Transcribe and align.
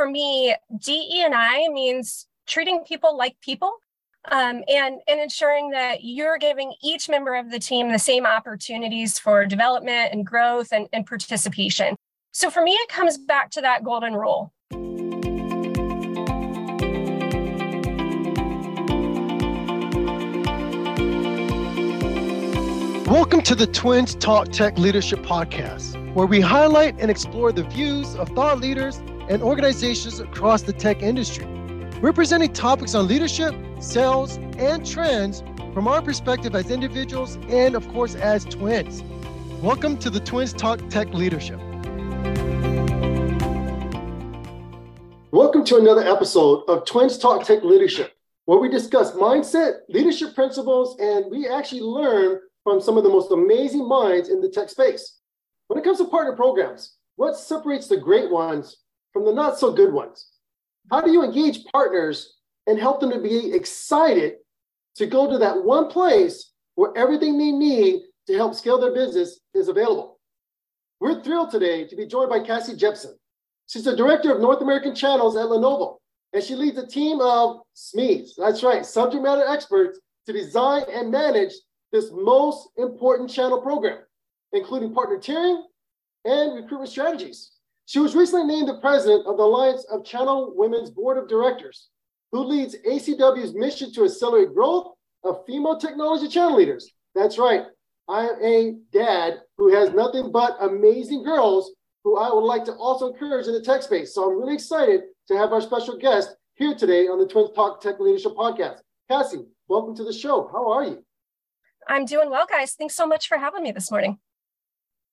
for 0.00 0.08
me, 0.08 0.54
DE&I 0.78 1.68
means 1.70 2.26
treating 2.46 2.82
people 2.84 3.18
like 3.18 3.38
people 3.42 3.70
um, 4.30 4.64
and, 4.66 4.98
and 5.06 5.20
ensuring 5.20 5.72
that 5.72 6.02
you're 6.02 6.38
giving 6.38 6.72
each 6.82 7.10
member 7.10 7.34
of 7.34 7.50
the 7.50 7.58
team 7.58 7.92
the 7.92 7.98
same 7.98 8.24
opportunities 8.24 9.18
for 9.18 9.44
development 9.44 10.14
and 10.14 10.24
growth 10.24 10.72
and, 10.72 10.88
and 10.94 11.04
participation. 11.04 11.96
So 12.32 12.48
for 12.48 12.62
me, 12.62 12.72
it 12.72 12.88
comes 12.88 13.18
back 13.18 13.50
to 13.50 13.60
that 13.60 13.84
golden 13.84 14.14
rule. 14.14 14.54
Welcome 23.06 23.42
to 23.42 23.54
the 23.54 23.68
Twins 23.70 24.14
Talk 24.14 24.48
Tech 24.48 24.78
Leadership 24.78 25.18
Podcast, 25.18 26.14
where 26.14 26.26
we 26.26 26.40
highlight 26.40 26.98
and 26.98 27.10
explore 27.10 27.52
the 27.52 27.64
views 27.64 28.16
of 28.16 28.30
thought 28.30 28.60
leaders 28.60 28.98
and 29.30 29.44
organizations 29.44 30.18
across 30.18 30.62
the 30.62 30.72
tech 30.72 31.04
industry. 31.04 31.46
We're 32.02 32.12
presenting 32.12 32.52
topics 32.52 32.96
on 32.96 33.06
leadership, 33.06 33.54
sales, 33.78 34.38
and 34.58 34.84
trends 34.84 35.44
from 35.72 35.86
our 35.86 36.02
perspective 36.02 36.56
as 36.56 36.68
individuals 36.68 37.36
and, 37.48 37.76
of 37.76 37.86
course, 37.90 38.16
as 38.16 38.44
twins. 38.44 39.04
Welcome 39.62 39.98
to 39.98 40.10
the 40.10 40.18
Twins 40.18 40.52
Talk 40.52 40.80
Tech 40.88 41.14
Leadership. 41.14 41.60
Welcome 45.30 45.64
to 45.66 45.76
another 45.76 46.02
episode 46.02 46.64
of 46.66 46.84
Twins 46.84 47.16
Talk 47.16 47.44
Tech 47.44 47.62
Leadership, 47.62 48.12
where 48.46 48.58
we 48.58 48.68
discuss 48.68 49.12
mindset, 49.12 49.82
leadership 49.88 50.34
principles, 50.34 50.98
and 50.98 51.26
we 51.30 51.46
actually 51.46 51.82
learn 51.82 52.40
from 52.64 52.80
some 52.80 52.96
of 52.96 53.04
the 53.04 53.10
most 53.10 53.30
amazing 53.30 53.86
minds 53.86 54.28
in 54.28 54.40
the 54.40 54.48
tech 54.48 54.70
space. 54.70 55.20
When 55.68 55.78
it 55.78 55.84
comes 55.84 55.98
to 55.98 56.06
partner 56.06 56.34
programs, 56.34 56.96
what 57.14 57.36
separates 57.36 57.86
the 57.86 57.96
great 57.96 58.28
ones 58.28 58.78
from 59.12 59.24
the 59.24 59.32
not 59.32 59.58
so 59.58 59.72
good 59.72 59.92
ones? 59.92 60.26
How 60.90 61.00
do 61.00 61.10
you 61.10 61.22
engage 61.22 61.64
partners 61.72 62.34
and 62.66 62.78
help 62.78 63.00
them 63.00 63.10
to 63.10 63.20
be 63.20 63.52
excited 63.52 64.34
to 64.96 65.06
go 65.06 65.30
to 65.30 65.38
that 65.38 65.64
one 65.64 65.88
place 65.88 66.52
where 66.74 66.96
everything 66.96 67.38
they 67.38 67.52
need 67.52 68.02
to 68.26 68.34
help 68.34 68.54
scale 68.54 68.80
their 68.80 68.94
business 68.94 69.40
is 69.54 69.68
available? 69.68 70.18
We're 71.00 71.22
thrilled 71.22 71.50
today 71.50 71.86
to 71.86 71.96
be 71.96 72.06
joined 72.06 72.30
by 72.30 72.40
Cassie 72.40 72.76
Jeppson. 72.76 73.14
She's 73.66 73.84
the 73.84 73.96
director 73.96 74.34
of 74.34 74.40
North 74.40 74.60
American 74.60 74.94
channels 74.94 75.36
at 75.36 75.46
Lenovo, 75.46 75.96
and 76.32 76.42
she 76.42 76.54
leads 76.54 76.76
a 76.76 76.86
team 76.86 77.20
of 77.20 77.62
SMEs, 77.76 78.30
that's 78.36 78.62
right, 78.62 78.84
subject 78.84 79.22
matter 79.22 79.46
experts, 79.46 80.00
to 80.26 80.32
design 80.32 80.82
and 80.92 81.10
manage 81.10 81.52
this 81.92 82.10
most 82.12 82.68
important 82.76 83.30
channel 83.30 83.60
program, 83.60 83.98
including 84.52 84.92
partner 84.92 85.18
tiering 85.18 85.62
and 86.24 86.54
recruitment 86.54 86.90
strategies. 86.90 87.52
She 87.90 87.98
was 87.98 88.14
recently 88.14 88.46
named 88.46 88.68
the 88.68 88.78
president 88.78 89.26
of 89.26 89.36
the 89.36 89.42
Alliance 89.42 89.84
of 89.90 90.04
Channel 90.04 90.52
Women's 90.54 90.90
Board 90.90 91.18
of 91.18 91.26
Directors, 91.26 91.88
who 92.30 92.44
leads 92.44 92.76
ACW's 92.86 93.52
mission 93.52 93.92
to 93.94 94.04
accelerate 94.04 94.54
growth 94.54 94.92
of 95.24 95.44
female 95.44 95.76
technology 95.76 96.28
channel 96.28 96.54
leaders. 96.54 96.88
That's 97.16 97.36
right. 97.36 97.64
I 98.06 98.28
am 98.28 98.44
a 98.44 98.76
dad 98.92 99.40
who 99.58 99.74
has 99.74 99.90
nothing 99.90 100.30
but 100.30 100.56
amazing 100.60 101.24
girls 101.24 101.72
who 102.04 102.16
I 102.16 102.32
would 102.32 102.44
like 102.44 102.64
to 102.66 102.74
also 102.74 103.12
encourage 103.12 103.48
in 103.48 103.54
the 103.54 103.60
tech 103.60 103.82
space. 103.82 104.14
So 104.14 104.30
I'm 104.30 104.38
really 104.38 104.54
excited 104.54 105.00
to 105.26 105.36
have 105.36 105.52
our 105.52 105.60
special 105.60 105.98
guest 105.98 106.36
here 106.54 106.76
today 106.76 107.08
on 107.08 107.18
the 107.18 107.26
Twins 107.26 107.50
Talk 107.56 107.80
Tech 107.80 107.98
Leadership 107.98 108.36
Podcast. 108.36 108.82
Cassie, 109.08 109.46
welcome 109.66 109.96
to 109.96 110.04
the 110.04 110.12
show. 110.12 110.48
How 110.52 110.70
are 110.70 110.84
you? 110.84 111.04
I'm 111.88 112.04
doing 112.04 112.30
well, 112.30 112.46
guys. 112.48 112.74
Thanks 112.74 112.94
so 112.94 113.04
much 113.04 113.26
for 113.26 113.38
having 113.38 113.64
me 113.64 113.72
this 113.72 113.90
morning. 113.90 114.20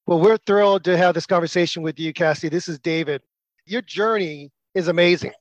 Well, 0.08 0.22
we're 0.22 0.38
thrilled 0.38 0.86
to 0.86 0.98
have 0.98 1.14
this 1.16 1.26
conversation 1.26 1.84
with 1.84 2.00
you, 2.00 2.14
Cassie. 2.14 2.48
This 2.48 2.70
is 2.70 2.80
David. 2.80 3.22
Your 3.66 3.82
journey 3.82 4.52
is 4.74 4.88
amazing. 4.88 5.34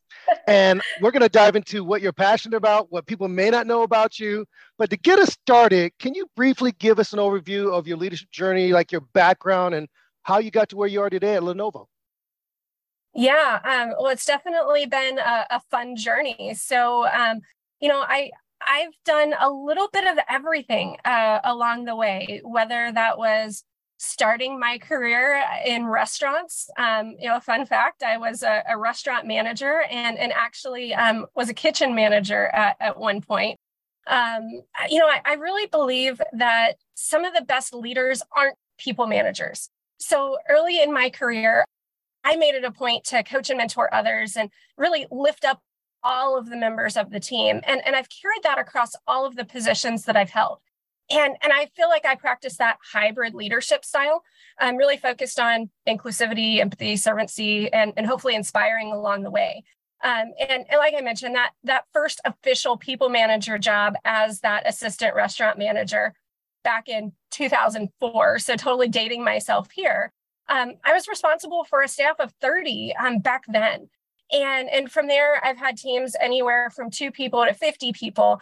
and 0.49 0.83
we're 1.01 1.13
going 1.13 1.23
to 1.23 1.29
dive 1.29 1.55
into 1.55 1.85
what 1.85 2.03
you're 2.03 2.13
passionate 2.13 2.57
about, 2.57 2.91
what 2.91 3.07
people 3.07 3.29
may 3.29 3.49
not 3.49 3.69
know 3.69 3.85
about 3.85 4.19
you. 4.19 4.45
But 4.77 4.91
to 4.91 4.97
get 4.97 5.21
us 5.21 5.29
started, 5.29 5.93
can 6.01 6.17
you 6.17 6.27
briefly 6.35 6.73
give 6.73 6.99
us 6.99 7.13
an 7.13 7.21
overview 7.21 7.73
of 7.73 7.87
your 7.87 7.97
leadership 7.97 8.29
journey, 8.33 8.73
like 8.73 8.91
your 8.91 9.03
background 9.03 9.77
and 9.77 9.87
how 10.25 10.39
you 10.39 10.51
got 10.51 10.69
to 10.71 10.77
where 10.77 10.89
you 10.89 11.01
are 11.01 11.11
today 11.11 11.37
at 11.37 11.43
Lenovo? 11.43 11.87
Yeah, 13.15 13.61
um, 13.63 13.95
well, 14.01 14.09
it's 14.09 14.27
definitely 14.27 14.87
been 14.87 15.21
a, 15.21 15.47
a 15.49 15.61
fun 15.71 15.95
journey. 15.95 16.55
So, 16.55 17.07
um, 17.07 17.39
you 17.79 17.89
know, 17.89 18.01
I 18.01 18.33
I've 18.67 18.95
done 19.05 19.33
a 19.39 19.49
little 19.49 19.89
bit 19.93 20.09
of 20.09 20.19
everything 20.29 20.97
uh, 21.05 21.39
along 21.45 21.85
the 21.85 21.95
way, 21.95 22.41
whether 22.43 22.91
that 22.91 23.17
was 23.17 23.63
starting 23.99 24.59
my 24.61 24.79
career 24.79 25.43
in 25.65 25.87
restaurants. 25.87 26.69
Um, 26.79 27.15
you 27.19 27.29
know, 27.29 27.37
a 27.37 27.41
fun 27.41 27.67
fact, 27.67 28.03
I 28.03 28.19
was 28.19 28.43
a, 28.43 28.63
a 28.69 28.79
restaurant 28.79 29.27
manager 29.27 29.83
and, 29.91 30.19
and 30.19 30.33
actually 30.33 30.95
um, 30.95 31.27
was 31.35 31.49
a 31.49 31.55
kitchen 31.55 31.95
manager 31.95 32.47
at, 32.47 32.77
at 32.81 32.99
one 32.99 33.21
point. 33.21 33.59
Um, 34.07 34.43
you 34.89 34.99
know, 34.99 35.07
I, 35.07 35.21
I 35.25 35.35
really 35.35 35.67
believe 35.67 36.21
that 36.33 36.75
some 36.95 37.25
of 37.25 37.35
the 37.35 37.43
best 37.43 37.75
leaders 37.75 38.23
aren't 38.37 38.57
people 38.79 39.07
managers. 39.07 39.71
So 39.99 40.37
early 40.49 40.81
in 40.81 40.93
my 40.93 41.11
career, 41.11 41.65
I 42.23 42.37
made 42.37 42.55
it 42.55 42.65
a 42.65 42.71
point 42.71 43.05
to 43.05 43.23
coach 43.23 43.51
and 43.51 43.59
mentor 43.59 43.93
others 43.95 44.37
and 44.37 44.51
really 44.77 45.07
lift 45.11 45.45
up 45.45 45.61
all 46.03 46.37
of 46.39 46.51
the 46.51 46.57
members 46.57 46.97
of 46.97 47.11
the 47.11 47.21
team. 47.21 47.61
And, 47.65 47.85
and 47.87 47.97
I've 47.97 48.09
carried 48.09 48.43
that 48.43 48.59
across 48.59 48.93
all 49.07 49.27
of 49.27 49.37
the 49.37 49.45
positions 49.45 50.05
that 50.05 50.17
I've 50.17 50.31
held. 50.31 50.59
And, 51.11 51.37
and 51.43 51.53
I 51.53 51.67
feel 51.77 51.89
like 51.89 52.05
I 52.05 52.17
practice 52.17 52.57
that 52.57 52.79
hybrid 52.93 53.35
leadership 53.35 53.85
style. 53.85 54.23
I'm 54.59 54.77
really 54.77 54.97
focused 54.97 55.39
on 55.39 55.71
inclusivity, 55.89 56.59
empathy, 56.59 56.95
servancy, 56.95 57.69
and, 57.73 57.93
and 57.97 58.07
hopefully 58.07 58.35
inspiring 58.35 58.93
along 58.93 59.23
the 59.23 59.31
way. 59.31 59.63
Um, 60.03 60.33
and, 60.39 60.65
and 60.69 60.79
like 60.79 60.95
I 60.97 61.01
mentioned, 61.01 61.35
that 61.37 61.53
that 61.65 61.85
first 61.93 62.21
official 62.25 62.77
people 62.77 63.09
manager 63.09 63.57
job 63.57 63.95
as 64.05 64.41
that 64.41 64.69
assistant 64.69 65.15
restaurant 65.15 65.59
manager 65.59 66.13
back 66.65 66.89
in 66.89 67.13
2004, 67.31 68.39
so 68.41 68.57
totally 68.57 68.89
dating 68.89 69.25
myself 69.25 69.69
here. 69.73 70.13
Um, 70.49 70.75
I 70.85 70.93
was 70.93 71.09
responsible 71.09 71.65
for 71.65 71.83
a 71.83 71.89
staff 71.89 72.17
of 72.19 72.33
30 72.41 72.95
um, 72.97 73.19
back 73.21 73.45
then. 73.49 73.89
And, 74.33 74.69
and 74.69 74.91
from 74.91 75.07
there, 75.07 75.45
I've 75.45 75.57
had 75.59 75.77
teams 75.77 76.17
anywhere 76.21 76.71
from 76.71 76.91
two 76.91 77.11
people 77.11 77.45
to 77.45 77.55
50 77.55 77.93
people. 77.93 78.41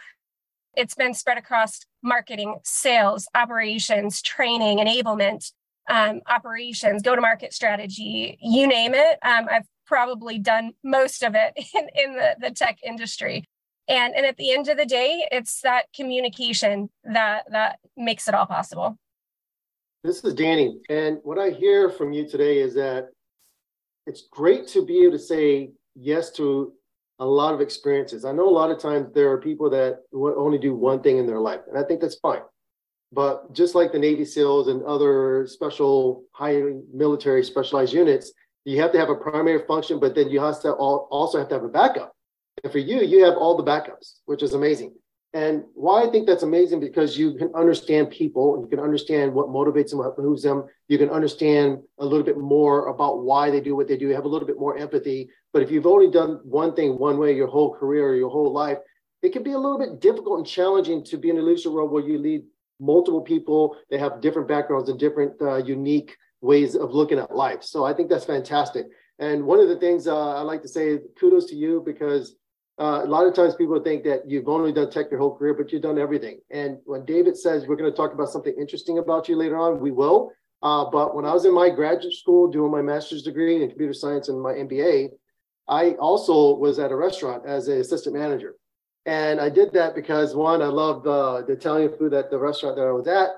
It's 0.75 0.95
been 0.95 1.13
spread 1.13 1.37
across 1.37 1.79
marketing, 2.03 2.55
sales, 2.63 3.27
operations, 3.33 4.21
training, 4.21 4.79
enablement, 4.79 5.51
um, 5.89 6.21
operations, 6.27 7.01
go 7.01 7.15
to 7.15 7.21
market 7.21 7.53
strategy, 7.53 8.37
you 8.41 8.67
name 8.67 8.93
it. 8.93 9.19
Um, 9.23 9.47
I've 9.49 9.67
probably 9.85 10.39
done 10.39 10.71
most 10.83 11.23
of 11.23 11.35
it 11.35 11.53
in, 11.73 11.87
in 11.95 12.15
the, 12.15 12.35
the 12.39 12.51
tech 12.51 12.79
industry. 12.83 13.45
And, 13.87 14.15
and 14.15 14.25
at 14.25 14.37
the 14.37 14.51
end 14.51 14.67
of 14.67 14.77
the 14.77 14.85
day, 14.85 15.27
it's 15.31 15.61
that 15.61 15.85
communication 15.95 16.89
that, 17.03 17.43
that 17.51 17.77
makes 17.95 18.27
it 18.27 18.33
all 18.33 18.47
possible. 18.47 18.97
This 20.03 20.23
is 20.23 20.33
Danny. 20.33 20.79
And 20.89 21.19
what 21.23 21.37
I 21.37 21.51
hear 21.51 21.89
from 21.89 22.11
you 22.11 22.27
today 22.27 22.59
is 22.59 22.73
that 22.75 23.09
it's 24.07 24.23
great 24.31 24.67
to 24.69 24.85
be 24.85 25.03
able 25.03 25.13
to 25.13 25.19
say 25.19 25.71
yes 25.95 26.31
to 26.33 26.73
a 27.19 27.25
lot 27.25 27.53
of 27.53 27.61
experiences. 27.61 28.25
I 28.25 28.31
know 28.31 28.47
a 28.47 28.51
lot 28.51 28.71
of 28.71 28.79
times 28.79 29.13
there 29.13 29.31
are 29.31 29.37
people 29.39 29.69
that 29.69 29.99
only 30.13 30.57
do 30.57 30.75
one 30.75 31.01
thing 31.01 31.17
in 31.17 31.25
their 31.25 31.39
life, 31.39 31.61
and 31.67 31.77
I 31.77 31.83
think 31.83 32.01
that's 32.01 32.15
fine. 32.15 32.41
But 33.11 33.53
just 33.53 33.75
like 33.75 33.91
the 33.91 33.99
Navy 33.99 34.25
SEALs 34.25 34.67
and 34.67 34.83
other 34.83 35.47
special 35.47 36.25
high 36.33 36.61
military 36.93 37.43
specialized 37.43 37.93
units, 37.93 38.33
you 38.65 38.81
have 38.81 38.91
to 38.91 38.99
have 38.99 39.09
a 39.09 39.15
primary 39.15 39.65
function, 39.65 39.99
but 39.99 40.15
then 40.15 40.29
you 40.29 40.41
also 40.41 41.37
have 41.37 41.47
to 41.49 41.55
have 41.55 41.63
a 41.63 41.69
backup. 41.69 42.13
And 42.63 42.71
for 42.73 42.79
you, 42.79 43.01
you 43.01 43.23
have 43.23 43.35
all 43.37 43.55
the 43.55 43.63
backups, 43.63 44.19
which 44.25 44.43
is 44.43 44.53
amazing. 44.53 44.95
And 45.35 45.65
why 45.73 46.01
I 46.01 46.09
think 46.09 46.27
that's 46.27 46.43
amazing 46.43 46.79
because 46.79 47.17
you 47.17 47.33
can 47.33 47.53
understand 47.53 48.09
people, 48.09 48.57
you 48.61 48.67
can 48.69 48.79
understand 48.79 49.33
what 49.33 49.49
motivates 49.49 49.89
them, 49.89 49.99
what 49.99 50.17
moves 50.17 50.43
them. 50.43 50.63
You 50.87 50.97
can 50.97 51.09
understand 51.09 51.79
a 51.99 52.05
little 52.05 52.23
bit 52.23 52.37
more 52.37 52.87
about 52.87 53.21
why 53.21 53.51
they 53.51 53.59
do 53.59 53.75
what 53.75 53.89
they 53.89 53.97
do. 53.97 54.07
You 54.07 54.15
have 54.15 54.23
a 54.23 54.29
little 54.29 54.47
bit 54.47 54.57
more 54.57 54.77
empathy. 54.77 55.27
But 55.51 55.61
if 55.61 55.71
you've 55.71 55.87
only 55.87 56.09
done 56.09 56.39
one 56.45 56.73
thing 56.73 56.97
one 56.97 57.17
way 57.17 57.35
your 57.35 57.47
whole 57.47 57.75
career 57.75 58.07
or 58.07 58.15
your 58.15 58.29
whole 58.29 58.53
life, 58.53 58.77
it 59.23 59.33
can 59.33 59.43
be 59.43 59.51
a 59.51 59.59
little 59.59 59.77
bit 59.77 59.99
difficult 59.99 60.37
and 60.37 60.47
challenging 60.47 61.03
to 61.03 61.17
be 61.17 61.31
in 61.31 61.37
a 61.37 61.41
leadership 61.41 61.73
role 61.73 61.89
where 61.89 62.07
you 62.07 62.17
lead 62.17 62.43
multiple 62.79 63.19
people 63.21 63.75
that 63.89 63.99
have 63.99 64.21
different 64.21 64.47
backgrounds 64.47 64.87
and 64.87 64.97
different 64.97 65.33
uh, 65.41 65.57
unique 65.57 66.15
ways 66.39 66.77
of 66.77 66.93
looking 66.93 67.19
at 67.19 67.35
life. 67.35 67.61
So 67.61 67.83
I 67.83 67.91
think 67.91 68.09
that's 68.09 68.23
fantastic. 68.23 68.85
And 69.19 69.43
one 69.43 69.59
of 69.59 69.67
the 69.67 69.79
things 69.79 70.07
uh, 70.07 70.35
I 70.35 70.43
like 70.43 70.61
to 70.61 70.69
say, 70.69 70.99
kudos 71.19 71.47
to 71.47 71.55
you 71.57 71.83
because 71.85 72.37
uh, 72.77 73.01
a 73.03 73.07
lot 73.07 73.25
of 73.25 73.33
times 73.33 73.55
people 73.55 73.79
think 73.81 74.03
that 74.03 74.29
you've 74.29 74.49
only 74.49 74.73
done 74.73 74.89
tech 74.89 75.09
your 75.09 75.19
whole 75.19 75.35
career, 75.35 75.53
but 75.53 75.71
you've 75.71 75.81
done 75.81 75.97
everything. 75.97 76.39
And 76.49 76.77
when 76.85 77.05
David 77.05 77.37
says 77.37 77.65
we're 77.65 77.77
going 77.77 77.89
to 77.89 77.95
talk 77.95 78.13
about 78.13 78.29
something 78.29 78.53
interesting 78.59 78.97
about 78.97 79.29
you 79.29 79.37
later 79.37 79.57
on, 79.57 79.79
we 79.79 79.91
will. 79.91 80.31
Uh, 80.61 80.85
but 80.89 81.15
when 81.15 81.25
I 81.25 81.33
was 81.33 81.45
in 81.45 81.53
my 81.53 81.69
graduate 81.69 82.13
school 82.13 82.49
doing 82.49 82.71
my 82.71 82.81
master's 82.81 83.23
degree 83.23 83.61
in 83.61 83.69
computer 83.69 83.93
science 83.93 84.27
and 84.27 84.41
my 84.41 84.53
MBA, 84.53 85.09
I 85.69 85.91
also 85.91 86.55
was 86.57 86.77
at 86.79 86.91
a 86.91 86.95
restaurant 86.95 87.45
as 87.45 87.69
an 87.69 87.79
assistant 87.79 88.15
manager. 88.15 88.55
And 89.05 89.39
I 89.39 89.49
did 89.49 89.71
that 89.73 89.95
because 89.95 90.35
one, 90.35 90.61
I 90.61 90.67
loved 90.67 91.05
the 91.05 91.45
Italian 91.47 91.95
food 91.97 92.13
at 92.13 92.29
the 92.29 92.39
restaurant 92.39 92.75
that 92.75 92.87
I 92.87 92.91
was 92.91 93.07
at. 93.07 93.29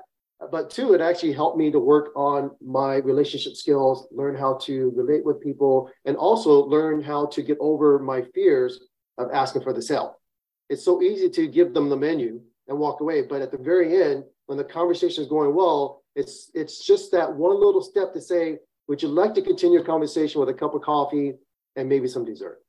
but 0.52 0.70
two, 0.70 0.94
it 0.94 1.02
actually 1.02 1.34
helped 1.34 1.58
me 1.58 1.70
to 1.72 1.80
work 1.80 2.12
on 2.16 2.52
my 2.62 2.96
relationship 2.98 3.54
skills, 3.56 4.08
learn 4.12 4.36
how 4.36 4.56
to 4.64 4.92
relate 4.96 5.26
with 5.26 5.42
people, 5.42 5.92
and 6.06 6.16
also 6.16 6.66
learn 6.66 7.04
how 7.04 7.28
to 7.28 7.42
get 7.42 7.58
over 7.60 8.00
my 8.00 8.24
fears 8.34 8.80
of 9.18 9.30
asking 9.32 9.64
for 9.64 9.74
the 9.74 9.82
sale. 9.82 10.20
It's 10.70 10.84
so 10.84 11.02
easy 11.02 11.30
to 11.30 11.48
give 11.48 11.74
them 11.74 11.90
the 11.90 11.96
menu 11.96 12.42
and 12.68 12.78
walk 12.78 13.02
away, 13.02 13.22
but 13.22 13.42
at 13.42 13.52
the 13.52 13.58
very 13.58 14.02
end, 14.02 14.24
when 14.48 14.58
the 14.58 14.64
conversation 14.64 15.24
is 15.24 15.30
going 15.30 15.56
well, 15.56 16.04
it's 16.16 16.52
it's 16.54 16.86
just 16.86 17.12
that 17.12 17.34
one 17.34 17.60
little 17.60 17.82
step 17.82 18.14
to 18.14 18.22
say, 18.22 18.58
would 18.88 19.02
you 19.02 19.10
like 19.10 19.34
to 19.36 19.42
continue 19.42 19.80
a 19.80 19.84
conversation 19.84 20.40
with 20.40 20.50
a 20.50 20.54
cup 20.54 20.74
of 20.74 20.82
coffee 20.82 21.34
and 21.76 21.88
maybe 21.88 22.08
some 22.08 22.26
dessert? 22.26 22.60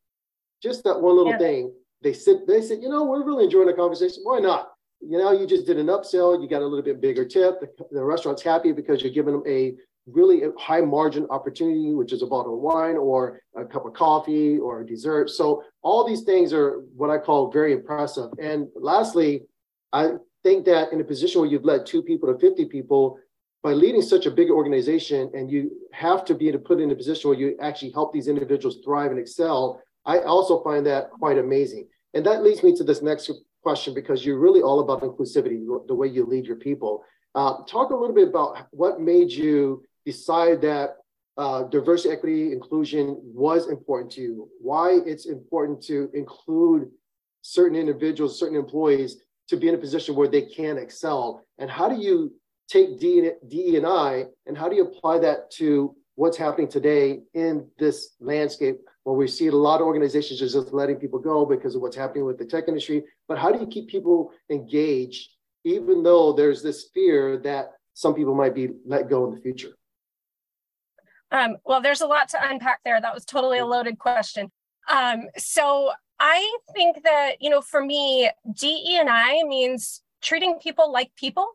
Just 0.62 0.84
that 0.84 1.00
one 1.00 1.16
little 1.16 1.32
yeah. 1.32 1.38
thing. 1.38 1.72
They 2.02 2.12
sit, 2.12 2.46
they 2.46 2.62
said, 2.62 2.80
you 2.80 2.88
know, 2.88 3.04
we're 3.04 3.24
really 3.24 3.44
enjoying 3.44 3.66
the 3.66 3.72
conversation. 3.72 4.22
Why 4.22 4.38
not? 4.38 4.72
You 5.00 5.18
know, 5.18 5.32
you 5.32 5.46
just 5.46 5.66
did 5.66 5.78
an 5.78 5.86
upsell, 5.86 6.40
you 6.40 6.48
got 6.48 6.62
a 6.62 6.66
little 6.66 6.82
bit 6.82 7.00
bigger 7.00 7.24
tip. 7.24 7.60
The, 7.60 7.68
the 7.90 8.04
restaurant's 8.04 8.42
happy 8.42 8.72
because 8.72 9.02
you're 9.02 9.12
giving 9.12 9.32
them 9.32 9.44
a 9.46 9.74
really 10.12 10.42
high 10.58 10.80
margin 10.80 11.26
opportunity, 11.30 11.94
which 11.94 12.12
is 12.12 12.22
a 12.22 12.26
bottle 12.26 12.54
of 12.54 12.60
wine 12.60 12.96
or 12.96 13.42
a 13.56 13.64
cup 13.64 13.86
of 13.86 13.94
coffee 13.94 14.58
or 14.58 14.80
a 14.80 14.86
dessert. 14.86 15.30
So 15.30 15.62
all 15.82 16.06
these 16.06 16.22
things 16.22 16.52
are 16.52 16.80
what 16.96 17.10
I 17.10 17.18
call 17.18 17.50
very 17.50 17.72
impressive. 17.72 18.30
And 18.40 18.68
lastly, 18.74 19.42
I 19.92 20.12
think 20.42 20.64
that 20.66 20.92
in 20.92 21.00
a 21.00 21.04
position 21.04 21.40
where 21.40 21.50
you've 21.50 21.64
led 21.64 21.86
two 21.86 22.02
people 22.02 22.32
to 22.32 22.38
50 22.38 22.66
people, 22.66 23.18
by 23.62 23.72
leading 23.72 24.02
such 24.02 24.26
a 24.26 24.30
big 24.30 24.50
organization 24.50 25.30
and 25.34 25.50
you 25.50 25.70
have 25.92 26.24
to 26.24 26.34
be 26.34 26.52
to 26.52 26.58
put 26.58 26.80
in 26.80 26.90
a 26.90 26.94
position 26.94 27.28
where 27.28 27.38
you 27.38 27.56
actually 27.60 27.90
help 27.90 28.12
these 28.12 28.28
individuals 28.28 28.78
thrive 28.84 29.10
and 29.10 29.18
excel, 29.18 29.82
I 30.06 30.20
also 30.20 30.62
find 30.62 30.86
that 30.86 31.10
quite 31.10 31.38
amazing. 31.38 31.88
And 32.14 32.24
that 32.24 32.42
leads 32.42 32.62
me 32.62 32.74
to 32.76 32.84
this 32.84 33.02
next 33.02 33.30
question 33.62 33.94
because 33.94 34.24
you're 34.24 34.38
really 34.38 34.62
all 34.62 34.80
about 34.80 35.02
inclusivity, 35.02 35.66
the 35.86 35.94
way 35.94 36.06
you 36.06 36.24
lead 36.24 36.46
your 36.46 36.56
people. 36.56 37.04
Uh, 37.34 37.58
talk 37.68 37.90
a 37.90 37.94
little 37.94 38.14
bit 38.14 38.28
about 38.28 38.68
what 38.70 39.00
made 39.00 39.30
you 39.30 39.82
decide 40.12 40.62
that 40.62 40.96
uh, 41.36 41.64
diversity, 41.64 42.14
equity, 42.14 42.52
inclusion 42.52 43.04
was 43.22 43.68
important 43.68 44.10
to 44.12 44.20
you, 44.22 44.48
why 44.60 44.98
it's 45.04 45.26
important 45.26 45.82
to 45.82 46.10
include 46.14 46.90
certain 47.42 47.76
individuals, 47.76 48.38
certain 48.38 48.56
employees 48.56 49.10
to 49.48 49.56
be 49.56 49.68
in 49.68 49.74
a 49.74 49.78
position 49.86 50.16
where 50.16 50.28
they 50.28 50.42
can 50.42 50.78
excel, 50.78 51.42
and 51.58 51.70
how 51.70 51.88
do 51.92 51.96
you 52.06 52.32
take 52.68 52.98
DE 52.98 53.76
and 54.46 54.56
how 54.56 54.68
do 54.68 54.76
you 54.76 54.84
apply 54.84 55.18
that 55.18 55.50
to 55.50 55.94
what's 56.16 56.36
happening 56.36 56.68
today 56.68 57.20
in 57.34 57.66
this 57.78 58.16
landscape 58.20 58.78
where 59.04 59.16
we 59.16 59.28
see 59.28 59.46
a 59.46 59.52
lot 59.68 59.80
of 59.80 59.86
organizations 59.86 60.40
just 60.40 60.72
letting 60.72 60.96
people 60.96 61.18
go 61.18 61.46
because 61.46 61.74
of 61.74 61.80
what's 61.82 61.96
happening 61.96 62.24
with 62.24 62.38
the 62.38 62.44
tech 62.44 62.64
industry. 62.66 63.04
But 63.28 63.38
how 63.38 63.50
do 63.52 63.58
you 63.60 63.66
keep 63.66 63.88
people 63.88 64.32
engaged, 64.50 65.30
even 65.64 66.02
though 66.02 66.32
there's 66.32 66.62
this 66.62 66.90
fear 66.92 67.38
that 67.38 67.72
some 67.94 68.14
people 68.14 68.34
might 68.34 68.54
be 68.54 68.70
let 68.84 69.08
go 69.08 69.26
in 69.26 69.34
the 69.34 69.40
future? 69.40 69.77
Um, 71.30 71.56
well, 71.64 71.80
there's 71.80 72.00
a 72.00 72.06
lot 72.06 72.28
to 72.30 72.38
unpack 72.40 72.80
there. 72.84 73.00
That 73.00 73.14
was 73.14 73.24
totally 73.24 73.58
a 73.58 73.66
loaded 73.66 73.98
question. 73.98 74.50
Um, 74.90 75.28
so 75.36 75.90
I 76.18 76.56
think 76.74 77.02
that, 77.04 77.40
you 77.40 77.50
know, 77.50 77.60
for 77.60 77.84
me, 77.84 78.30
DE 78.52 78.96
and 78.98 79.08
I 79.08 79.42
means 79.44 80.02
treating 80.22 80.58
people 80.58 80.90
like 80.90 81.14
people 81.16 81.46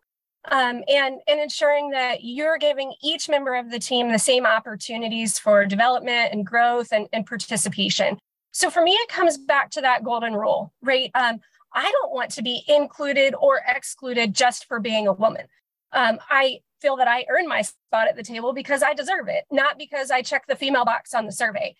um, 0.45 0.83
and, 0.87 1.19
and 1.27 1.39
ensuring 1.39 1.89
that 1.91 2.23
you're 2.23 2.57
giving 2.57 2.93
each 3.01 3.29
member 3.29 3.55
of 3.55 3.71
the 3.71 3.79
team 3.79 4.11
the 4.11 4.19
same 4.19 4.45
opportunities 4.45 5.39
for 5.39 5.65
development 5.65 6.33
and 6.33 6.45
growth 6.45 6.91
and, 6.91 7.07
and 7.13 7.25
participation. 7.25 8.17
So 8.51 8.69
for 8.69 8.83
me, 8.83 8.91
it 8.91 9.09
comes 9.09 9.37
back 9.37 9.71
to 9.71 9.81
that 9.81 10.03
golden 10.03 10.33
rule, 10.33 10.73
right? 10.81 11.09
Um, 11.15 11.39
I 11.73 11.89
don't 11.91 12.13
want 12.13 12.29
to 12.31 12.43
be 12.43 12.63
included 12.67 13.33
or 13.39 13.61
excluded 13.67 14.35
just 14.35 14.65
for 14.65 14.79
being 14.79 15.07
a 15.07 15.13
woman. 15.13 15.47
Um, 15.91 16.19
I 16.29 16.59
feel 16.83 16.97
that 16.97 17.07
I 17.07 17.25
earn 17.30 17.47
my 17.47 17.62
spot 17.63 18.09
at 18.09 18.18
the 18.18 18.24
table 18.24 18.53
because 18.53 18.83
I 18.83 18.94
deserve 18.94 19.30
it, 19.30 19.45
not 19.50 19.80
because 19.80 20.12
I 20.12 20.21
check 20.21 20.45
the 20.47 20.56
female 20.56 20.85
box 20.85 21.13
on 21.13 21.25
the 21.25 21.31
survey. 21.31 21.75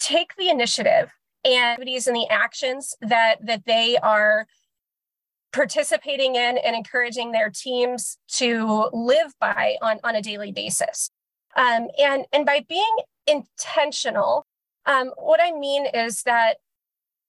Take 0.00 0.34
the 0.36 0.48
initiative 0.48 1.12
and 1.44 1.72
activities 1.72 2.06
and 2.08 2.16
the 2.16 2.28
actions 2.28 2.94
that 3.00 3.36
that 3.46 3.64
they 3.64 3.96
are 3.98 4.46
participating 5.52 6.34
in 6.34 6.58
and 6.58 6.74
encouraging 6.74 7.30
their 7.30 7.48
teams 7.48 8.18
to 8.26 8.90
live 8.92 9.32
by 9.40 9.76
on, 9.80 10.00
on 10.02 10.16
a 10.16 10.20
daily 10.20 10.50
basis. 10.50 11.10
Um, 11.56 11.86
and, 11.96 12.24
and 12.32 12.44
by 12.44 12.66
being 12.68 12.96
intentional, 13.28 14.46
um, 14.84 15.12
what 15.16 15.40
I 15.40 15.52
mean 15.52 15.86
is 15.86 16.24
that 16.24 16.56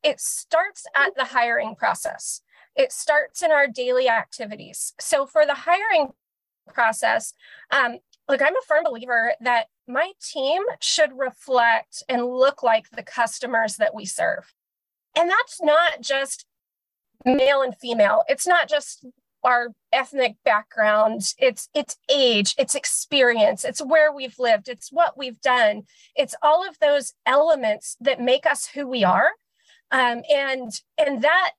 it 0.02 0.20
starts 0.20 0.88
at 0.96 1.16
the 1.16 1.26
hiring 1.26 1.76
process. 1.76 2.42
It 2.76 2.92
starts 2.92 3.44
in 3.44 3.52
our 3.52 3.68
daily 3.68 4.10
activities. 4.10 4.94
So 5.00 5.28
for 5.28 5.46
the 5.46 5.54
hiring 5.54 6.10
process, 6.74 7.34
um, 7.72 7.98
look, 8.28 8.42
I'm 8.42 8.56
a 8.56 8.62
firm 8.68 8.84
believer 8.84 9.34
that 9.42 9.68
my 9.88 10.12
team 10.22 10.64
should 10.82 11.12
reflect 11.18 12.04
and 12.10 12.26
look 12.26 12.64
like 12.64 12.90
the 12.90 13.04
customers 13.04 13.78
that 13.78 13.94
we 13.94 14.06
serve. 14.06 14.54
And 15.16 15.30
that's 15.30 15.62
not 15.62 16.02
just 16.02 16.46
male 17.24 17.62
and 17.62 17.76
female. 17.78 18.24
It's 18.28 18.48
not 18.48 18.68
just 18.68 19.06
our 19.44 19.70
ethnic 19.94 20.36
background. 20.44 21.34
It's 21.38 21.70
it's 21.74 21.98
age 22.12 22.56
it's 22.58 22.74
experience 22.74 23.64
it's 23.64 23.80
where 23.80 24.12
we've 24.12 24.38
lived 24.40 24.68
it's 24.68 24.92
what 24.92 25.18
we've 25.18 25.40
done. 25.40 25.84
It's 26.16 26.36
all 26.42 26.68
of 26.68 26.80
those 26.80 27.14
elements 27.26 27.96
that 28.02 28.20
make 28.20 28.46
us 28.46 28.68
who 28.68 28.88
we 28.88 29.04
are. 29.04 29.30
Um, 29.92 30.24
and 30.34 30.72
and 30.98 31.22
that 31.22 31.52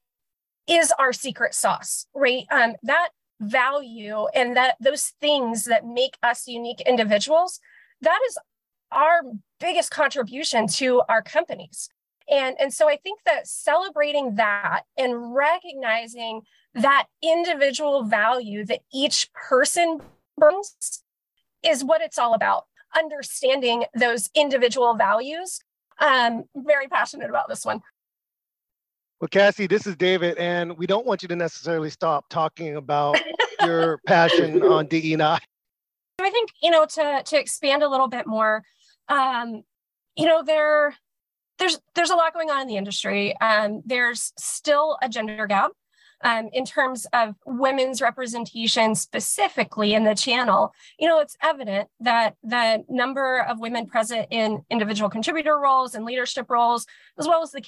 is 0.67 0.93
our 0.99 1.13
secret 1.13 1.55
sauce 1.55 2.07
right? 2.13 2.45
Um, 2.51 2.75
that 2.83 3.11
value 3.41 4.27
and 4.35 4.57
that 4.57 4.77
those 4.81 5.13
things 5.21 5.65
that 5.65 5.85
make 5.85 6.17
us 6.23 6.47
unique 6.47 6.81
individuals 6.83 7.61
that 8.01 8.19
is 8.29 8.39
our 8.93 9.21
biggest 9.61 9.91
contribution 9.91 10.67
to 10.67 11.03
our 11.09 11.23
companies 11.23 11.89
and, 12.29 12.57
and 12.59 12.73
so 12.73 12.89
I 12.89 12.97
think 12.97 13.21
that 13.25 13.47
celebrating 13.47 14.35
that 14.37 14.83
and 14.97 15.35
recognizing 15.35 16.43
that 16.75 17.07
individual 17.23 18.05
value 18.05 18.65
that 18.67 18.81
each 18.93 19.31
person 19.33 20.01
brings 20.37 21.03
is 21.63 21.85
what 21.85 22.03
it's 22.03 22.19
all 22.19 22.35
about. 22.35 22.65
Understanding 22.97 23.85
those 23.95 24.31
individual 24.35 24.95
values. 24.95 25.61
Um, 25.99 26.45
very 26.55 26.89
passionate 26.89 27.31
about 27.31 27.49
this 27.49 27.65
one. 27.65 27.81
Well, 29.19 29.29
Cassie, 29.29 29.67
this 29.67 29.87
is 29.87 29.97
David, 29.97 30.37
and 30.37 30.77
we 30.77 30.87
don't 30.87 31.07
want 31.07 31.23
you 31.23 31.29
to 31.29 31.37
necessarily 31.37 31.89
stop 31.89 32.29
talking 32.29 32.77
about 32.77 33.19
your 33.63 33.99
passion 34.07 34.63
on 34.63 34.87
DE&I. 34.89 35.39
I 36.19 36.31
think 36.31 36.51
you 36.63 36.71
know 36.71 36.85
to 36.85 37.23
to 37.25 37.39
expand 37.39 37.83
a 37.83 37.89
little 37.89 38.09
bit 38.09 38.27
more. 38.27 38.63
Um, 39.09 39.63
you 40.17 40.27
know, 40.27 40.43
there 40.43 40.95
there's 41.59 41.79
there's 41.95 42.11
a 42.11 42.15
lot 42.15 42.35
going 42.35 42.51
on 42.51 42.61
in 42.61 42.69
the 42.69 42.77
industry. 42.77 43.35
Um, 43.41 43.83
there's 43.87 44.35
still 44.37 44.99
a 45.01 45.09
gender 45.09 45.47
gap 45.47 45.73
um, 46.23 46.51
in 46.53 46.65
terms 46.65 47.07
of 47.13 47.37
women's 47.47 48.01
representation 48.03 48.95
specifically 48.95 49.95
in 49.95 50.05
the 50.05 50.15
channel. 50.15 50.75
You 50.99 51.09
know, 51.09 51.21
it's 51.21 51.37
evident 51.43 51.89
that 52.01 52.37
the 52.43 52.85
number 52.89 53.41
of 53.41 53.61
women 53.61 53.87
present 53.87 54.29
in 54.31 54.63
individual 54.71 55.09
contributor 55.09 55.59
roles 55.59 55.95
and 55.95 56.05
leadership 56.05 56.51
roles, 56.51 56.87
as 57.19 57.27
well 57.27 57.43
as 57.43 57.53
the 57.53 57.61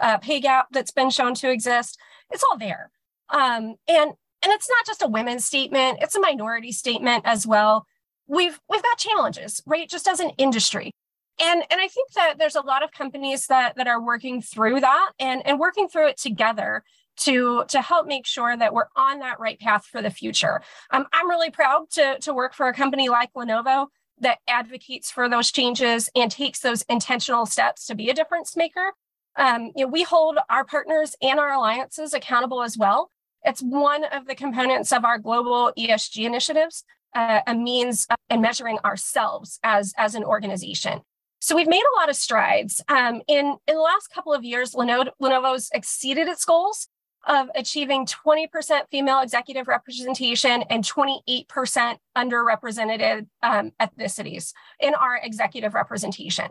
uh, 0.00 0.18
pay 0.18 0.40
gap 0.40 0.68
that's 0.70 0.92
been 0.92 1.10
shown 1.10 1.34
to 1.34 1.50
exist, 1.50 1.98
it's 2.30 2.44
all 2.44 2.58
there. 2.58 2.90
Um, 3.30 3.76
and 3.88 4.12
and 4.42 4.52
it's 4.52 4.68
not 4.68 4.86
just 4.86 5.02
a 5.02 5.08
women's 5.08 5.44
statement; 5.44 5.98
it's 6.00 6.14
a 6.14 6.20
minority 6.20 6.72
statement 6.72 7.24
as 7.26 7.46
well. 7.46 7.86
We've 8.26 8.58
we've 8.68 8.82
got 8.82 8.98
challenges, 8.98 9.62
right? 9.66 9.88
Just 9.88 10.08
as 10.08 10.20
an 10.20 10.30
industry 10.38 10.92
and 11.40 11.62
and 11.70 11.80
i 11.80 11.88
think 11.88 12.12
that 12.12 12.34
there's 12.38 12.56
a 12.56 12.60
lot 12.60 12.82
of 12.82 12.92
companies 12.92 13.46
that 13.46 13.74
that 13.76 13.86
are 13.86 14.00
working 14.00 14.40
through 14.40 14.80
that 14.80 15.12
and 15.18 15.46
and 15.46 15.58
working 15.58 15.88
through 15.88 16.08
it 16.08 16.16
together 16.16 16.82
to 17.16 17.64
to 17.68 17.80
help 17.80 18.06
make 18.06 18.26
sure 18.26 18.56
that 18.56 18.74
we're 18.74 18.88
on 18.96 19.20
that 19.20 19.40
right 19.40 19.58
path 19.58 19.84
for 19.86 20.02
the 20.02 20.10
future 20.10 20.62
um, 20.90 21.06
i'm 21.12 21.28
really 21.28 21.50
proud 21.50 21.90
to 21.90 22.18
to 22.20 22.32
work 22.32 22.54
for 22.54 22.68
a 22.68 22.74
company 22.74 23.08
like 23.08 23.32
lenovo 23.34 23.86
that 24.20 24.38
advocates 24.46 25.10
for 25.10 25.28
those 25.28 25.50
changes 25.50 26.08
and 26.14 26.30
takes 26.30 26.60
those 26.60 26.82
intentional 26.82 27.46
steps 27.46 27.86
to 27.86 27.94
be 27.94 28.08
a 28.08 28.14
difference 28.14 28.56
maker 28.56 28.92
um, 29.36 29.72
you 29.76 29.84
know, 29.84 29.88
we 29.88 30.02
hold 30.02 30.38
our 30.48 30.64
partners 30.64 31.16
and 31.20 31.38
our 31.38 31.52
alliances 31.52 32.14
accountable 32.14 32.62
as 32.62 32.76
well 32.76 33.10
it's 33.44 33.60
one 33.60 34.04
of 34.04 34.26
the 34.26 34.34
components 34.34 34.92
of 34.92 35.04
our 35.04 35.18
global 35.18 35.72
esg 35.78 36.16
initiatives 36.24 36.84
uh, 37.14 37.40
a 37.46 37.54
means 37.54 38.06
in 38.30 38.40
measuring 38.40 38.78
ourselves 38.84 39.58
as 39.62 39.92
as 39.96 40.14
an 40.14 40.24
organization 40.24 41.00
so 41.44 41.54
we've 41.54 41.68
made 41.68 41.82
a 41.82 42.00
lot 42.00 42.08
of 42.08 42.16
strides. 42.16 42.80
Um, 42.88 43.20
in, 43.28 43.58
in 43.68 43.74
the 43.74 43.82
last 43.82 44.08
couple 44.08 44.32
of 44.32 44.44
years, 44.44 44.72
Lenovo, 44.72 45.10
Lenovo's 45.20 45.68
exceeded 45.74 46.26
its 46.26 46.42
goals 46.46 46.88
of 47.26 47.48
achieving 47.54 48.06
20% 48.06 48.48
female 48.90 49.20
executive 49.20 49.68
representation 49.68 50.64
and 50.70 50.82
28% 50.82 51.96
underrepresented 52.16 53.26
um, 53.42 53.72
ethnicities 53.78 54.54
in 54.80 54.94
our 54.94 55.20
executive 55.22 55.74
representation. 55.74 56.46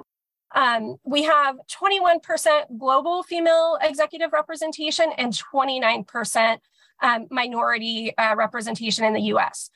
Um, 0.53 0.98
we 1.03 1.24
have 1.24 1.57
21% 1.81 2.77
global 2.77 3.24
female 3.24 3.77
executive 3.81 4.33
representation 4.33 5.12
and 5.17 5.33
29% 5.33 6.57
um, 7.01 7.27
minority 7.31 8.15
uh, 8.17 8.36
representation 8.36 9.03
in 9.03 9.13
the 9.13 9.22
US. 9.22 9.69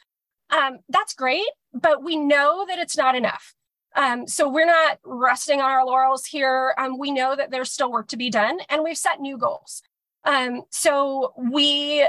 Um, 0.50 0.80
that's 0.90 1.14
great, 1.14 1.48
but 1.74 2.04
we 2.04 2.16
know 2.16 2.66
that 2.68 2.80
it's 2.80 2.98
not 2.98 3.16
enough. 3.16 3.54
Um, 3.96 4.28
so 4.28 4.48
we're 4.48 4.66
not 4.66 5.00
resting 5.04 5.60
on 5.60 5.72
our 5.72 5.86
laurels 5.86 6.26
here. 6.26 6.74
Um, 6.78 7.00
we 7.00 7.12
know 7.12 7.36
that 7.36 7.50
there's 7.50 7.72
still 7.72 7.92
work 7.92 8.08
to 8.10 8.18
be 8.18 8.30
done, 8.30 8.60
and 8.70 8.84
we've 8.84 8.98
set 8.98 9.20
new 9.20 9.38
goals. 9.38 9.82
Um, 10.24 10.64
so 10.70 11.34
we 11.38 12.08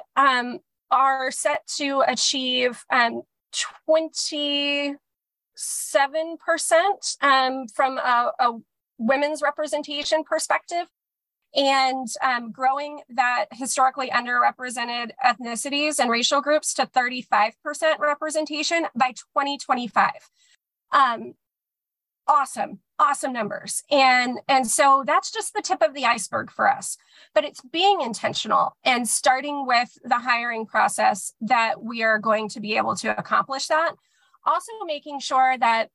are 0.90 1.30
set 1.30 1.66
to 1.76 2.02
achieve 2.06 2.84
27% 5.58 7.22
um, 7.22 7.66
from 7.68 7.98
a, 7.98 8.32
a, 8.38 8.52
women's 8.98 9.42
representation 9.42 10.24
perspective. 10.24 10.86
And 11.54 12.08
um, 12.22 12.50
growing 12.50 13.00
that 13.10 13.46
historically 13.52 14.10
underrepresented 14.10 15.12
ethnicities 15.24 15.98
and 15.98 16.10
racial 16.10 16.40
groups 16.42 16.74
to 16.74 16.86
35% 16.86 17.52
representation 17.98 18.86
by 18.94 19.12
2025. 19.12 20.10
Um, 20.92 21.34
awesome 22.26 22.80
awesome 22.98 23.32
numbers. 23.32 23.82
And 23.90 24.40
and 24.48 24.66
so 24.66 25.04
that's 25.06 25.30
just 25.30 25.54
the 25.54 25.62
tip 25.62 25.82
of 25.82 25.94
the 25.94 26.04
iceberg 26.04 26.50
for 26.50 26.68
us. 26.68 26.96
But 27.34 27.44
it's 27.44 27.60
being 27.60 28.00
intentional 28.00 28.76
and 28.84 29.08
starting 29.08 29.66
with 29.66 29.96
the 30.04 30.18
hiring 30.18 30.66
process 30.66 31.32
that 31.40 31.82
we 31.82 32.02
are 32.02 32.18
going 32.18 32.48
to 32.50 32.60
be 32.60 32.76
able 32.76 32.96
to 32.96 33.16
accomplish 33.18 33.66
that 33.68 33.92
also 34.48 34.72
making 34.86 35.20
sure 35.20 35.56
that 35.58 35.90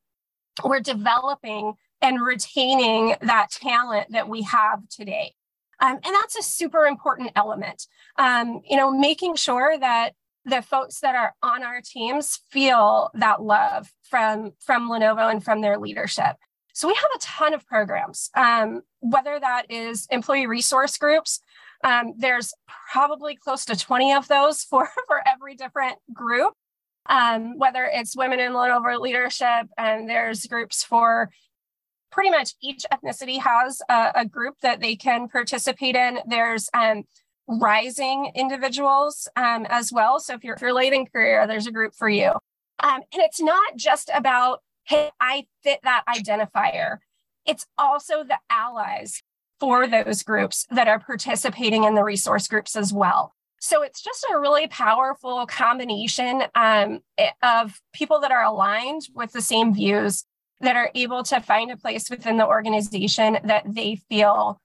we're 0.64 0.80
developing 0.80 1.74
and 2.02 2.22
retaining 2.22 3.16
that 3.22 3.50
talent 3.52 4.12
that 4.12 4.30
we 4.30 4.44
have 4.44 4.88
today 4.90 5.34
um, 5.80 5.96
and 5.96 6.16
that's 6.16 6.38
a 6.38 6.44
super 6.44 6.86
important 6.86 7.32
element 7.36 7.88
um, 8.18 8.62
you 8.70 8.78
know 8.78 8.92
making 8.92 9.36
sure 9.36 9.78
that 9.78 10.14
the 10.46 10.62
folks 10.62 11.00
that 11.00 11.16
are 11.16 11.34
on 11.42 11.64
our 11.64 11.82
teams 11.82 12.40
feel 12.50 13.10
that 13.14 13.42
love 13.42 13.92
from 14.10 14.52
from 14.60 14.90
Lenovo 14.90 15.32
and 15.32 15.44
from 15.44 15.62
their 15.62 15.78
leadership. 15.78 16.36
So 16.74 16.88
we 16.88 16.96
have 16.96 17.10
a 17.16 17.20
ton 17.20 17.54
of 17.54 17.66
programs, 17.68 18.30
um, 18.36 18.82
whether 19.00 19.40
that 19.40 19.68
is 19.70 20.08
employee 20.10 20.48
resource 20.48 20.98
groups. 20.98 21.40
Um, 21.84 22.14
there's 22.18 22.54
probably 22.92 23.36
close 23.36 23.66
to 23.66 23.76
20 23.76 24.14
of 24.14 24.28
those 24.28 24.64
for, 24.70 24.90
for 25.08 25.22
every 25.28 25.56
different 25.56 25.98
group, 26.14 26.54
um, 27.08 27.58
whether 27.58 27.90
it's 27.92 28.16
women 28.16 28.40
in 28.40 28.54
leadership, 28.54 29.68
and 29.78 30.10
there's 30.10 30.46
groups 30.46 30.84
for 30.84 31.30
pretty 32.12 32.30
much 32.30 32.54
each 32.62 32.86
ethnicity 32.94 33.40
has 33.40 33.82
a, 33.90 34.12
a 34.16 34.26
group 34.26 34.56
that 34.62 34.80
they 34.80 34.96
can 34.96 35.28
participate 35.28 35.96
in. 35.96 36.20
There's 36.28 36.70
um, 36.74 37.04
rising 37.48 38.32
individuals 38.36 39.28
um, 39.36 39.66
as 39.70 39.92
well. 39.92 40.20
So 40.20 40.36
if 40.36 40.44
you're, 40.44 40.56
if 40.56 40.62
you're 40.62 40.74
late 40.74 40.94
in 40.94 41.06
career, 41.06 41.48
there's 41.48 41.68
a 41.68 41.72
group 41.72 41.94
for 41.96 42.08
you. 42.08 42.30
Um, 42.80 43.02
and 43.12 43.22
it's 43.22 43.42
not 43.42 43.76
just 43.76 44.12
about, 44.14 44.60
hey, 44.86 45.10
I 45.20 45.46
fit 45.64 45.80
that 45.84 46.04
identifier. 46.08 46.98
It's 47.46 47.66
also 47.78 48.24
the 48.24 48.38
allies 48.50 49.24
for 49.60 49.88
those 49.88 50.24
groups 50.24 50.66
that 50.70 50.88
are 50.88 51.00
participating 51.00 51.84
in 51.84 51.96
the 51.96 52.04
resource 52.04 52.48
groups 52.48 52.76
as 52.76 52.94
well. 52.94 53.34
So 53.64 53.82
it's 53.82 54.02
just 54.02 54.26
a 54.30 54.38
really 54.38 54.68
powerful 54.68 55.46
combination 55.46 56.44
um, 56.54 57.00
of 57.42 57.80
people 57.94 58.20
that 58.20 58.30
are 58.30 58.44
aligned 58.44 59.04
with 59.16 59.32
the 59.32 59.42
same 59.42 59.74
views 59.74 60.26
that 60.60 60.76
are 60.76 60.92
able 60.94 61.24
to 61.24 61.40
find 61.40 61.72
a 61.72 61.78
place 61.78 62.10
within 62.10 62.36
the 62.36 62.46
organization 62.46 63.38
that 63.46 63.64
they 63.66 64.02
feel 64.10 64.60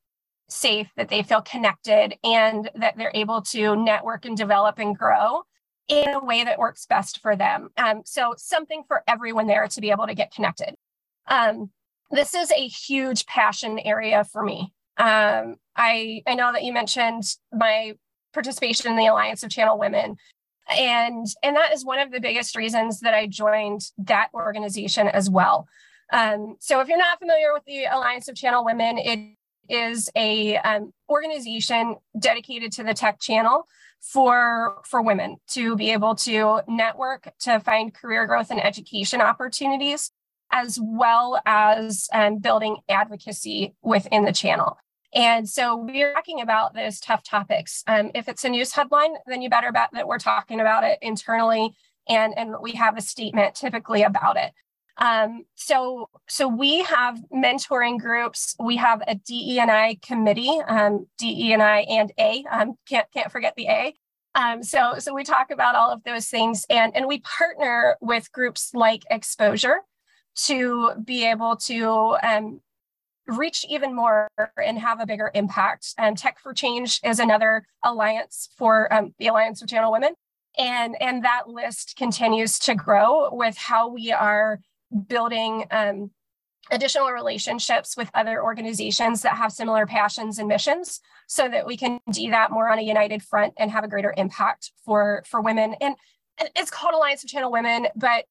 safe, 0.49 0.89
that 0.97 1.11
they 1.11 1.23
feel 1.23 1.43
connected, 1.43 2.17
and 2.25 2.73
that 2.75 2.97
they're 2.99 3.13
able 3.15 3.41
to 3.43 3.77
network 3.77 4.25
and 4.25 4.37
develop 4.37 4.81
and 4.81 4.99
grow 4.99 5.43
in 5.87 6.09
a 6.09 6.25
way 6.25 6.43
that 6.43 6.59
works 6.59 6.85
best 6.85 7.21
for 7.21 7.37
them. 7.37 7.69
Um, 7.77 8.03
so, 8.05 8.35
something 8.37 8.83
for 8.89 9.05
everyone 9.07 9.47
there 9.47 9.69
to 9.69 9.81
be 9.81 9.93
able 9.93 10.09
to 10.09 10.15
get 10.15 10.35
connected. 10.35 10.75
Um, 11.29 11.71
this 12.11 12.35
is 12.35 12.51
a 12.51 12.67
huge 12.67 13.27
passion 13.27 13.79
area 13.79 14.25
for 14.25 14.43
me. 14.43 14.73
Um, 14.97 15.55
I, 15.77 16.23
I 16.27 16.35
know 16.35 16.53
that 16.53 16.65
you 16.65 16.73
mentioned 16.73 17.23
my 17.53 17.93
participation 18.33 18.91
in 18.91 18.97
the 18.97 19.07
Alliance 19.07 19.43
of 19.43 19.51
Channel 19.51 19.79
Women. 19.79 20.17
And, 20.69 21.27
and 21.43 21.57
that 21.57 21.73
is 21.73 21.85
one 21.85 21.99
of 21.99 22.11
the 22.11 22.21
biggest 22.21 22.57
reasons 22.57 23.01
that 23.01 23.15
I 23.15 23.27
joined 23.27 23.91
that 23.99 24.29
organization 24.35 25.09
as 25.09 25.31
well. 25.31 25.67
Um, 26.13 26.57
so 26.61 26.81
if 26.81 26.89
you're 26.89 26.99
not 26.99 27.19
familiar 27.19 27.53
with 27.53 27.65
the 27.65 27.85
Alliance 27.85 28.29
of 28.29 28.37
Channel 28.37 28.65
Women, 28.65 28.99
it 28.99 29.37
is 29.69 30.11
a 30.17 30.57
um, 30.59 30.93
organization 31.09 31.97
dedicated 32.19 32.73
to 32.73 32.83
the 32.83 32.95
tech 32.95 33.21
channel 33.21 33.67
for 34.01 34.81
for 34.85 35.03
women 35.03 35.37
to 35.49 35.77
be 35.77 35.91
able 35.91 36.15
to 36.15 36.61
network 36.69 37.33
to 37.41 37.59
find 37.61 37.93
career 37.93 38.27
growth 38.27 38.51
and 38.51 38.65
education 38.65 39.21
opportunities 39.21 40.13
as 40.53 40.79
well 40.81 41.41
as 41.45 42.09
um, 42.13 42.39
building 42.39 42.77
advocacy 42.89 43.75
within 43.83 44.25
the 44.25 44.33
channel 44.33 44.79
and 45.15 45.49
so 45.49 45.77
we're 45.77 46.13
talking 46.13 46.41
about 46.41 46.75
those 46.75 47.01
tough 47.01 47.23
topics 47.23 47.83
um, 47.87 48.11
if 48.15 48.29
it's 48.29 48.45
a 48.45 48.49
news 48.49 48.73
headline 48.73 49.15
then 49.27 49.43
you 49.43 49.51
better 49.51 49.73
bet 49.73 49.89
that 49.93 50.07
we're 50.07 50.19
talking 50.19 50.61
about 50.61 50.85
it 50.85 50.99
internally 51.03 51.75
and 52.09 52.37
and 52.37 52.55
we 52.61 52.73
have 52.73 52.97
a 52.97 53.03
statement 53.03 53.55
typically 53.55 54.03
about 54.03 54.37
it 54.37 54.53
um, 54.99 55.45
so, 55.55 56.11
so 56.29 56.49
we 56.49 56.83
have 56.83 57.21
mentoring 57.33 58.01
groups. 58.01 58.57
We 58.59 58.77
have 58.77 59.01
a 59.07 59.15
DE&I 59.15 59.99
committee, 60.03 60.61
um, 60.67 61.07
DE&I 61.19 61.81
and 61.89 62.13
A. 62.19 62.45
Um, 62.51 62.75
can't 62.89 63.07
can't 63.13 63.31
forget 63.31 63.55
the 63.57 63.69
A. 63.69 63.95
Um, 64.35 64.63
so, 64.63 64.95
so 64.99 65.15
we 65.15 65.25
talk 65.25 65.51
about 65.51 65.77
all 65.77 65.91
of 65.91 66.03
those 66.03 66.27
things, 66.27 66.67
and 66.69 66.95
and 66.97 67.07
we 67.07 67.21
partner 67.21 67.97
with 68.01 68.31
groups 68.33 68.73
like 68.75 69.05
Exposure 69.09 69.79
to 70.47 70.93
be 71.05 71.25
able 71.25 71.57
to 71.57 72.17
um, 72.23 72.61
reach 73.29 73.65
even 73.69 73.95
more 73.95 74.29
and 74.63 74.79
have 74.79 75.01
a 75.01 75.07
bigger 75.07 75.31
impact. 75.35 75.95
And 75.99 76.17
Tech 76.17 76.39
for 76.39 76.53
Change 76.53 77.01
is 77.05 77.21
another 77.21 77.67
alliance 77.85 78.49
for 78.57 78.93
um, 78.93 79.15
the 79.19 79.29
Alliance 79.29 79.63
of 79.63 79.69
Channel 79.69 79.93
Women. 79.93 80.15
And, 80.57 80.97
and 81.01 81.25
that 81.25 81.49
list 81.49 81.95
continues 81.97 82.59
to 82.61 82.75
grow 82.75 83.29
with 83.33 83.57
how 83.57 83.89
we 83.89 84.11
are 84.11 84.61
building 85.07 85.67
um, 85.71 86.11
additional 86.71 87.11
relationships 87.11 87.97
with 87.97 88.11
other 88.15 88.43
organizations 88.43 89.23
that 89.23 89.37
have 89.37 89.53
similar 89.53 89.87
passions 89.87 90.39
and 90.39 90.49
missions 90.49 91.01
so 91.27 91.49
that 91.49 91.67
we 91.67 91.77
can 91.77 92.01
do 92.11 92.31
that 92.31 92.51
more 92.51 92.69
on 92.69 92.79
a 92.79 92.83
united 92.83 93.23
front 93.23 93.55
and 93.57 93.71
have 93.71 93.85
a 93.85 93.89
greater 93.89 94.13
impact 94.17 94.73
for 94.85 95.23
for 95.27 95.41
women 95.41 95.75
and, 95.81 95.95
and 96.39 96.51
it's 96.57 96.71
called 96.71 96.95
alliance 96.95 97.23
of 97.25 97.31
channel 97.31 97.51
women 97.51 97.87
but 97.97 98.25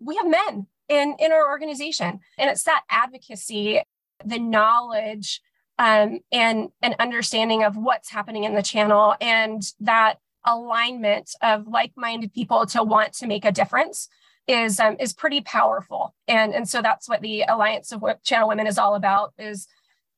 we 0.00 0.16
have 0.16 0.26
men 0.26 0.66
in 0.88 1.16
in 1.18 1.32
our 1.32 1.48
organization 1.48 2.20
and 2.38 2.50
it's 2.50 2.62
that 2.64 2.82
advocacy 2.88 3.82
the 4.24 4.38
knowledge 4.38 5.40
um, 5.78 6.20
and 6.30 6.70
an 6.82 6.94
understanding 6.98 7.64
of 7.64 7.76
what's 7.76 8.10
happening 8.10 8.44
in 8.44 8.54
the 8.54 8.62
channel 8.62 9.14
and 9.20 9.62
that 9.80 10.18
alignment 10.44 11.30
of 11.40 11.66
like-minded 11.66 12.32
people 12.32 12.66
to 12.66 12.82
want 12.82 13.12
to 13.14 13.26
make 13.26 13.44
a 13.44 13.52
difference 13.52 14.08
is 14.48 14.80
um, 14.80 14.96
is 14.98 15.12
pretty 15.12 15.40
powerful. 15.40 16.14
And 16.26 16.54
and 16.54 16.68
so 16.68 16.82
that's 16.82 17.08
what 17.08 17.20
the 17.20 17.44
alliance 17.48 17.92
of 17.92 18.02
channel 18.24 18.48
women 18.48 18.66
is 18.66 18.78
all 18.78 18.94
about 18.94 19.32
is 19.38 19.68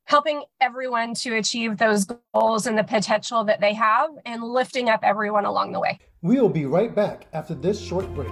helping 0.05 0.43
everyone 0.61 1.13
to 1.15 1.35
achieve 1.35 1.77
those 1.77 2.05
goals 2.33 2.67
and 2.67 2.77
the 2.77 2.83
potential 2.83 3.43
that 3.43 3.59
they 3.59 3.73
have 3.73 4.09
and 4.25 4.43
lifting 4.43 4.89
up 4.89 4.99
everyone 5.03 5.45
along 5.45 5.71
the 5.71 5.79
way. 5.79 5.99
We 6.21 6.39
will 6.39 6.49
be 6.49 6.65
right 6.65 6.93
back 6.93 7.27
after 7.33 7.55
this 7.55 7.79
short 7.79 8.11
break 8.13 8.31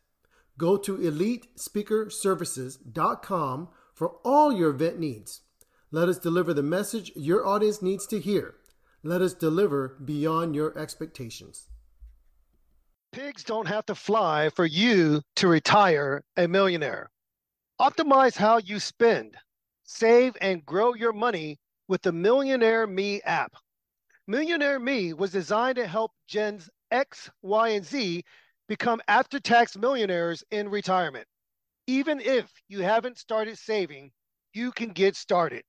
Go 0.57 0.77
to 0.77 0.97
elitespeakerservices.com 0.97 3.69
for 3.93 4.15
all 4.23 4.51
your 4.51 4.71
event 4.71 4.99
needs. 4.99 5.41
Let 5.91 6.09
us 6.09 6.17
deliver 6.17 6.53
the 6.53 6.63
message 6.63 7.11
your 7.15 7.45
audience 7.45 7.81
needs 7.81 8.07
to 8.07 8.19
hear. 8.19 8.55
Let 9.03 9.21
us 9.21 9.33
deliver 9.33 9.97
beyond 10.03 10.55
your 10.55 10.77
expectations. 10.77 11.67
Pigs 13.11 13.43
don't 13.43 13.67
have 13.67 13.85
to 13.87 13.95
fly 13.95 14.49
for 14.49 14.65
you 14.65 15.21
to 15.35 15.47
retire 15.47 16.23
a 16.37 16.47
millionaire. 16.47 17.09
Optimize 17.79 18.37
how 18.37 18.57
you 18.57 18.79
spend, 18.79 19.35
save, 19.83 20.37
and 20.39 20.65
grow 20.65 20.93
your 20.93 21.11
money 21.11 21.59
with 21.87 22.03
the 22.03 22.11
Millionaire 22.11 22.87
Me 22.87 23.21
app. 23.23 23.53
Millionaire 24.27 24.79
Me 24.79 25.13
was 25.13 25.31
designed 25.31 25.75
to 25.75 25.87
help 25.87 26.11
Gens 26.25 26.69
X, 26.91 27.29
Y, 27.41 27.69
and 27.69 27.85
Z 27.85 28.23
become 28.71 29.01
after 29.09 29.37
tax 29.37 29.75
millionaires 29.75 30.45
in 30.49 30.69
retirement. 30.69 31.27
Even 31.87 32.21
if 32.21 32.49
you 32.69 32.79
haven't 32.79 33.17
started 33.17 33.57
saving, 33.57 34.09
you 34.53 34.71
can 34.71 34.91
get 34.91 35.17
started. 35.17 35.61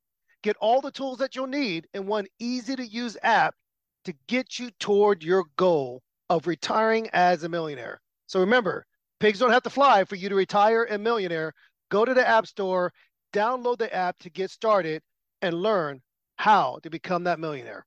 Get 0.44 0.56
all 0.61 0.80
the 0.80 0.92
tools 0.92 1.18
that 1.18 1.35
you'll 1.35 1.49
need 1.49 1.88
in 1.94 2.06
one 2.06 2.28
easy 2.38 2.76
to 2.76 2.87
use 2.87 3.16
app 3.25 3.56
to 4.04 4.14
get 4.28 4.61
you 4.61 4.71
toward 4.78 5.25
your 5.25 5.42
goal 5.56 6.00
of 6.30 6.47
retiring 6.47 7.11
as 7.12 7.42
a 7.42 7.49
millionaire. 7.49 8.00
So 8.28 8.38
remember, 8.38 8.87
pigs 9.18 9.40
don't 9.40 9.50
have 9.50 9.64
to 9.64 9.71
fly 9.71 10.04
for 10.04 10.14
you 10.14 10.28
to 10.28 10.37
retire 10.37 10.85
a 10.85 10.97
millionaire. 10.97 11.52
Go 11.90 12.04
to 12.04 12.14
the 12.14 12.28
App 12.28 12.47
Store, 12.47 12.92
download 13.32 13.78
the 13.78 13.92
app 13.92 14.16
to 14.21 14.30
get 14.30 14.52
started, 14.52 15.02
and 15.40 15.61
learn 15.61 16.00
how 16.37 16.78
to 16.85 16.88
become 16.88 17.25
that 17.25 17.40
millionaire. 17.40 17.85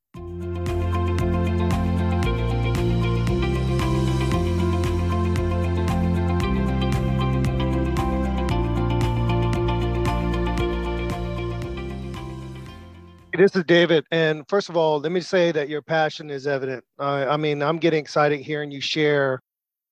This 13.37 13.53
is 13.53 13.65
David. 13.65 14.05
And 14.11 14.47
first 14.47 14.69
of 14.69 14.77
all, 14.77 14.99
let 14.99 15.11
me 15.11 15.19
say 15.19 15.51
that 15.51 15.67
your 15.67 15.81
passion 15.81 16.29
is 16.29 16.47
evident. 16.47 16.85
Uh, 16.97 17.25
I 17.29 17.35
mean, 17.35 17.61
I'm 17.61 17.77
getting 17.77 17.99
excited 17.99 18.39
hearing 18.39 18.71
you 18.71 18.79
share 18.79 19.41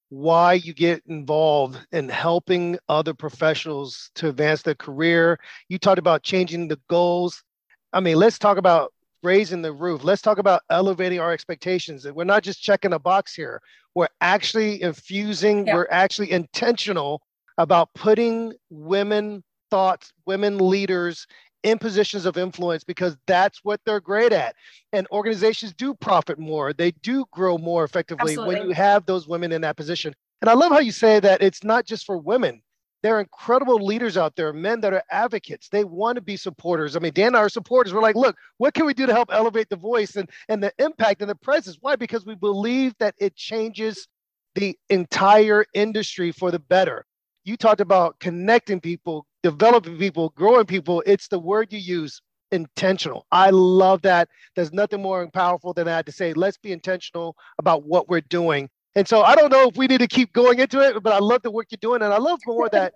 why 0.09 0.53
you 0.53 0.73
get 0.73 1.03
involved 1.07 1.77
in 1.91 2.07
helping 2.07 2.77
other 2.87 3.13
professionals 3.13 4.11
to 4.15 4.29
advance 4.29 4.61
their 4.61 4.75
career. 4.75 5.39
You 5.67 5.77
talked 5.77 5.99
about 5.99 6.23
changing 6.23 6.69
the 6.69 6.79
goals. 6.89 7.43
I 7.91 7.99
mean, 7.99 8.15
let's 8.15 8.39
talk 8.39 8.57
about 8.57 8.93
raising 9.23 9.61
the 9.61 9.73
roof. 9.73 10.05
Let's 10.05 10.21
talk 10.21 10.37
about 10.37 10.61
elevating 10.69 11.19
our 11.19 11.33
expectations. 11.33 12.09
We're 12.09 12.23
not 12.23 12.43
just 12.43 12.61
checking 12.61 12.93
a 12.93 12.99
box 12.99 13.33
here. 13.35 13.61
We're 13.93 14.07
actually 14.21 14.81
infusing, 14.81 15.67
yeah. 15.67 15.75
we're 15.75 15.87
actually 15.91 16.31
intentional 16.31 17.21
about 17.57 17.89
putting 17.93 18.53
women 18.69 19.43
thoughts, 19.69 20.13
women 20.25 20.59
leaders 20.59 21.27
in 21.63 21.79
positions 21.79 22.25
of 22.25 22.37
influence 22.37 22.83
because 22.83 23.17
that's 23.25 23.59
what 23.63 23.79
they're 23.85 23.99
great 23.99 24.31
at. 24.31 24.55
And 24.91 25.07
organizations 25.11 25.73
do 25.73 25.93
profit 25.93 26.37
more, 26.37 26.73
they 26.73 26.91
do 26.91 27.25
grow 27.31 27.57
more 27.57 27.83
effectively 27.83 28.33
Absolutely. 28.33 28.55
when 28.55 28.67
you 28.67 28.75
have 28.75 29.05
those 29.05 29.27
women 29.27 29.51
in 29.51 29.61
that 29.61 29.77
position. 29.77 30.13
And 30.41 30.49
I 30.49 30.53
love 30.53 30.71
how 30.71 30.79
you 30.79 30.91
say 30.91 31.19
that 31.21 31.41
it's 31.41 31.63
not 31.63 31.85
just 31.85 32.05
for 32.05 32.17
women. 32.17 32.61
There 33.01 33.17
are 33.17 33.19
incredible 33.19 33.85
leaders 33.85 34.15
out 34.15 34.35
there, 34.37 34.53
men 34.53 34.79
that 34.81 34.93
are 34.93 35.03
advocates. 35.11 35.67
They 35.67 35.83
want 35.83 36.15
to 36.15 36.21
be 36.21 36.37
supporters. 36.37 36.95
I 36.95 36.99
mean, 36.99 37.11
Dan 37.13 37.27
and 37.27 37.37
I 37.37 37.39
are 37.41 37.49
supporters. 37.49 37.93
We're 37.93 38.01
like, 38.01 38.15
look, 38.15 38.37
what 38.57 38.73
can 38.73 38.85
we 38.85 38.93
do 38.93 39.05
to 39.05 39.13
help 39.13 39.29
elevate 39.31 39.69
the 39.69 39.75
voice 39.75 40.15
and, 40.15 40.29
and 40.47 40.63
the 40.63 40.71
impact 40.79 41.21
and 41.21 41.29
the 41.29 41.35
presence? 41.35 41.77
Why? 41.81 41.97
Because 41.97 42.25
we 42.25 42.35
believe 42.35 42.93
that 42.99 43.15
it 43.17 43.35
changes 43.35 44.07
the 44.55 44.77
entire 44.89 45.65
industry 45.73 46.31
for 46.31 46.49
the 46.49 46.59
better. 46.59 47.05
You 47.43 47.57
talked 47.57 47.81
about 47.81 48.19
connecting 48.19 48.79
people, 48.79 49.25
developing 49.43 49.97
people, 49.97 50.29
growing 50.35 50.65
people, 50.65 51.03
it's 51.05 51.27
the 51.27 51.39
word 51.39 51.71
you 51.71 51.79
use 51.79 52.21
intentional. 52.51 53.27
I 53.31 53.49
love 53.49 54.01
that. 54.03 54.29
There's 54.55 54.71
nothing 54.73 55.01
more 55.01 55.29
powerful 55.31 55.73
than 55.73 55.85
that 55.85 56.05
to 56.05 56.11
say, 56.11 56.33
let's 56.33 56.57
be 56.57 56.71
intentional 56.71 57.35
about 57.59 57.83
what 57.85 58.09
we're 58.09 58.21
doing. 58.21 58.69
And 58.95 59.07
so 59.07 59.21
I 59.21 59.35
don't 59.35 59.51
know 59.51 59.67
if 59.67 59.75
we 59.75 59.87
need 59.87 59.99
to 59.99 60.07
keep 60.07 60.31
going 60.33 60.59
into 60.59 60.79
it, 60.79 61.01
but 61.03 61.13
I 61.13 61.19
love 61.19 61.41
the 61.41 61.51
work 61.51 61.67
you're 61.71 61.77
doing. 61.81 62.01
And 62.01 62.13
I 62.13 62.17
love 62.17 62.39
more 62.45 62.69
that 62.69 62.93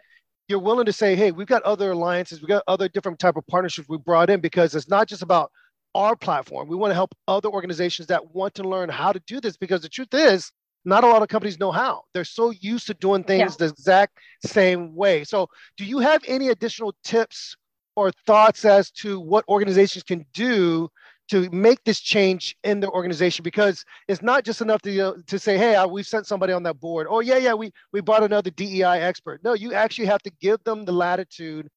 you're 0.47 0.59
willing 0.59 0.85
to 0.85 0.93
say, 0.93 1.15
hey, 1.15 1.31
we've 1.31 1.47
got 1.47 1.63
other 1.63 1.91
alliances, 1.91 2.41
we've 2.41 2.47
got 2.47 2.63
other 2.67 2.87
different 2.87 3.19
type 3.19 3.35
of 3.35 3.45
partnerships 3.47 3.89
we 3.89 3.97
brought 3.97 4.29
in 4.29 4.39
because 4.39 4.75
it's 4.75 4.87
not 4.87 5.07
just 5.07 5.21
about 5.23 5.51
our 5.95 6.15
platform. 6.15 6.67
We 6.67 6.75
want 6.75 6.91
to 6.91 6.95
help 6.95 7.13
other 7.27 7.49
organizations 7.49 8.07
that 8.07 8.33
want 8.33 8.53
to 8.55 8.63
learn 8.63 8.89
how 8.89 9.11
to 9.11 9.21
do 9.25 9.41
this 9.41 9.57
because 9.57 9.81
the 9.81 9.89
truth 9.89 10.13
is, 10.13 10.51
not 10.87 11.03
a 11.03 11.07
lot 11.07 11.21
of 11.21 11.27
companies 11.27 11.59
know 11.59 11.71
how. 11.71 12.03
They're 12.13 12.23
so 12.23 12.51
used 12.51 12.87
to 12.87 12.93
doing 12.93 13.23
things 13.23 13.51
yeah. 13.59 13.67
the 13.67 13.73
exact 13.73 14.19
same 14.45 14.95
way. 14.95 15.25
So, 15.25 15.49
do 15.75 15.83
you 15.83 15.99
have 15.99 16.23
any 16.27 16.47
additional 16.47 16.95
tips 17.03 17.57
or 17.97 18.11
thoughts 18.25 18.63
as 18.63 18.89
to 18.91 19.19
what 19.19 19.43
organizations 19.49 20.03
can 20.03 20.25
do 20.33 20.87
to 21.29 21.49
make 21.49 21.83
this 21.83 21.99
change 21.99 22.55
in 22.63 22.79
the 22.79 22.89
organization? 22.89 23.43
Because 23.43 23.83
it's 24.07 24.21
not 24.21 24.45
just 24.45 24.61
enough 24.61 24.81
to, 24.83 24.91
you 24.91 24.99
know, 24.99 25.17
to 25.27 25.37
say, 25.37 25.57
hey, 25.57 25.83
we've 25.85 26.07
sent 26.07 26.25
somebody 26.25 26.53
on 26.53 26.63
that 26.63 26.79
board. 26.79 27.05
Oh, 27.09 27.19
yeah, 27.19 27.37
yeah, 27.37 27.53
we, 27.53 27.71
we 27.91 27.99
brought 27.99 28.23
another 28.23 28.49
DEI 28.49 29.01
expert. 29.01 29.43
No, 29.43 29.53
you 29.53 29.73
actually 29.73 30.07
have 30.07 30.23
to 30.23 30.31
give 30.39 30.63
them 30.63 30.85
the 30.85 30.93
latitude 30.93 31.67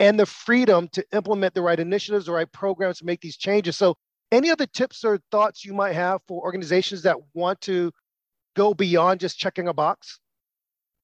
and 0.00 0.18
the 0.18 0.26
freedom 0.26 0.88
to 0.92 1.04
implement 1.12 1.52
the 1.52 1.62
right 1.62 1.78
initiatives, 1.78 2.26
the 2.26 2.32
right 2.32 2.50
programs 2.50 2.98
to 3.00 3.04
make 3.04 3.20
these 3.20 3.36
changes. 3.36 3.76
So, 3.76 3.94
any 4.32 4.50
other 4.50 4.66
tips 4.66 5.04
or 5.04 5.20
thoughts 5.30 5.66
you 5.66 5.74
might 5.74 5.92
have 5.92 6.20
for 6.26 6.42
organizations 6.42 7.02
that 7.02 7.18
want 7.34 7.60
to 7.60 7.92
go 8.54 8.74
beyond 8.74 9.20
just 9.20 9.38
checking 9.38 9.68
a 9.68 9.72
box? 9.72 10.20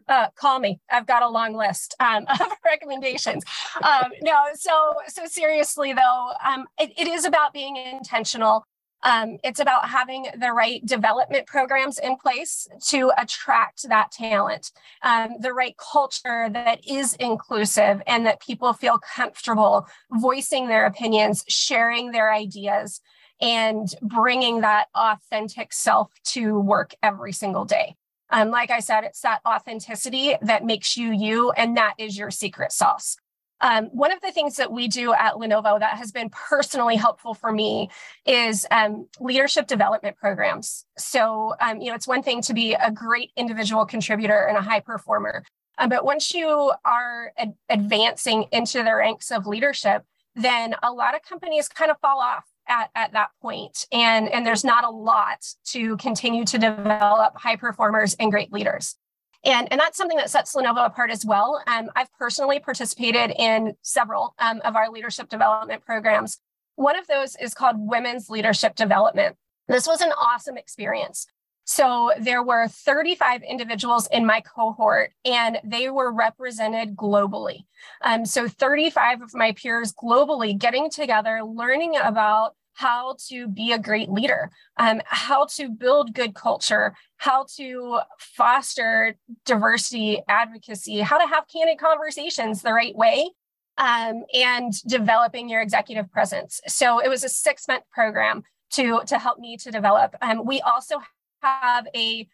Uh, 0.09 0.29
call 0.35 0.59
me. 0.59 0.81
I've 0.91 1.07
got 1.07 1.23
a 1.23 1.29
long 1.29 1.55
list 1.55 1.95
um, 2.01 2.27
of 2.41 2.49
recommendations. 2.65 3.45
Um, 3.83 4.11
no, 4.23 4.37
so 4.55 4.95
so 5.07 5.27
seriously 5.27 5.93
though, 5.93 6.33
um, 6.45 6.67
it, 6.79 6.93
it 6.99 7.07
is 7.07 7.25
about 7.25 7.53
being 7.53 7.77
intentional. 7.77 8.65
Um, 9.03 9.39
it's 9.43 9.61
about 9.61 9.89
having 9.89 10.27
the 10.39 10.53
right 10.53 10.85
development 10.85 11.47
programs 11.47 11.99
in 11.99 12.17
place 12.17 12.69
to 12.89 13.13
attract 13.17 13.89
that 13.89 14.11
talent, 14.13 14.73
um, 15.03 15.37
the 15.41 15.55
right 15.55 15.75
culture 15.79 16.51
that 16.53 16.87
is 16.87 17.15
inclusive 17.15 18.03
and 18.07 18.27
that 18.27 18.43
people 18.43 18.75
feel 18.75 18.99
comfortable 18.99 19.87
voicing 20.13 20.69
their 20.69 20.85
opinions, 20.85 21.45
sharing 21.49 22.11
their 22.11 22.31
ideas, 22.31 23.01
and 23.41 23.93
bringing 24.03 24.61
that 24.61 24.87
authentic 24.95 25.73
self 25.73 26.13
to 26.25 26.59
work 26.59 26.95
every 27.03 27.33
single 27.33 27.65
day. 27.65 27.97
Um, 28.31 28.51
like 28.51 28.71
I 28.71 28.81
said, 28.81 29.05
it's 29.05 29.21
that 29.23 29.41
authenticity 29.47 30.37
that 30.43 30.65
makes 30.65 30.97
you 30.97 31.11
you, 31.13 31.51
and 31.53 31.77
that 31.77 31.95
is 31.99 32.17
your 32.17 32.31
secret 32.31 32.73
sauce. 32.73 33.17
Um, 33.63 33.87
one 33.87 34.11
of 34.11 34.21
the 34.23 34.33
things 34.33 34.57
that 34.57 34.73
we 34.73 34.89
do 34.89 35.13
at 35.13 35.35
Lenovo 35.35 35.79
that 35.79 35.99
has 35.99 36.13
been 36.13 36.31
personally 36.31 36.97
helpful 36.97 37.35
for 37.35 37.53
me 37.53 37.91
is 38.25 38.67
um, 38.71 39.07
leadership 39.19 39.67
development 39.67 40.17
programs. 40.17 40.87
So, 40.97 41.55
um, 41.61 41.81
you 41.81 41.89
know, 41.91 41.95
it's 41.95 42.09
one 42.09 42.23
thing 42.23 42.41
to 42.43 42.55
be 42.55 42.75
a 42.75 42.91
great 42.91 43.33
individual 43.37 43.85
contributor 43.85 44.47
and 44.47 44.57
a 44.57 44.63
high 44.63 44.81
performer, 44.81 45.45
um, 45.81 45.89
but 45.89 46.05
once 46.05 46.35
you 46.35 46.73
are 46.85 47.33
ad- 47.39 47.55
advancing 47.71 48.45
into 48.53 48.83
the 48.83 48.95
ranks 48.95 49.31
of 49.31 49.47
leadership, 49.47 50.05
then 50.35 50.75
a 50.83 50.93
lot 50.93 51.15
of 51.15 51.23
companies 51.23 51.69
kind 51.69 51.91
of 51.91 51.99
fall 52.01 52.21
off 52.21 52.45
at, 52.71 52.91
at 52.95 53.13
that 53.13 53.31
point. 53.43 53.87
And 53.93 54.29
and 54.29 54.47
there's 54.47 54.65
not 54.65 54.85
a 54.85 54.91
lot 54.91 55.45
to 55.67 55.97
continue 55.99 56.45
to 56.47 56.59
develop 56.59 57.37
high 57.37 57.57
performers 57.57 58.15
and 58.19 58.31
great 58.31 58.53
leaders. 58.53 58.97
And 59.45 59.71
and 59.71 59.81
that's 59.81 59.99
something 59.99 60.17
that 60.17 60.31
sets 60.31 60.55
lenovo 60.55 60.87
apart 60.87 61.11
as 61.11 61.25
well. 61.25 61.63
Um, 61.67 61.91
i've 61.97 62.13
personally 62.15 62.61
participated 62.61 63.33
in 63.37 63.75
several 63.83 64.35
um, 64.39 64.61
of 64.65 64.77
our 64.77 64.91
leadership 64.91 65.29
development 65.29 65.85
programs. 65.85 66.39
One 66.77 66.97
of 66.97 67.07
those 67.09 67.37
is 67.37 67.53
called 67.53 67.77
women's 67.79 68.31
leadership 68.31 68.77
development. 68.77 69.37
This 69.69 69.87
was 69.87 70.01
an 70.01 70.13
awesome 70.13 70.57
experience. 70.57 71.27
So 71.65 72.11
there 72.19 72.43
were 72.43 72.67
35 72.67 73.43
individuals 73.45 74.09
in 74.11 74.27
my 74.27 74.41
cohort, 74.41 75.13
and 75.25 75.61
they 75.63 75.89
were 75.89 76.11
represented 76.13 76.97
globally. 76.97 77.61
Um, 78.03 78.27
so 78.27 78.49
35 78.49 79.23
of 79.23 79.35
my 79.35 79.53
peers 79.53 79.93
globally 79.93 80.59
getting 80.59 80.91
together, 80.91 81.43
learning 81.45 81.95
about 82.03 82.57
how 82.81 83.15
to 83.29 83.47
be 83.47 83.73
a 83.73 83.79
great 83.79 84.11
leader, 84.11 84.51
um, 84.79 85.03
how 85.05 85.45
to 85.45 85.69
build 85.69 86.15
good 86.15 86.35
culture, 86.35 86.95
how 87.19 87.45
to 87.57 87.99
foster 88.19 89.15
diversity, 89.45 90.23
advocacy, 90.29 91.01
how 91.01 91.19
to 91.19 91.27
have 91.27 91.45
candid 91.53 91.79
conversations 91.79 92.63
the 92.63 92.73
right 92.73 92.97
way, 92.97 93.29
um, 93.77 94.25
and 94.33 94.73
developing 94.87 95.51
your 95.51 95.61
executive 95.61 96.11
presence. 96.11 96.59
So 96.67 97.01
it 97.01 97.09
was 97.09 97.23
a 97.23 97.29
six 97.29 97.69
month 97.69 97.85
program 97.93 98.45
to, 98.71 99.03
to 99.09 99.19
help 99.19 99.39
me 99.39 99.59
to 99.59 99.71
develop. 99.71 100.17
Um, 100.23 100.47
we 100.47 100.63
also 100.63 101.03
have 101.43 101.87
a 101.95 102.27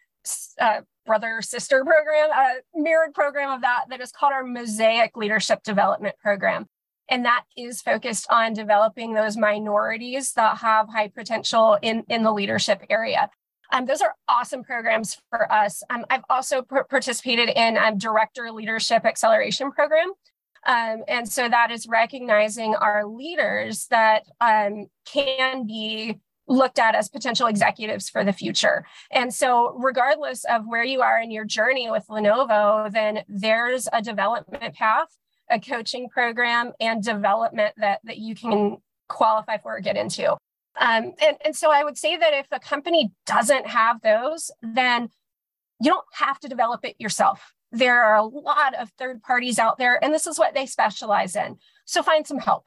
uh, 0.61 0.81
brother 1.05 1.41
sister 1.41 1.83
program, 1.83 2.29
a 2.31 2.79
mirrored 2.79 3.13
program 3.13 3.51
of 3.51 3.61
that 3.61 3.85
that 3.89 3.99
is 3.99 4.13
called 4.13 4.31
our 4.31 4.45
Mosaic 4.45 5.17
Leadership 5.17 5.61
Development 5.63 6.15
Program. 6.23 6.67
And 7.09 7.25
that 7.25 7.43
is 7.55 7.81
focused 7.81 8.27
on 8.29 8.53
developing 8.53 9.13
those 9.13 9.37
minorities 9.37 10.33
that 10.33 10.57
have 10.57 10.89
high 10.89 11.07
potential 11.07 11.77
in, 11.81 12.03
in 12.09 12.23
the 12.23 12.31
leadership 12.31 12.83
area. 12.89 13.29
Um, 13.71 13.85
those 13.85 14.01
are 14.01 14.15
awesome 14.27 14.63
programs 14.63 15.17
for 15.29 15.51
us. 15.51 15.83
Um, 15.89 16.05
I've 16.09 16.23
also 16.29 16.61
p- 16.61 16.77
participated 16.89 17.49
in 17.49 17.77
um, 17.77 17.97
Director 17.97 18.51
Leadership 18.51 19.05
Acceleration 19.05 19.71
Program. 19.71 20.13
Um, 20.65 21.03
and 21.07 21.27
so 21.29 21.47
that 21.47 21.71
is 21.71 21.87
recognizing 21.87 22.75
our 22.75 23.05
leaders 23.05 23.87
that 23.87 24.23
um, 24.41 24.87
can 25.05 25.65
be 25.65 26.19
looked 26.47 26.79
at 26.79 26.95
as 26.95 27.09
potential 27.09 27.47
executives 27.47 28.09
for 28.09 28.23
the 28.23 28.33
future. 28.33 28.85
And 29.11 29.33
so, 29.33 29.73
regardless 29.77 30.45
of 30.45 30.65
where 30.65 30.83
you 30.83 31.01
are 31.01 31.19
in 31.19 31.31
your 31.31 31.45
journey 31.45 31.91
with 31.91 32.05
Lenovo, 32.07 32.91
then 32.91 33.23
there's 33.27 33.87
a 33.91 34.01
development 34.01 34.73
path, 34.75 35.07
a 35.49 35.59
coaching 35.59 36.09
program, 36.09 36.73
and 36.79 37.03
development 37.03 37.73
that, 37.77 37.99
that 38.03 38.17
you 38.17 38.35
can 38.35 38.77
qualify 39.07 39.57
for 39.57 39.77
or 39.77 39.79
get 39.79 39.97
into. 39.97 40.31
Um, 40.79 41.13
and, 41.21 41.37
and 41.43 41.55
so, 41.55 41.71
I 41.71 41.83
would 41.83 41.97
say 41.97 42.17
that 42.17 42.33
if 42.33 42.47
a 42.51 42.59
company 42.59 43.11
doesn't 43.25 43.67
have 43.67 44.01
those, 44.01 44.51
then 44.61 45.09
you 45.81 45.91
don't 45.91 46.05
have 46.13 46.39
to 46.41 46.47
develop 46.47 46.85
it 46.85 46.95
yourself. 46.99 47.53
There 47.71 48.03
are 48.03 48.15
a 48.15 48.23
lot 48.23 48.75
of 48.75 48.91
third 48.97 49.23
parties 49.23 49.59
out 49.59 49.77
there, 49.77 50.03
and 50.03 50.13
this 50.13 50.27
is 50.27 50.37
what 50.37 50.53
they 50.53 50.65
specialize 50.65 51.35
in. 51.35 51.57
So, 51.85 52.03
find 52.03 52.27
some 52.27 52.39
help. 52.39 52.65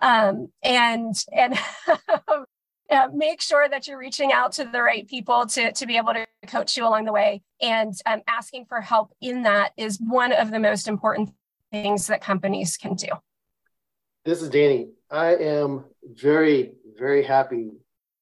Um, 0.00 0.48
and 0.62 1.14
and 1.32 1.58
make 3.14 3.40
sure 3.40 3.68
that 3.68 3.86
you're 3.86 3.98
reaching 3.98 4.32
out 4.32 4.52
to 4.52 4.64
the 4.64 4.82
right 4.82 5.08
people 5.08 5.46
to, 5.46 5.72
to 5.72 5.86
be 5.86 5.96
able 5.96 6.14
to 6.14 6.26
coach 6.46 6.76
you 6.76 6.86
along 6.86 7.04
the 7.04 7.12
way. 7.12 7.42
And 7.60 7.94
um, 8.06 8.22
asking 8.26 8.66
for 8.66 8.80
help 8.80 9.12
in 9.20 9.42
that 9.42 9.72
is 9.76 10.00
one 10.00 10.32
of 10.32 10.50
the 10.50 10.58
most 10.58 10.88
important 10.88 11.30
things 11.72 12.06
that 12.06 12.20
companies 12.20 12.76
can 12.76 12.94
do. 12.94 13.08
This 14.24 14.42
is 14.42 14.50
Danny. 14.50 14.90
I 15.10 15.34
am 15.34 15.84
very, 16.04 16.74
very 16.96 17.24
happy 17.24 17.70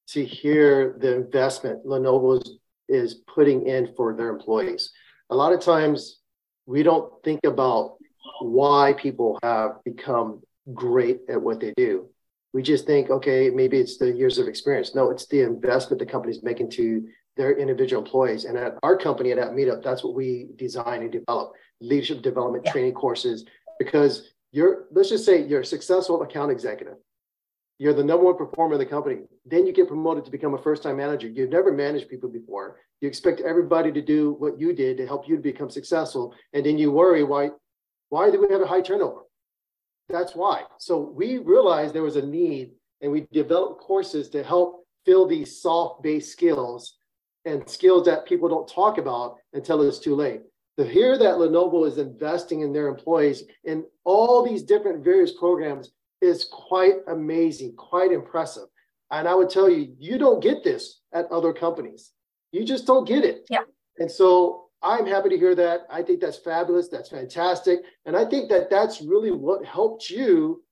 to 0.07 0.25
hear 0.25 0.95
the 0.97 1.15
investment 1.15 1.85
Lenovo 1.85 2.41
is, 2.89 3.21
putting 3.33 3.67
in 3.67 3.93
for 3.95 4.15
their 4.15 4.29
employees. 4.29 4.91
A 5.29 5.35
lot 5.35 5.53
of 5.53 5.61
times 5.61 6.19
we 6.65 6.81
don't 6.81 7.11
think 7.23 7.41
about 7.45 7.97
why 8.41 8.93
people 8.97 9.37
have 9.43 9.83
become 9.85 10.41
great 10.73 11.19
at 11.29 11.41
what 11.41 11.59
they 11.59 11.73
do 11.77 12.09
we 12.53 12.61
just 12.61 12.85
think, 12.85 13.09
okay, 13.09 13.49
maybe 13.49 13.77
it's 13.77 13.97
the 13.97 14.11
years 14.11 14.37
of 14.37 14.47
experience. 14.47 14.93
No, 14.93 15.09
it's 15.09 15.25
the 15.27 15.41
investment 15.41 15.99
the 15.99 16.05
company's 16.05 16.43
making 16.43 16.69
to 16.71 17.07
their 17.37 17.57
individual 17.57 18.03
employees. 18.03 18.45
And 18.45 18.57
at 18.57 18.77
our 18.83 18.97
company 18.97 19.31
at 19.31 19.37
AppMeetup, 19.37 19.83
that's 19.83 20.03
what 20.03 20.13
we 20.13 20.47
design 20.57 21.01
and 21.01 21.11
develop 21.11 21.53
leadership 21.79 22.21
development 22.21 22.65
yeah. 22.65 22.71
training 22.71 22.93
courses 22.93 23.45
because 23.79 24.31
you're, 24.51 24.85
let's 24.91 25.09
just 25.09 25.25
say 25.25 25.41
you're 25.43 25.61
a 25.61 25.65
successful 25.65 26.21
account 26.21 26.51
executive. 26.51 26.95
You're 27.79 27.93
the 27.93 28.03
number 28.03 28.25
one 28.25 28.37
performer 28.37 28.75
in 28.75 28.79
the 28.79 28.85
company. 28.85 29.21
Then 29.45 29.65
you 29.65 29.73
get 29.73 29.87
promoted 29.87 30.23
to 30.25 30.31
become 30.31 30.53
a 30.53 30.61
first 30.61 30.83
time 30.83 30.97
manager. 30.97 31.27
You've 31.27 31.49
never 31.49 31.71
managed 31.71 32.09
people 32.09 32.29
before. 32.29 32.77
You 32.99 33.07
expect 33.07 33.41
everybody 33.41 33.91
to 33.91 34.01
do 34.01 34.35
what 34.37 34.59
you 34.59 34.71
did 34.73 34.97
to 34.97 35.07
help 35.07 35.27
you 35.27 35.35
to 35.37 35.41
become 35.41 35.71
successful. 35.71 36.35
And 36.53 36.63
then 36.63 36.77
you 36.77 36.91
worry 36.91 37.23
why, 37.23 37.49
why 38.09 38.29
do 38.29 38.39
we 38.39 38.53
have 38.53 38.61
a 38.61 38.67
high 38.67 38.81
turnover? 38.81 39.21
That's 40.09 40.35
why. 40.35 40.63
So 40.77 40.99
we 40.99 41.39
realized 41.39 41.95
there 41.95 42.03
was 42.03 42.17
a 42.17 42.25
need 42.25 42.73
and 43.01 43.11
we 43.11 43.25
developed 43.31 43.81
courses 43.81 44.29
to 44.29 44.43
help 44.43 44.85
fill 45.05 45.27
these 45.27 45.59
soft 45.61 46.03
based 46.03 46.31
skills 46.31 46.97
and 47.45 47.67
skills 47.69 48.05
that 48.05 48.25
people 48.25 48.49
don't 48.49 48.67
talk 48.67 48.97
about 48.97 49.37
until 49.53 49.81
it's 49.81 49.99
too 49.99 50.15
late. 50.15 50.41
To 50.77 50.85
hear 50.85 51.17
that 51.17 51.35
Lenovo 51.35 51.85
is 51.87 51.97
investing 51.97 52.61
in 52.61 52.71
their 52.73 52.87
employees 52.87 53.43
in 53.63 53.83
all 54.03 54.43
these 54.43 54.63
different 54.63 55.03
various 55.03 55.33
programs 55.33 55.91
is 56.21 56.45
quite 56.45 56.95
amazing, 57.07 57.75
quite 57.75 58.11
impressive. 58.11 58.67
And 59.11 59.27
I 59.27 59.35
would 59.35 59.49
tell 59.49 59.69
you, 59.69 59.93
you 59.99 60.17
don't 60.17 60.41
get 60.41 60.63
this 60.63 61.01
at 61.13 61.31
other 61.31 61.51
companies. 61.51 62.11
You 62.51 62.63
just 62.63 62.87
don't 62.87 63.07
get 63.07 63.25
it. 63.25 63.45
Yeah. 63.49 63.63
And 63.97 64.09
so 64.09 64.69
I'm 64.81 65.05
happy 65.05 65.29
to 65.29 65.37
hear 65.37 65.55
that. 65.55 65.81
I 65.89 66.01
think 66.01 66.21
that's 66.21 66.37
fabulous. 66.37 66.87
That's 66.87 67.09
fantastic. 67.09 67.79
And 68.05 68.15
I 68.15 68.25
think 68.25 68.49
that 68.49 68.69
that's 68.69 69.01
really 69.01 69.31
what 69.31 69.65
helped 69.65 70.09
you 70.09 70.63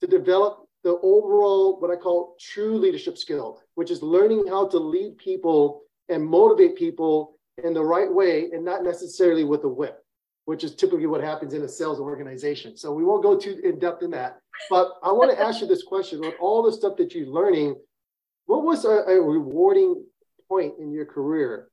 to 0.00 0.06
develop 0.06 0.68
the 0.84 0.98
overall, 1.02 1.80
what 1.80 1.90
I 1.90 1.96
call 1.96 2.36
true 2.40 2.78
leadership 2.78 3.18
skill, 3.18 3.60
which 3.74 3.90
is 3.90 4.02
learning 4.02 4.46
how 4.46 4.68
to 4.68 4.78
lead 4.78 5.18
people 5.18 5.82
and 6.08 6.24
motivate 6.24 6.76
people 6.76 7.38
in 7.64 7.74
the 7.74 7.84
right 7.84 8.12
way 8.12 8.50
and 8.52 8.64
not 8.64 8.82
necessarily 8.82 9.44
with 9.44 9.64
a 9.64 9.68
whip, 9.68 10.04
which 10.44 10.64
is 10.64 10.74
typically 10.74 11.06
what 11.06 11.22
happens 11.22 11.54
in 11.54 11.62
a 11.62 11.68
sales 11.68 12.00
organization. 12.00 12.76
So 12.76 12.92
we 12.92 13.04
won't 13.04 13.22
go 13.22 13.36
too 13.36 13.60
in 13.64 13.78
depth 13.78 14.02
in 14.02 14.10
that. 14.12 14.38
But 14.70 14.92
I 15.02 15.12
want 15.12 15.30
to 15.30 15.40
ask 15.46 15.60
you 15.60 15.66
this 15.66 15.82
question 15.82 16.20
with 16.20 16.34
all 16.40 16.62
the 16.62 16.72
stuff 16.72 16.96
that 16.96 17.14
you're 17.14 17.26
learning, 17.26 17.76
what 18.46 18.62
was 18.62 18.84
a, 18.84 18.88
a 18.88 19.20
rewarding 19.20 20.04
point 20.48 20.74
in 20.78 20.92
your 20.92 21.04
career 21.04 21.68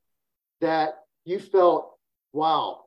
that 0.62 0.96
you 1.24 1.40
felt, 1.40 1.98
wow, 2.34 2.82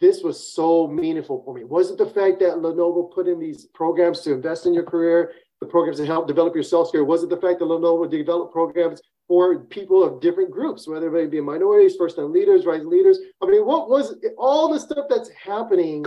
this 0.00 0.22
was 0.22 0.52
so 0.52 0.86
meaningful 0.86 1.42
for 1.44 1.54
me? 1.54 1.64
Was 1.64 1.90
it 1.90 1.98
the 1.98 2.06
fact 2.06 2.40
that 2.40 2.56
Lenovo 2.56 3.12
put 3.12 3.26
in 3.26 3.38
these 3.38 3.66
programs 3.74 4.20
to 4.20 4.32
invest 4.32 4.66
in 4.66 4.74
your 4.74 4.84
career, 4.84 5.32
the 5.60 5.66
programs 5.66 5.98
to 5.98 6.06
help 6.06 6.28
develop 6.28 6.54
your 6.54 6.64
self 6.64 6.92
care? 6.92 7.04
Was 7.04 7.22
it 7.22 7.30
the 7.30 7.36
fact 7.36 7.58
that 7.58 7.66
Lenovo 7.66 8.08
developed 8.10 8.52
programs 8.52 9.00
for 9.28 9.60
people 9.64 10.02
of 10.04 10.20
different 10.20 10.50
groups, 10.50 10.86
whether 10.86 11.10
they 11.10 11.26
be 11.26 11.40
minorities, 11.40 11.96
first 11.96 12.16
time 12.16 12.32
leaders, 12.32 12.66
rising 12.66 12.90
leaders? 12.90 13.18
I 13.42 13.46
mean, 13.46 13.64
what 13.64 13.88
was 13.88 14.16
all 14.36 14.72
the 14.72 14.80
stuff 14.80 15.06
that's 15.08 15.30
happening 15.30 16.04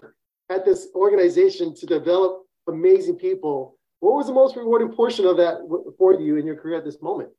at 0.49 0.65
this 0.65 0.87
organization 0.95 1.73
to 1.75 1.85
develop 1.85 2.43
amazing 2.67 3.15
people? 3.15 3.77
What 3.99 4.15
was 4.15 4.27
the 4.27 4.33
most 4.33 4.55
rewarding 4.55 4.89
portion 4.93 5.25
of 5.25 5.37
that 5.37 5.57
for 5.97 6.19
you 6.19 6.37
in 6.37 6.45
your 6.45 6.55
career 6.55 6.77
at 6.77 6.85
this 6.85 7.01
moment? 7.01 7.29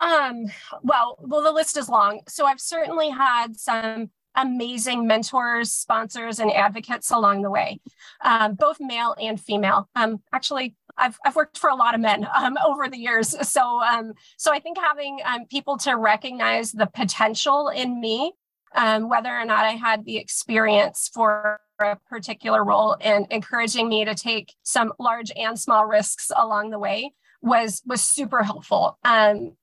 Um, 0.00 0.46
well, 0.82 1.16
well, 1.20 1.42
the 1.42 1.52
list 1.52 1.76
is 1.76 1.88
long. 1.88 2.20
So 2.28 2.46
I've 2.46 2.60
certainly 2.60 3.10
had 3.10 3.56
some 3.56 4.10
amazing 4.34 5.06
mentors, 5.06 5.72
sponsors, 5.72 6.38
and 6.38 6.52
advocates 6.52 7.10
along 7.10 7.42
the 7.42 7.50
way, 7.50 7.80
um, 8.22 8.54
both 8.54 8.78
male 8.80 9.14
and 9.20 9.40
female. 9.40 9.88
Um, 9.94 10.22
actually, 10.32 10.74
I've, 10.98 11.18
I've 11.24 11.36
worked 11.36 11.58
for 11.58 11.70
a 11.70 11.74
lot 11.74 11.94
of 11.94 12.00
men 12.00 12.26
um, 12.34 12.56
over 12.66 12.88
the 12.88 12.98
years. 12.98 13.34
So, 13.48 13.80
um, 13.82 14.14
so 14.36 14.52
I 14.52 14.60
think 14.60 14.78
having 14.78 15.20
um, 15.24 15.46
people 15.46 15.76
to 15.78 15.96
recognize 15.96 16.72
the 16.72 16.86
potential 16.86 17.68
in 17.68 18.00
me, 18.00 18.32
um, 18.74 19.08
whether 19.08 19.30
or 19.30 19.44
not 19.44 19.64
I 19.64 19.72
had 19.72 20.04
the 20.04 20.18
experience 20.18 21.10
for 21.12 21.60
a 21.80 21.96
particular 22.08 22.64
role 22.64 22.96
and 23.00 23.26
encouraging 23.30 23.88
me 23.88 24.04
to 24.04 24.14
take 24.14 24.54
some 24.62 24.92
large 24.98 25.30
and 25.36 25.58
small 25.58 25.86
risks 25.86 26.30
along 26.34 26.70
the 26.70 26.78
way 26.78 27.12
was 27.42 27.82
was 27.86 28.02
super 28.02 28.42
helpful. 28.42 28.98
Um, 29.04 29.56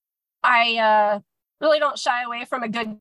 I 0.44 0.78
uh, 0.78 1.20
really 1.60 1.80
don't 1.80 1.98
shy 1.98 2.24
away 2.24 2.46
from 2.46 2.64
a 2.64 2.70
good 2.70 3.00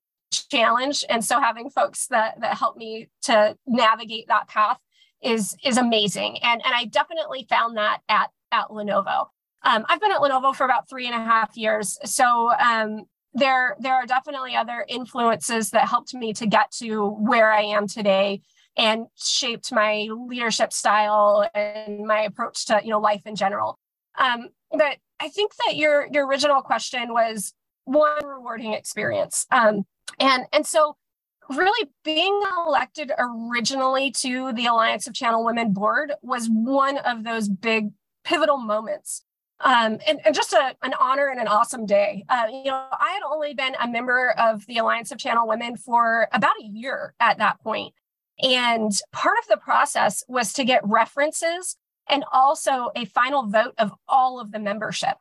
challenge, 0.50 1.04
and 1.08 1.24
so 1.24 1.40
having 1.40 1.70
folks 1.70 2.06
that 2.08 2.40
that 2.40 2.58
help 2.58 2.76
me 2.76 3.08
to 3.22 3.56
navigate 3.66 4.28
that 4.28 4.48
path 4.48 4.78
is 5.22 5.56
is 5.64 5.76
amazing. 5.76 6.38
And 6.42 6.62
and 6.64 6.74
I 6.74 6.84
definitely 6.86 7.46
found 7.48 7.76
that 7.76 8.00
at 8.08 8.30
at 8.50 8.68
Lenovo. 8.68 9.26
Um, 9.64 9.84
I've 9.88 10.00
been 10.00 10.10
at 10.10 10.20
Lenovo 10.20 10.54
for 10.54 10.64
about 10.64 10.88
three 10.88 11.06
and 11.06 11.14
a 11.14 11.24
half 11.24 11.56
years, 11.56 11.98
so 12.04 12.52
um, 12.58 13.04
there 13.34 13.76
there 13.78 13.94
are 13.94 14.06
definitely 14.06 14.56
other 14.56 14.84
influences 14.88 15.70
that 15.70 15.88
helped 15.88 16.14
me 16.14 16.32
to 16.34 16.46
get 16.46 16.70
to 16.78 17.08
where 17.08 17.52
I 17.52 17.62
am 17.62 17.86
today 17.86 18.42
and 18.76 19.06
shaped 19.16 19.72
my 19.72 20.08
leadership 20.10 20.72
style 20.72 21.48
and 21.54 22.06
my 22.06 22.22
approach 22.22 22.66
to 22.66 22.80
you 22.82 22.90
know 22.90 23.00
life 23.00 23.22
in 23.26 23.36
general. 23.36 23.78
Um, 24.18 24.48
but 24.70 24.96
I 25.20 25.28
think 25.28 25.52
that 25.66 25.76
your 25.76 26.08
your 26.12 26.26
original 26.26 26.62
question 26.62 27.12
was 27.12 27.54
one 27.84 28.24
rewarding 28.24 28.72
experience. 28.72 29.46
Um, 29.50 29.84
and 30.18 30.44
and 30.52 30.66
so 30.66 30.96
really 31.50 31.90
being 32.04 32.40
elected 32.66 33.12
originally 33.18 34.10
to 34.10 34.52
the 34.52 34.66
Alliance 34.66 35.06
of 35.06 35.14
Channel 35.14 35.44
Women 35.44 35.72
board 35.72 36.12
was 36.22 36.48
one 36.48 36.98
of 36.98 37.24
those 37.24 37.48
big 37.48 37.90
pivotal 38.24 38.58
moments. 38.58 39.22
Um, 39.60 39.98
and, 40.08 40.20
and, 40.24 40.34
just 40.34 40.52
a, 40.52 40.74
an 40.82 40.92
honor 40.98 41.28
and 41.28 41.40
an 41.40 41.46
awesome 41.46 41.86
day. 41.86 42.24
Uh, 42.28 42.46
you 42.50 42.64
know, 42.64 42.84
I 42.98 43.12
had 43.12 43.22
only 43.22 43.54
been 43.54 43.76
a 43.80 43.86
member 43.86 44.30
of 44.32 44.66
the 44.66 44.78
Alliance 44.78 45.12
of 45.12 45.18
Channel 45.18 45.46
Women 45.46 45.76
for 45.76 46.26
about 46.32 46.56
a 46.60 46.64
year 46.64 47.14
at 47.20 47.38
that 47.38 47.60
point. 47.60 47.94
And 48.40 48.90
part 49.12 49.36
of 49.38 49.48
the 49.48 49.56
process 49.56 50.24
was 50.26 50.52
to 50.54 50.64
get 50.64 50.80
references 50.84 51.76
and 52.08 52.24
also 52.32 52.90
a 52.96 53.04
final 53.04 53.46
vote 53.46 53.74
of 53.78 53.92
all 54.08 54.40
of 54.40 54.50
the 54.50 54.58
membership. 54.58 55.16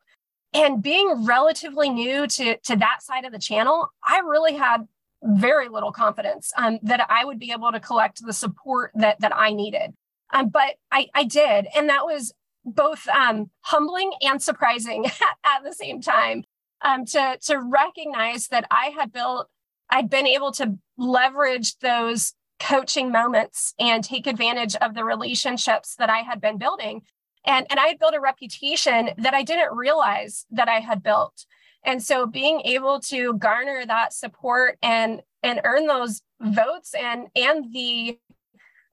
And 0.52 0.82
being 0.82 1.24
relatively 1.24 1.88
new 1.88 2.26
to, 2.26 2.56
to 2.56 2.76
that 2.76 3.02
side 3.02 3.24
of 3.24 3.32
the 3.32 3.38
channel, 3.38 3.90
I 4.04 4.18
really 4.20 4.54
had 4.54 4.88
very 5.22 5.68
little 5.68 5.92
confidence 5.92 6.52
um, 6.56 6.78
that 6.82 7.06
I 7.08 7.24
would 7.24 7.38
be 7.38 7.52
able 7.52 7.72
to 7.72 7.80
collect 7.80 8.24
the 8.24 8.32
support 8.32 8.92
that, 8.94 9.20
that 9.20 9.34
I 9.34 9.52
needed. 9.52 9.94
Um, 10.32 10.48
but 10.48 10.74
I, 10.90 11.08
I 11.14 11.24
did. 11.24 11.66
And 11.76 11.88
that 11.88 12.04
was 12.04 12.32
both 12.64 13.08
um, 13.08 13.50
humbling 13.60 14.12
and 14.20 14.42
surprising 14.42 15.06
at 15.44 15.62
the 15.64 15.72
same 15.72 16.00
time 16.00 16.44
um, 16.82 17.04
to, 17.06 17.38
to 17.42 17.58
recognize 17.58 18.48
that 18.48 18.66
I 18.70 18.86
had 18.98 19.12
built, 19.12 19.48
I'd 19.90 20.10
been 20.10 20.26
able 20.26 20.52
to 20.52 20.78
leverage 20.96 21.78
those 21.78 22.34
coaching 22.60 23.10
moments 23.10 23.74
and 23.78 24.04
take 24.04 24.26
advantage 24.26 24.76
of 24.76 24.94
the 24.94 25.04
relationships 25.04 25.96
that 25.96 26.10
I 26.10 26.18
had 26.18 26.40
been 26.40 26.58
building. 26.58 27.02
And, 27.44 27.66
and 27.70 27.80
I 27.80 27.88
had 27.88 27.98
built 27.98 28.14
a 28.14 28.20
reputation 28.20 29.10
that 29.18 29.34
I 29.34 29.42
didn't 29.42 29.76
realize 29.76 30.46
that 30.50 30.68
I 30.68 30.78
had 30.78 31.02
built. 31.02 31.44
And 31.84 32.02
so 32.02 32.26
being 32.26 32.60
able 32.62 33.00
to 33.00 33.34
garner 33.34 33.84
that 33.86 34.12
support 34.12 34.78
and 34.82 35.22
and 35.42 35.60
earn 35.64 35.86
those 35.86 36.22
votes 36.40 36.94
and 36.94 37.28
and 37.34 37.72
the 37.72 38.18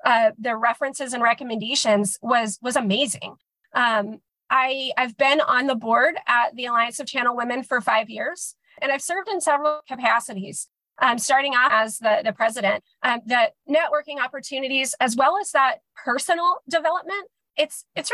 uh, 0.05 0.31
the 0.39 0.55
references 0.55 1.13
and 1.13 1.21
recommendations 1.21 2.17
was 2.21 2.57
was 2.61 2.75
amazing. 2.75 3.35
Um, 3.73 4.19
I 4.49 4.91
I've 4.97 5.17
been 5.17 5.41
on 5.41 5.67
the 5.67 5.75
board 5.75 6.15
at 6.27 6.55
the 6.55 6.65
Alliance 6.65 6.99
of 6.99 7.07
Channel 7.07 7.35
Women 7.35 7.63
for 7.63 7.81
five 7.81 8.09
years, 8.09 8.55
and 8.81 8.91
I've 8.91 9.01
served 9.01 9.29
in 9.29 9.41
several 9.41 9.81
capacities. 9.87 10.67
Um, 11.01 11.17
starting 11.17 11.53
off 11.53 11.71
as 11.71 11.99
the, 11.99 12.19
the 12.25 12.33
president, 12.33 12.83
um, 13.03 13.21
the 13.25 13.53
networking 13.69 14.21
opportunities 14.21 14.93
as 14.99 15.15
well 15.15 15.37
as 15.39 15.49
that 15.51 15.75
personal 15.95 16.57
development, 16.69 17.29
it's 17.55 17.85
it's 17.95 18.11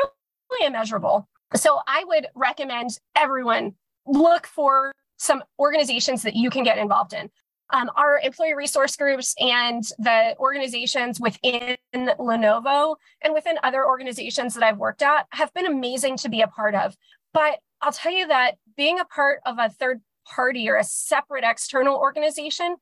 really 0.51 0.67
immeasurable. 0.67 1.27
So 1.55 1.79
I 1.87 2.03
would 2.03 2.27
recommend 2.35 2.99
everyone 3.15 3.73
look 4.05 4.47
for 4.47 4.91
some 5.17 5.43
organizations 5.59 6.23
that 6.23 6.35
you 6.35 6.49
can 6.49 6.63
get 6.63 6.77
involved 6.77 7.13
in. 7.13 7.29
Um, 7.71 7.89
our 7.95 8.19
employee 8.19 8.53
resource 8.53 8.95
groups 8.95 9.33
and 9.39 9.83
the 9.97 10.35
organizations 10.37 11.19
within 11.19 11.77
Lenovo 11.95 12.95
and 13.23 13.33
within 13.33 13.57
other 13.63 13.85
organizations 13.85 14.53
that 14.53 14.63
I've 14.63 14.77
worked 14.77 15.01
at 15.01 15.25
have 15.31 15.51
been 15.53 15.65
amazing 15.65 16.17
to 16.17 16.29
be 16.29 16.41
a 16.41 16.47
part 16.47 16.75
of. 16.75 16.95
But 17.33 17.59
I'll 17.81 17.91
tell 17.91 18.11
you 18.11 18.27
that 18.27 18.55
being 18.77 18.99
a 18.99 19.05
part 19.05 19.39
of 19.45 19.57
a 19.57 19.69
third 19.69 20.01
party 20.25 20.69
or 20.69 20.75
a 20.75 20.83
separate 20.83 21.43
external 21.43 21.95
organization 21.95 22.75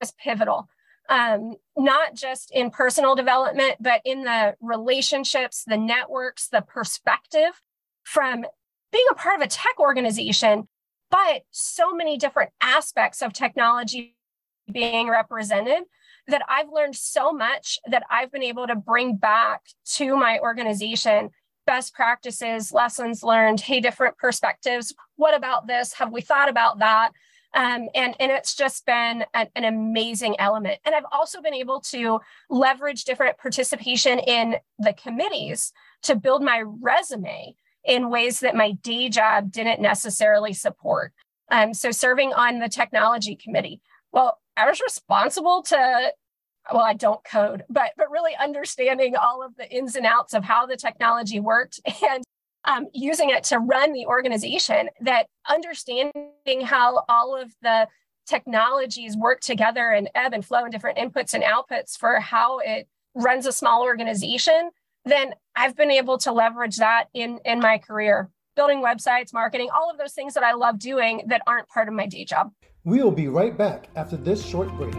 is 0.00 0.12
pivotal. 0.12 0.68
Um, 1.08 1.56
not 1.76 2.14
just 2.14 2.50
in 2.52 2.70
personal 2.70 3.14
development, 3.14 3.76
but 3.80 4.02
in 4.04 4.22
the 4.22 4.54
relationships, 4.60 5.64
the 5.66 5.78
networks, 5.78 6.48
the 6.48 6.60
perspective 6.60 7.60
from 8.04 8.44
being 8.92 9.06
a 9.10 9.14
part 9.14 9.36
of 9.36 9.42
a 9.42 9.48
tech 9.48 9.78
organization, 9.78 10.68
but 11.10 11.42
so 11.50 11.94
many 11.94 12.16
different 12.16 12.50
aspects 12.60 13.22
of 13.22 13.32
technology 13.32 14.16
being 14.70 15.08
represented 15.08 15.84
that 16.26 16.42
I've 16.48 16.68
learned 16.70 16.94
so 16.94 17.32
much 17.32 17.78
that 17.90 18.02
I've 18.10 18.30
been 18.30 18.42
able 18.42 18.66
to 18.66 18.76
bring 18.76 19.16
back 19.16 19.62
to 19.94 20.14
my 20.16 20.38
organization 20.40 21.30
best 21.66 21.92
practices, 21.92 22.72
lessons 22.72 23.22
learned, 23.22 23.60
hey, 23.60 23.78
different 23.78 24.16
perspectives. 24.16 24.94
What 25.16 25.36
about 25.36 25.66
this? 25.66 25.92
Have 25.94 26.10
we 26.10 26.22
thought 26.22 26.48
about 26.48 26.78
that? 26.78 27.10
Um, 27.52 27.88
and, 27.94 28.14
and 28.18 28.32
it's 28.32 28.54
just 28.54 28.86
been 28.86 29.24
an, 29.34 29.48
an 29.54 29.64
amazing 29.64 30.36
element. 30.38 30.80
And 30.86 30.94
I've 30.94 31.04
also 31.12 31.42
been 31.42 31.52
able 31.52 31.80
to 31.92 32.20
leverage 32.48 33.04
different 33.04 33.36
participation 33.36 34.18
in 34.18 34.56
the 34.78 34.94
committees 34.94 35.72
to 36.04 36.16
build 36.16 36.42
my 36.42 36.62
resume 36.64 37.54
in 37.84 38.10
ways 38.10 38.40
that 38.40 38.54
my 38.54 38.72
day 38.72 39.08
job 39.08 39.50
didn't 39.50 39.80
necessarily 39.80 40.52
support. 40.52 41.12
Um, 41.50 41.72
so 41.72 41.90
serving 41.90 42.32
on 42.34 42.58
the 42.58 42.68
technology 42.68 43.36
committee. 43.36 43.80
Well, 44.12 44.38
I 44.56 44.66
was 44.68 44.80
responsible 44.80 45.62
to 45.64 46.12
well 46.72 46.82
i 46.82 46.92
don't 46.92 47.24
code 47.24 47.64
but 47.68 47.92
but 47.96 48.10
really 48.10 48.32
understanding 48.36 49.16
all 49.16 49.42
of 49.42 49.56
the 49.56 49.68
ins 49.70 49.96
and 49.96 50.06
outs 50.06 50.34
of 50.34 50.44
how 50.44 50.66
the 50.66 50.76
technology 50.76 51.40
worked 51.40 51.80
and 52.08 52.24
um, 52.64 52.86
using 52.92 53.30
it 53.30 53.44
to 53.44 53.58
run 53.58 53.92
the 53.92 54.06
organization 54.06 54.90
that 55.00 55.26
understanding 55.48 56.60
how 56.62 57.04
all 57.08 57.40
of 57.40 57.54
the 57.62 57.86
technologies 58.26 59.16
work 59.16 59.40
together 59.40 59.90
and 59.90 60.10
ebb 60.14 60.34
and 60.34 60.44
flow 60.44 60.64
and 60.64 60.72
different 60.72 60.98
inputs 60.98 61.32
and 61.32 61.44
outputs 61.44 61.96
for 61.96 62.20
how 62.20 62.58
it 62.58 62.86
runs 63.14 63.46
a 63.46 63.52
small 63.52 63.82
organization 63.82 64.70
then 65.08 65.32
i've 65.56 65.76
been 65.76 65.90
able 65.90 66.18
to 66.18 66.32
leverage 66.32 66.76
that 66.76 67.06
in 67.14 67.38
in 67.44 67.58
my 67.60 67.78
career 67.78 68.28
building 68.56 68.82
websites 68.82 69.32
marketing 69.32 69.68
all 69.74 69.90
of 69.90 69.98
those 69.98 70.12
things 70.12 70.34
that 70.34 70.42
i 70.42 70.52
love 70.52 70.78
doing 70.78 71.22
that 71.26 71.42
aren't 71.46 71.68
part 71.68 71.88
of 71.88 71.94
my 71.94 72.06
day 72.06 72.24
job 72.24 72.50
we 72.84 73.02
will 73.02 73.10
be 73.10 73.28
right 73.28 73.56
back 73.56 73.88
after 73.96 74.16
this 74.16 74.42
short 74.42 74.70
break. 74.78 74.94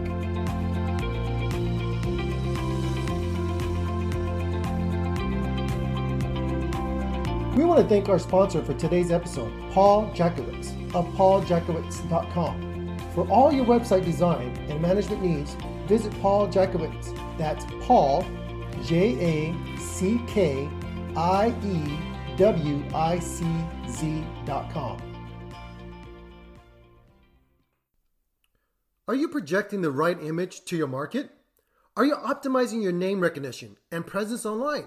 We 7.56 7.64
want 7.64 7.80
to 7.80 7.88
thank 7.88 8.08
our 8.08 8.20
sponsor 8.20 8.62
for 8.62 8.74
today's 8.74 9.10
episode, 9.10 9.52
Paul 9.72 10.08
Jackiewicz 10.14 10.94
of 10.94 11.04
pauljackiewicz.com. 11.16 12.96
For 13.12 13.28
all 13.28 13.52
your 13.52 13.64
website 13.64 14.04
design 14.04 14.56
and 14.68 14.80
management 14.80 15.22
needs, 15.22 15.56
visit 15.86 16.12
Paul 16.22 16.46
Jackiewicz. 16.46 17.38
That's 17.38 17.64
Paul, 17.80 18.24
J 18.84 19.16
A 19.20 19.69
C 20.00 20.18
K 20.26 20.66
I 21.14 21.54
E 21.62 22.36
W 22.38 22.84
I 22.94 23.18
C 23.18 23.44
Z.com. 23.86 24.98
Are 29.06 29.14
you 29.14 29.28
projecting 29.28 29.82
the 29.82 29.90
right 29.90 30.18
image 30.22 30.64
to 30.64 30.76
your 30.78 30.86
market? 30.86 31.28
Are 31.98 32.06
you 32.06 32.14
optimizing 32.14 32.82
your 32.82 32.92
name 32.92 33.20
recognition 33.20 33.76
and 33.92 34.06
presence 34.06 34.46
online? 34.46 34.86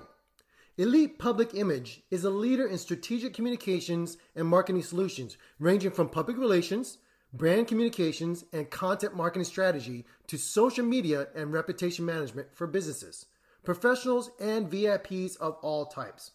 Elite 0.79 1.19
Public 1.19 1.53
Image 1.53 2.01
is 2.09 2.23
a 2.23 2.31
leader 2.31 2.65
in 2.65 2.79
strategic 2.79 3.35
communications 3.35 4.17
and 4.35 4.47
marketing 4.47 4.81
solutions, 4.81 5.37
ranging 5.59 5.91
from 5.91 6.09
public 6.09 6.39
relations, 6.39 6.97
brand 7.31 7.67
communications, 7.67 8.45
and 8.51 8.71
content 8.71 9.15
marketing 9.15 9.45
strategy 9.45 10.05
to 10.25 10.39
social 10.39 10.83
media 10.83 11.27
and 11.35 11.53
reputation 11.53 12.03
management 12.03 12.47
for 12.55 12.65
businesses, 12.65 13.27
professionals, 13.63 14.31
and 14.39 14.69
VIPs 14.69 15.37
of 15.37 15.57
all 15.61 15.85
types. 15.85 16.31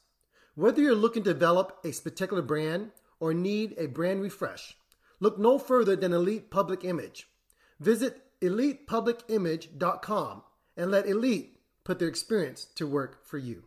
Whether 0.55 0.83
you're 0.83 0.95
looking 0.95 1.25
to 1.25 1.33
develop 1.33 1.79
a 1.85 1.93
particular 1.93 2.43
brand 2.43 2.91
or 3.21 3.35
need 3.35 3.75
a 3.79 3.87
brand 3.87 4.23
refresh, 4.23 4.77
look 5.21 5.39
no 5.39 5.59
further 5.59 5.97
than 5.97 6.13
Elite 6.13 6.51
Public 6.51 6.85
Image. 6.85 7.29
Visit 7.79 8.23
elitepublicimage.com 8.41 10.43
and 10.77 10.91
let 10.91 11.07
Elite 11.07 11.61
put 11.85 11.99
their 11.99 12.09
experience 12.09 12.67
to 12.75 12.87
work 12.87 13.27
for 13.27 13.39
you. 13.39 13.65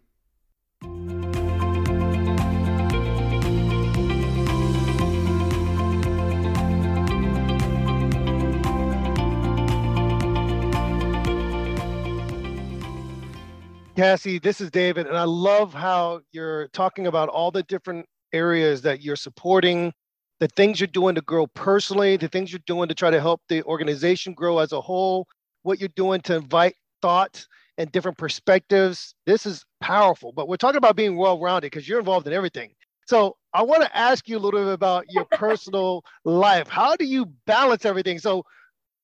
Cassie, 13.96 14.40
this 14.40 14.62
is 14.62 14.72
David, 14.72 15.08
and 15.08 15.18
I 15.18 15.26
love 15.26 15.74
how 15.74 16.22
you're 16.32 16.70
talking 16.70 17.08
about 17.08 17.28
all 17.28 17.52
the 17.52 17.64
different 17.64 18.06
areas 18.32 18.82
that 18.84 19.02
you're 19.02 19.18
supporting 19.18 19.92
the 20.40 20.48
things 20.48 20.80
you're 20.80 20.88
doing 20.88 21.14
to 21.16 21.22
grow 21.22 21.46
personally, 21.48 22.18
the 22.18 22.28
things 22.30 22.52
you're 22.52 22.62
doing 22.66 22.88
to 22.88 22.96
try 22.96 23.12
to 23.12 23.20
help 23.20 23.42
the 23.50 23.62
organization 23.64 24.34
grow 24.34 24.60
as 24.60 24.72
a 24.72 24.82
whole, 24.82 25.28
what 25.64 25.80
you're 25.80 25.90
doing 25.96 26.22
to 26.22 26.36
invite 26.38 26.76
thought 27.02 27.46
and 27.78 27.92
different 27.92 28.18
perspectives. 28.18 29.14
This 29.26 29.46
is 29.46 29.64
powerful, 29.82 30.32
but 30.32 30.48
we're 30.48 30.56
talking 30.56 30.78
about 30.78 30.96
being 30.96 31.18
well 31.18 31.40
rounded 31.40 31.72
because 31.72 31.88
you're 31.88 32.00
involved 32.00 32.26
in 32.28 32.34
everything. 32.34 32.72
So 33.08 33.36
I 33.54 33.62
want 33.62 33.84
to 33.84 33.96
ask 33.96 34.28
you 34.30 34.38
a 34.38 34.40
little 34.40 34.64
bit 34.64 34.74
about 34.74 35.06
your 35.10 35.26
personal 35.32 36.04
life. 36.24 36.68
How 36.70 36.96
do 36.96 37.06
you 37.06 37.26
balance 37.46 37.86
everything? 37.86 38.20
So 38.20 38.44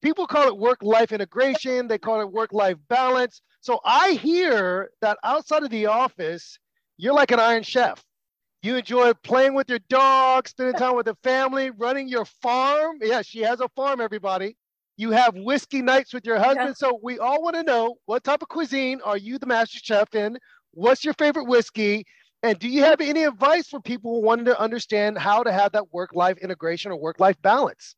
people 0.01 0.25
call 0.27 0.47
it 0.47 0.57
work 0.57 0.81
life 0.81 1.11
integration, 1.11 1.87
they 1.87 1.97
call 1.97 2.21
it 2.21 2.31
work 2.31 2.53
life 2.53 2.77
balance. 2.87 3.41
So 3.67 3.81
I 3.83 4.11
hear 4.11 4.91
that 5.01 5.17
outside 5.25 5.61
of 5.61 5.69
the 5.69 5.87
office, 5.87 6.57
you're 6.95 7.13
like 7.13 7.31
an 7.31 7.39
iron 7.41 7.63
chef. 7.63 8.01
You 8.63 8.77
enjoy 8.77 9.11
playing 9.25 9.55
with 9.55 9.67
your 9.67 9.81
dog, 9.89 10.47
spending 10.47 10.75
time 10.75 10.95
with 10.95 11.05
the 11.05 11.17
family, 11.21 11.71
running 11.71 12.07
your 12.07 12.23
farm. 12.23 12.99
Yeah, 13.01 13.21
she 13.23 13.41
has 13.41 13.59
a 13.59 13.67
farm, 13.75 13.99
everybody. 13.99 14.55
You 14.95 15.11
have 15.11 15.35
whiskey 15.35 15.81
nights 15.81 16.13
with 16.13 16.25
your 16.25 16.39
husband. 16.39 16.77
Yeah. 16.79 16.87
So 16.87 16.97
we 17.03 17.19
all 17.19 17.43
want 17.43 17.57
to 17.57 17.63
know 17.63 17.95
what 18.05 18.23
type 18.23 18.41
of 18.41 18.47
cuisine 18.47 19.01
are 19.03 19.17
you 19.17 19.37
the 19.37 19.47
master 19.47 19.79
chef 19.83 20.15
in? 20.15 20.37
What's 20.71 21.03
your 21.03 21.15
favorite 21.15 21.49
whiskey? 21.49 22.05
And 22.43 22.57
do 22.59 22.69
you 22.69 22.85
have 22.85 23.01
any 23.01 23.25
advice 23.25 23.67
for 23.67 23.81
people 23.81 24.21
wanting 24.21 24.45
to 24.45 24.57
understand 24.57 25.17
how 25.17 25.43
to 25.43 25.51
have 25.51 25.73
that 25.73 25.91
work 25.91 26.11
life 26.13 26.37
integration 26.37 26.93
or 26.93 26.95
work 26.97 27.19
life 27.19 27.35
balance? 27.41 27.97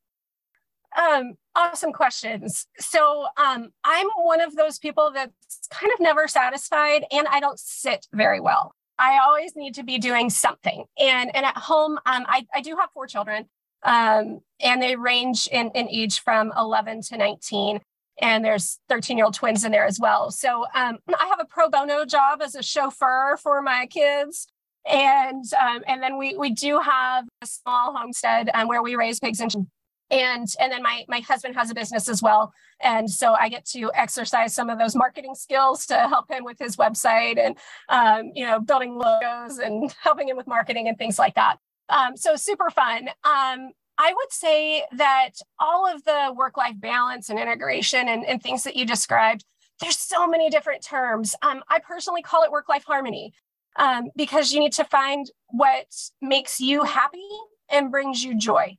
Um, 0.97 1.33
awesome 1.55 1.91
questions. 1.93 2.65
So 2.79 3.27
um, 3.37 3.69
I'm 3.83 4.07
one 4.17 4.41
of 4.41 4.55
those 4.55 4.79
people 4.79 5.11
that's 5.13 5.67
kind 5.71 5.91
of 5.93 5.99
never 5.99 6.27
satisfied 6.27 7.05
and 7.11 7.27
I 7.27 7.39
don't 7.39 7.59
sit 7.59 8.07
very 8.13 8.39
well. 8.39 8.73
I 8.97 9.19
always 9.19 9.55
need 9.55 9.75
to 9.75 9.83
be 9.83 9.97
doing 9.97 10.29
something. 10.29 10.83
And, 10.99 11.33
and 11.35 11.45
at 11.45 11.57
home, 11.57 11.97
um, 12.05 12.25
I, 12.27 12.45
I 12.53 12.61
do 12.61 12.75
have 12.75 12.89
four 12.93 13.07
children, 13.07 13.45
um, 13.83 14.41
and 14.59 14.81
they 14.81 14.97
range 14.97 15.47
in, 15.47 15.71
in 15.73 15.87
age 15.87 16.19
from 16.19 16.51
11 16.57 17.03
to 17.03 17.17
19. 17.17 17.79
And 18.21 18.43
there's 18.43 18.79
13 18.89 19.17
year 19.17 19.25
old 19.25 19.33
twins 19.33 19.63
in 19.63 19.71
there 19.71 19.85
as 19.85 19.99
well. 19.99 20.31
So 20.31 20.65
um, 20.75 20.97
I 21.07 21.27
have 21.27 21.39
a 21.39 21.45
pro 21.45 21.69
bono 21.69 22.03
job 22.03 22.41
as 22.41 22.55
a 22.55 22.61
chauffeur 22.61 23.37
for 23.41 23.61
my 23.61 23.85
kids. 23.85 24.47
And 24.85 25.45
um, 25.61 25.83
and 25.87 26.01
then 26.01 26.17
we 26.17 26.35
we 26.35 26.49
do 26.49 26.79
have 26.79 27.25
a 27.41 27.45
small 27.45 27.95
homestead 27.95 28.49
um, 28.53 28.67
where 28.67 28.81
we 28.81 28.95
raise 28.95 29.19
pigs 29.19 29.39
and 29.39 29.67
and 30.11 30.47
and 30.59 30.71
then 30.71 30.81
my 30.81 31.05
my 31.07 31.19
husband 31.19 31.55
has 31.55 31.69
a 31.69 31.75
business 31.75 32.07
as 32.07 32.21
well. 32.21 32.53
And 32.81 33.11
so 33.11 33.33
i 33.33 33.49
get 33.49 33.65
to 33.67 33.91
exercise 33.93 34.55
some 34.55 34.69
of 34.69 34.79
those 34.79 34.95
marketing 34.95 35.35
skills 35.35 35.85
to 35.87 35.95
help 35.95 36.31
him 36.31 36.45
with 36.45 36.57
his 36.57 36.77
website 36.77 37.37
and 37.37 37.57
um, 37.89 38.31
you 38.33 38.45
know 38.45 38.59
building 38.59 38.95
logos 38.95 39.57
and 39.57 39.93
helping 40.03 40.29
him 40.29 40.37
with 40.37 40.47
marketing 40.47 40.87
and 40.87 40.97
things 40.97 41.19
like 41.19 41.35
that. 41.35 41.57
Um, 41.89 42.15
so 42.15 42.35
super 42.35 42.69
fun. 42.69 43.09
Um, 43.23 43.71
I 44.01 44.13
would 44.15 44.31
say 44.31 44.85
that 44.93 45.31
all 45.59 45.85
of 45.85 46.03
the 46.05 46.33
work 46.35 46.55
life 46.55 46.79
balance 46.79 47.29
and 47.29 47.37
integration 47.37 48.07
and, 48.07 48.23
and, 48.25 48.41
things 48.41 48.63
that 48.63 48.77
you 48.77 48.85
described, 48.85 49.43
there's 49.81 49.97
so 49.97 50.25
many 50.25 50.49
different 50.49 50.85
terms. 50.85 51.35
Um, 51.41 51.63
I 51.67 51.79
personally 51.79 52.21
call 52.21 52.43
it 52.43 52.51
work 52.51 52.69
life 52.69 52.85
harmony 52.85 53.33
um, 53.75 54.05
because 54.15 54.53
you 54.53 54.61
need 54.61 54.71
to 54.73 54.85
find 54.85 55.29
what 55.49 55.87
makes 56.21 56.61
you 56.61 56.83
happy 56.83 57.27
and 57.69 57.91
brings 57.91 58.23
you 58.23 58.37
joy 58.37 58.77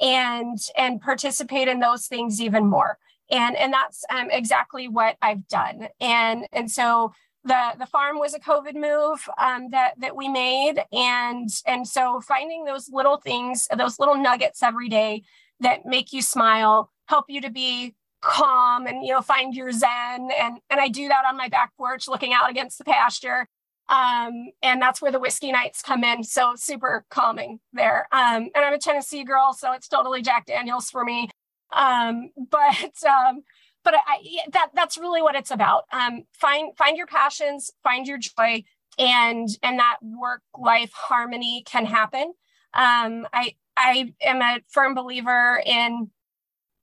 and 0.00 0.58
and 0.76 1.00
participate 1.00 1.68
in 1.68 1.80
those 1.80 2.06
things 2.06 2.40
even 2.40 2.66
more. 2.66 2.98
And 3.30 3.56
and 3.56 3.72
that's 3.72 4.04
um, 4.10 4.28
exactly 4.30 4.88
what 4.88 5.16
i've 5.22 5.46
done. 5.48 5.88
And 6.00 6.46
and 6.52 6.70
so 6.70 7.12
the 7.44 7.72
the 7.78 7.86
farm 7.86 8.18
was 8.18 8.34
a 8.34 8.40
covid 8.40 8.74
move 8.74 9.28
um, 9.38 9.70
that 9.70 9.94
that 10.00 10.16
we 10.16 10.28
made. 10.28 10.82
And 10.92 11.48
and 11.66 11.86
so 11.86 12.20
finding 12.20 12.64
those 12.64 12.88
little 12.90 13.18
things 13.18 13.68
those 13.76 13.98
little 13.98 14.16
nuggets 14.16 14.62
every 14.62 14.88
day 14.88 15.22
that 15.60 15.86
make 15.86 16.12
you 16.12 16.22
smile 16.22 16.90
help 17.08 17.26
you 17.28 17.40
to 17.40 17.50
be 17.50 17.94
calm 18.20 18.86
and 18.86 19.04
you 19.04 19.12
know 19.12 19.22
find 19.22 19.54
your 19.54 19.72
zen. 19.72 20.30
And 20.38 20.58
and 20.70 20.80
i 20.80 20.88
do 20.88 21.08
that 21.08 21.24
on 21.26 21.36
my 21.36 21.48
back 21.48 21.72
porch 21.76 22.08
looking 22.08 22.32
out 22.32 22.50
against 22.50 22.78
the 22.78 22.84
pasture 22.84 23.48
um, 23.88 24.50
and 24.62 24.82
that's 24.82 25.00
where 25.00 25.12
the 25.12 25.20
whiskey 25.20 25.52
nights 25.52 25.82
come 25.82 26.02
in. 26.02 26.24
So 26.24 26.54
super 26.56 27.04
calming 27.10 27.60
there. 27.72 28.08
Um, 28.12 28.48
and 28.54 28.64
I'm 28.64 28.74
a 28.74 28.78
Tennessee 28.78 29.24
girl, 29.24 29.52
so 29.52 29.72
it's 29.72 29.88
totally 29.88 30.22
Jack 30.22 30.46
Daniels 30.46 30.90
for 30.90 31.04
me. 31.04 31.28
Um, 31.72 32.30
but 32.50 32.92
um, 33.08 33.42
but 33.84 33.94
I, 33.94 34.18
that 34.52 34.70
that's 34.74 34.98
really 34.98 35.22
what 35.22 35.36
it's 35.36 35.50
about. 35.50 35.84
Um, 35.92 36.24
find 36.32 36.76
find 36.76 36.96
your 36.96 37.06
passions, 37.06 37.70
find 37.84 38.06
your 38.06 38.18
joy, 38.18 38.64
and 38.98 39.48
and 39.62 39.78
that 39.78 39.98
work 40.02 40.42
life 40.58 40.92
harmony 40.92 41.62
can 41.66 41.86
happen. 41.86 42.32
Um, 42.74 43.26
I 43.32 43.54
I 43.76 44.12
am 44.20 44.42
a 44.42 44.60
firm 44.68 44.94
believer 44.94 45.62
in 45.64 46.10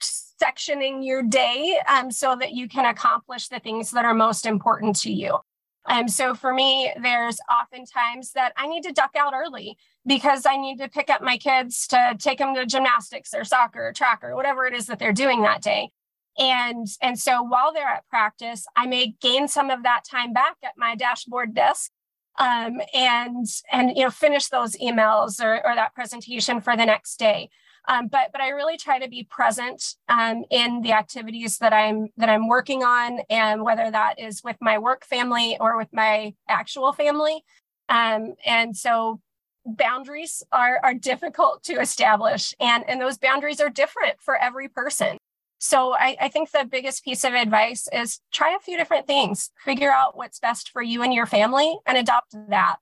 sectioning 0.01 1.05
your 1.05 1.23
day 1.23 1.79
so 2.09 2.35
that 2.35 2.53
you 2.53 2.67
can 2.67 2.85
accomplish 2.85 3.47
the 3.47 3.59
things 3.59 3.91
that 3.91 4.05
are 4.05 4.13
most 4.13 4.45
important 4.45 4.95
to 4.97 5.11
you. 5.11 5.39
Um, 5.85 6.07
so 6.07 6.33
for 6.33 6.53
me, 6.53 6.91
there's 7.01 7.37
oftentimes 7.51 8.31
that 8.33 8.53
I 8.55 8.67
need 8.67 8.83
to 8.83 8.93
duck 8.93 9.11
out 9.17 9.33
early 9.33 9.77
because 10.05 10.45
I 10.45 10.55
need 10.55 10.77
to 10.77 10.87
pick 10.87 11.09
up 11.09 11.21
my 11.21 11.37
kids 11.37 11.87
to 11.87 12.15
take 12.17 12.39
them 12.39 12.55
to 12.55 12.65
gymnastics 12.65 13.33
or 13.33 13.43
soccer 13.43 13.87
or 13.87 13.93
track 13.93 14.23
or 14.23 14.35
whatever 14.35 14.65
it 14.65 14.73
is 14.73 14.87
that 14.87 14.99
they're 14.99 15.13
doing 15.13 15.41
that 15.41 15.61
day. 15.61 15.91
And, 16.37 16.87
and 17.01 17.19
so 17.19 17.43
while 17.43 17.73
they're 17.73 17.87
at 17.87 18.07
practice, 18.07 18.65
I 18.75 18.87
may 18.87 19.15
gain 19.21 19.47
some 19.47 19.69
of 19.69 19.83
that 19.83 20.03
time 20.09 20.33
back 20.33 20.55
at 20.63 20.73
my 20.77 20.95
dashboard 20.95 21.53
desk 21.53 21.91
um, 22.39 22.81
and, 22.93 23.45
and, 23.71 23.95
you 23.95 24.03
know, 24.03 24.09
finish 24.09 24.47
those 24.47 24.75
emails 24.77 25.43
or, 25.43 25.65
or 25.65 25.75
that 25.75 25.93
presentation 25.93 26.59
for 26.61 26.75
the 26.75 26.85
next 26.85 27.17
day. 27.17 27.49
Um, 27.87 28.07
but 28.07 28.31
but 28.31 28.41
I 28.41 28.49
really 28.49 28.77
try 28.77 28.99
to 28.99 29.09
be 29.09 29.23
present 29.23 29.95
um, 30.07 30.43
in 30.49 30.81
the 30.81 30.93
activities 30.93 31.57
that 31.57 31.73
I'm 31.73 32.07
that 32.17 32.29
I'm 32.29 32.47
working 32.47 32.83
on, 32.83 33.19
and 33.29 33.63
whether 33.63 33.91
that 33.91 34.19
is 34.19 34.43
with 34.43 34.57
my 34.61 34.77
work 34.77 35.05
family 35.05 35.57
or 35.59 35.77
with 35.77 35.89
my 35.91 36.33
actual 36.47 36.93
family. 36.93 37.43
Um, 37.89 38.35
and 38.45 38.75
so 38.77 39.19
boundaries 39.65 40.43
are 40.51 40.79
are 40.83 40.93
difficult 40.93 41.63
to 41.63 41.79
establish, 41.79 42.53
and 42.59 42.83
and 42.87 43.01
those 43.01 43.17
boundaries 43.17 43.59
are 43.59 43.69
different 43.69 44.21
for 44.21 44.37
every 44.37 44.69
person. 44.69 45.17
So 45.59 45.93
I, 45.93 46.17
I 46.19 46.27
think 46.27 46.51
the 46.51 46.67
biggest 46.69 47.05
piece 47.05 47.23
of 47.23 47.33
advice 47.33 47.87
is 47.93 48.19
try 48.33 48.53
a 48.53 48.59
few 48.59 48.75
different 48.75 49.07
things, 49.07 49.49
figure 49.63 49.91
out 49.91 50.17
what's 50.17 50.37
best 50.37 50.69
for 50.69 50.81
you 50.81 51.01
and 51.03 51.13
your 51.13 51.25
family, 51.25 51.77
and 51.85 51.97
adopt 51.97 52.35
that 52.49 52.77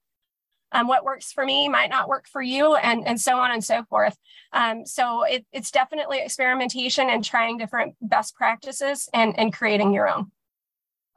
um, 0.72 0.88
what 0.88 1.04
works 1.04 1.32
for 1.32 1.46
me 1.46 1.68
might 1.70 1.90
not 1.90 2.08
work 2.08 2.28
for 2.28 2.42
you 2.42 2.76
and, 2.76 3.08
and 3.08 3.20
so 3.20 3.38
on 3.38 3.52
and 3.52 3.64
so 3.64 3.84
forth 3.86 4.18
um, 4.54 4.86
so 4.86 5.24
it, 5.24 5.46
it's 5.52 5.72
definitely 5.72 6.20
experimentation 6.20 7.10
and 7.10 7.24
trying 7.24 7.58
different 7.58 7.96
best 8.02 8.36
practices 8.36 9.10
and, 9.14 9.38
and 9.38 9.54
creating 9.54 9.94
your 9.94 10.10
own 10.10 10.32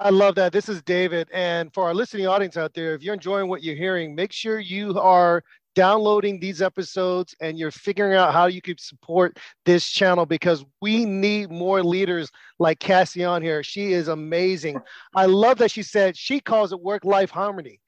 I 0.00 0.10
love 0.10 0.34
that. 0.34 0.52
This 0.52 0.68
is 0.68 0.82
David. 0.82 1.28
And 1.32 1.72
for 1.72 1.84
our 1.84 1.94
listening 1.94 2.26
audience 2.26 2.56
out 2.56 2.74
there, 2.74 2.94
if 2.94 3.02
you're 3.02 3.14
enjoying 3.14 3.48
what 3.48 3.62
you're 3.62 3.76
hearing, 3.76 4.12
make 4.12 4.32
sure 4.32 4.58
you 4.58 4.98
are 4.98 5.44
downloading 5.74 6.40
these 6.40 6.62
episodes 6.62 7.34
and 7.40 7.58
you're 7.58 7.70
figuring 7.70 8.14
out 8.14 8.32
how 8.32 8.46
you 8.46 8.62
could 8.62 8.80
support 8.80 9.38
this 9.64 9.88
channel 9.88 10.24
because 10.24 10.64
we 10.80 11.04
need 11.04 11.50
more 11.50 11.82
leaders 11.82 12.30
like 12.58 12.78
Cassie 12.78 13.24
on 13.24 13.42
here. 13.42 13.62
She 13.62 13.92
is 13.92 14.08
amazing. 14.08 14.78
I 15.14 15.26
love 15.26 15.58
that 15.58 15.70
she 15.70 15.82
said 15.82 16.16
she 16.16 16.40
calls 16.40 16.72
it 16.72 16.80
work 16.80 17.04
life 17.04 17.30
harmony 17.30 17.80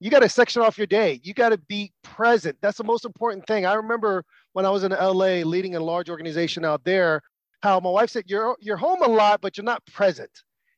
you 0.00 0.10
got 0.10 0.20
to 0.20 0.28
section 0.28 0.62
off 0.62 0.78
your 0.78 0.86
day. 0.86 1.20
You 1.22 1.34
got 1.34 1.50
to 1.50 1.58
be 1.58 1.92
present. 2.02 2.56
That's 2.60 2.78
the 2.78 2.84
most 2.84 3.04
important 3.04 3.46
thing. 3.46 3.66
I 3.66 3.74
remember 3.74 4.24
when 4.52 4.66
I 4.66 4.70
was 4.70 4.84
in 4.84 4.92
LA 4.92 5.42
leading 5.42 5.76
a 5.76 5.80
large 5.80 6.10
organization 6.10 6.64
out 6.64 6.84
there, 6.84 7.22
how 7.62 7.80
my 7.80 7.90
wife 7.90 8.10
said, 8.10 8.24
You're 8.26 8.56
you're 8.60 8.76
home 8.76 9.02
a 9.02 9.08
lot, 9.08 9.40
but 9.40 9.56
you're 9.56 9.64
not 9.64 9.84
present. 9.86 10.30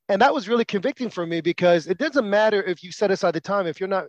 And 0.09 0.23
that 0.23 0.33
was 0.33 0.49
really 0.49 0.65
convicting 0.65 1.11
for 1.11 1.27
me 1.27 1.41
because 1.41 1.89
it 1.89 1.99
doesn't 1.99 2.29
matter 2.29 2.63
if 2.63 2.85
you 2.85 2.93
set 2.93 3.11
aside 3.11 3.35
the 3.35 3.41
time, 3.41 3.67
if 3.67 3.81
you're 3.81 3.89
not 3.89 4.07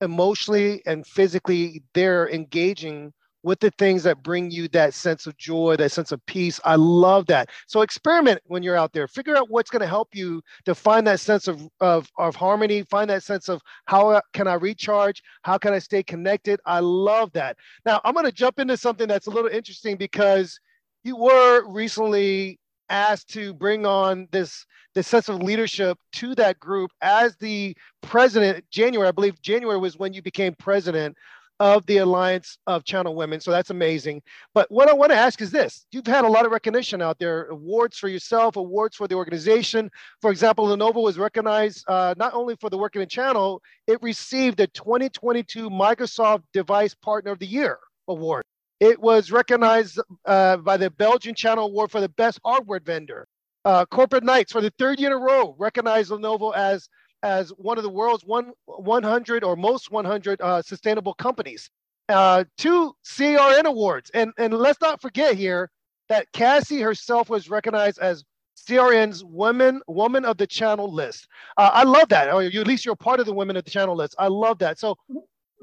emotionally 0.00 0.82
and 0.86 1.06
physically 1.06 1.82
there 1.94 2.28
engaging 2.28 3.12
with 3.42 3.60
the 3.60 3.70
things 3.72 4.02
that 4.02 4.22
bring 4.22 4.50
you 4.50 4.68
that 4.68 4.94
sense 4.94 5.26
of 5.26 5.36
joy, 5.36 5.76
that 5.76 5.92
sense 5.92 6.12
of 6.12 6.24
peace. 6.26 6.60
I 6.64 6.76
love 6.76 7.26
that. 7.26 7.50
So 7.66 7.82
experiment 7.82 8.40
when 8.46 8.62
you're 8.62 8.76
out 8.76 8.92
there. 8.92 9.06
Figure 9.06 9.36
out 9.36 9.50
what's 9.50 9.70
going 9.70 9.80
to 9.80 9.86
help 9.86 10.14
you 10.14 10.42
to 10.64 10.74
find 10.74 11.06
that 11.06 11.20
sense 11.20 11.46
of, 11.46 11.68
of, 11.80 12.08
of 12.18 12.34
harmony, 12.34 12.82
find 12.82 13.08
that 13.10 13.22
sense 13.22 13.48
of 13.48 13.62
how 13.86 14.20
can 14.32 14.48
I 14.48 14.54
recharge? 14.54 15.22
How 15.42 15.58
can 15.58 15.72
I 15.72 15.78
stay 15.78 16.02
connected? 16.02 16.60
I 16.66 16.80
love 16.80 17.32
that. 17.32 17.56
Now, 17.84 18.00
I'm 18.04 18.14
going 18.14 18.26
to 18.26 18.32
jump 18.32 18.58
into 18.58 18.76
something 18.76 19.06
that's 19.06 19.26
a 19.26 19.30
little 19.30 19.50
interesting 19.50 19.96
because 19.96 20.58
you 21.04 21.16
were 21.16 21.64
recently 21.68 22.58
asked 22.90 23.28
to 23.28 23.52
bring 23.54 23.84
on 23.84 24.26
this 24.30 24.64
this 24.94 25.06
sense 25.06 25.28
of 25.28 25.42
leadership 25.42 25.98
to 26.12 26.34
that 26.34 26.58
group 26.58 26.90
as 27.02 27.36
the 27.36 27.76
president 28.00 28.64
january 28.70 29.08
i 29.08 29.12
believe 29.12 29.40
january 29.42 29.78
was 29.78 29.98
when 29.98 30.12
you 30.14 30.22
became 30.22 30.54
president 30.58 31.14
of 31.60 31.84
the 31.86 31.98
Alliance 31.98 32.58
of 32.66 32.84
Channel 32.84 33.14
Women. 33.14 33.40
So 33.40 33.50
that's 33.50 33.70
amazing. 33.70 34.22
But 34.54 34.70
what 34.70 34.88
I 34.88 34.92
want 34.92 35.10
to 35.10 35.18
ask 35.18 35.40
is 35.40 35.50
this 35.50 35.86
you've 35.90 36.06
had 36.06 36.24
a 36.24 36.28
lot 36.28 36.46
of 36.46 36.52
recognition 36.52 37.02
out 37.02 37.18
there 37.18 37.46
awards 37.46 37.98
for 37.98 38.08
yourself, 38.08 38.56
awards 38.56 38.96
for 38.96 39.08
the 39.08 39.14
organization. 39.14 39.90
For 40.20 40.30
example, 40.30 40.66
Lenovo 40.66 41.02
was 41.02 41.18
recognized 41.18 41.84
uh, 41.88 42.14
not 42.16 42.34
only 42.34 42.56
for 42.60 42.70
the 42.70 42.78
work 42.78 42.94
in 42.96 43.00
the 43.00 43.06
channel, 43.06 43.60
it 43.86 44.00
received 44.02 44.58
the 44.58 44.66
2022 44.68 45.70
Microsoft 45.70 46.42
Device 46.52 46.94
Partner 46.94 47.32
of 47.32 47.38
the 47.38 47.46
Year 47.46 47.78
award. 48.06 48.44
It 48.80 49.00
was 49.00 49.32
recognized 49.32 49.98
uh, 50.24 50.58
by 50.58 50.76
the 50.76 50.90
Belgian 50.90 51.34
Channel 51.34 51.66
Award 51.66 51.90
for 51.90 52.00
the 52.00 52.08
best 52.10 52.38
hardware 52.44 52.80
vendor. 52.80 53.26
Uh, 53.64 53.84
Corporate 53.84 54.22
Knights, 54.22 54.52
for 54.52 54.60
the 54.60 54.72
third 54.78 55.00
year 55.00 55.10
in 55.10 55.16
a 55.16 55.18
row, 55.18 55.56
recognized 55.58 56.10
Lenovo 56.10 56.54
as 56.54 56.88
as 57.22 57.50
one 57.50 57.78
of 57.78 57.84
the 57.84 57.90
world's 57.90 58.24
one, 58.24 58.52
100 58.66 59.44
or 59.44 59.56
most 59.56 59.90
100 59.90 60.40
uh, 60.40 60.62
sustainable 60.62 61.14
companies. 61.14 61.70
Uh, 62.08 62.44
two 62.56 62.94
CRN 63.04 63.64
awards. 63.64 64.10
And, 64.14 64.32
and 64.38 64.54
let's 64.54 64.80
not 64.80 65.00
forget 65.00 65.34
here 65.34 65.70
that 66.08 66.30
Cassie 66.32 66.80
herself 66.80 67.28
was 67.28 67.50
recognized 67.50 67.98
as 67.98 68.24
CRN's 68.68 69.24
women 69.24 69.80
woman 69.86 70.24
of 70.24 70.36
the 70.36 70.46
channel 70.46 70.92
list. 70.92 71.28
Uh, 71.56 71.70
I 71.72 71.84
love 71.84 72.08
that. 72.08 72.32
Or 72.32 72.42
you, 72.42 72.60
at 72.60 72.66
least 72.66 72.84
you're 72.84 72.96
part 72.96 73.20
of 73.20 73.26
the 73.26 73.32
women 73.32 73.56
of 73.56 73.64
the 73.64 73.70
channel 73.70 73.96
list. 73.96 74.14
I 74.18 74.28
love 74.28 74.58
that. 74.58 74.78
So 74.78 74.96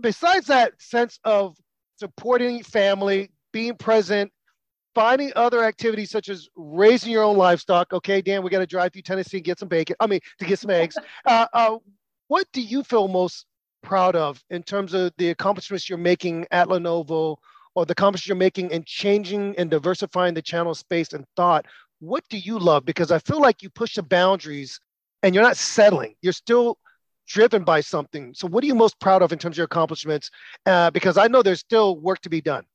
besides 0.01 0.47
that 0.47 0.79
sense 0.81 1.19
of 1.23 1.57
supporting 1.97 2.63
family, 2.63 3.31
being 3.51 3.75
present, 3.75 4.31
finding 4.95 5.31
other 5.35 5.63
activities 5.63 6.09
such 6.09 6.29
as 6.29 6.49
raising 6.55 7.11
your 7.11 7.23
own 7.23 7.37
livestock. 7.37 7.93
Okay, 7.93 8.21
Dan, 8.21 8.41
we 8.41 8.49
got 8.49 8.59
to 8.59 8.65
drive 8.65 8.93
through 8.93 9.03
Tennessee 9.03 9.37
and 9.37 9.43
get 9.43 9.59
some 9.59 9.67
bacon. 9.67 9.95
I 9.99 10.07
mean, 10.07 10.21
to 10.39 10.45
get 10.45 10.59
some 10.59 10.71
eggs. 10.71 10.97
Uh, 11.25 11.47
uh, 11.53 11.77
what 12.27 12.47
do 12.53 12.61
you 12.61 12.83
feel 12.83 13.07
most 13.07 13.45
proud 13.81 14.15
of 14.15 14.43
in 14.49 14.63
terms 14.63 14.93
of 14.93 15.11
the 15.17 15.29
accomplishments 15.29 15.89
you're 15.89 15.97
making 15.97 16.45
at 16.51 16.67
Lenovo 16.67 17.37
or 17.73 17.85
the 17.85 17.93
accomplishments 17.93 18.27
you're 18.27 18.35
making 18.35 18.71
in 18.71 18.83
changing 18.85 19.55
and 19.57 19.69
diversifying 19.71 20.33
the 20.33 20.41
channel 20.41 20.75
space 20.75 21.13
and 21.13 21.25
thought? 21.35 21.65
What 21.99 22.23
do 22.29 22.37
you 22.37 22.59
love? 22.59 22.85
Because 22.85 23.11
I 23.11 23.19
feel 23.19 23.41
like 23.41 23.63
you 23.63 23.69
push 23.69 23.95
the 23.95 24.03
boundaries 24.03 24.79
and 25.23 25.33
you're 25.33 25.43
not 25.43 25.57
settling. 25.57 26.15
You're 26.21 26.33
still 26.33 26.77
driven 27.27 27.63
by 27.63 27.81
something. 27.81 28.33
So, 28.35 28.47
what 28.47 28.63
are 28.63 28.67
you 28.67 28.75
most 28.75 28.99
proud 28.99 29.21
of 29.21 29.31
in 29.31 29.39
terms 29.39 29.55
of 29.55 29.57
your 29.57 29.65
accomplishments? 29.65 30.29
Uh, 30.65 30.91
because 30.91 31.17
I 31.17 31.27
know 31.27 31.41
there's 31.41 31.59
still 31.59 31.97
work 31.99 32.21
to 32.21 32.29
be 32.29 32.41
done. 32.41 32.65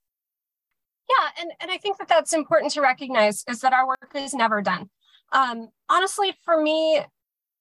Yeah, 1.11 1.43
and, 1.43 1.53
and 1.61 1.71
I 1.71 1.79
think 1.79 1.99
that 1.99 2.09
that's 2.09 2.33
important 2.33 2.73
to 2.73 2.83
recognize 2.83 3.45
is 3.49 3.61
that 3.61 3.73
our 3.73 3.87
work 3.87 4.13
is 4.15 4.33
never 4.33 4.63
done. 4.63 4.91
Um, 5.33 5.69
honestly, 5.89 6.35
for 6.45 6.61
me, 6.61 7.01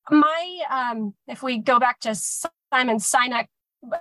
my 0.09 0.59
um, 0.69 1.13
if 1.27 1.41
we 1.41 1.57
go 1.57 1.79
back 1.79 1.99
to 2.01 2.15
Simon 2.15 2.97
Sinek 2.97 3.47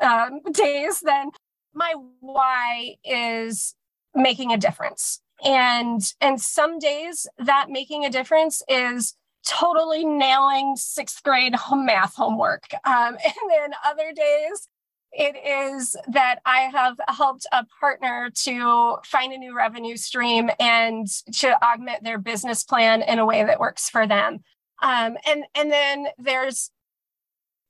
um, 0.01 0.41
days, 0.53 1.01
then 1.01 1.31
my 1.75 1.95
why 2.21 2.97
is 3.05 3.75
making 4.15 4.53
a 4.53 4.57
difference. 4.57 5.21
And 5.45 6.03
and 6.21 6.41
some 6.41 6.79
days 6.79 7.27
that 7.39 7.71
making 7.71 8.05
a 8.05 8.11
difference 8.11 8.63
is 8.69 9.15
totally 9.47 10.05
nailing 10.05 10.75
sixth 10.77 11.23
grade 11.23 11.55
math 11.73 12.17
homework. 12.17 12.65
Um, 12.85 13.17
and 13.25 13.51
then 13.51 13.71
other 13.87 14.13
days 14.13 14.69
it 15.13 15.37
is 15.37 15.97
that 16.09 16.41
I 16.45 16.63
have 16.73 16.97
helped 17.09 17.47
a 17.53 17.65
partner 17.81 18.31
to 18.45 18.97
find 19.05 19.33
a 19.33 19.39
new 19.39 19.57
revenue 19.57 19.97
stream 19.97 20.51
and 20.61 21.07
to 21.35 21.63
augment 21.65 22.05
their 22.05 22.19
business 22.19 22.63
plan 22.65 23.03
in 23.03 23.19
a 23.19 23.27
way 23.27 23.45
that 23.45 23.61
works 23.61 23.89
for 23.89 24.07
them. 24.07 24.41
Um, 24.83 25.17
and 25.27 25.45
and 25.55 25.71
then 25.71 26.07
there's 26.19 26.71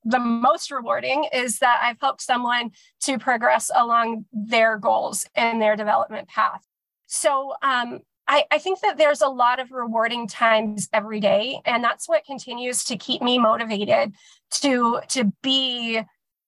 the 0.03 0.19
most 0.19 0.71
rewarding 0.71 1.27
is 1.33 1.59
that 1.59 1.79
I've 1.83 1.99
helped 1.99 2.21
someone 2.21 2.71
to 3.01 3.17
progress 3.17 3.69
along 3.75 4.25
their 4.31 4.77
goals 4.77 5.25
and 5.35 5.61
their 5.61 5.75
development 5.75 6.27
path. 6.27 6.63
So 7.07 7.53
um, 7.61 7.99
I, 8.27 8.45
I 8.51 8.59
think 8.59 8.81
that 8.81 8.97
there's 8.97 9.21
a 9.21 9.27
lot 9.27 9.59
of 9.59 9.71
rewarding 9.71 10.27
times 10.27 10.87
every 10.93 11.19
day, 11.19 11.61
and 11.65 11.83
that's 11.83 12.07
what 12.07 12.25
continues 12.25 12.83
to 12.85 12.97
keep 12.97 13.21
me 13.21 13.39
motivated 13.39 14.13
to 14.51 14.99
to 15.09 15.33
be 15.41 16.01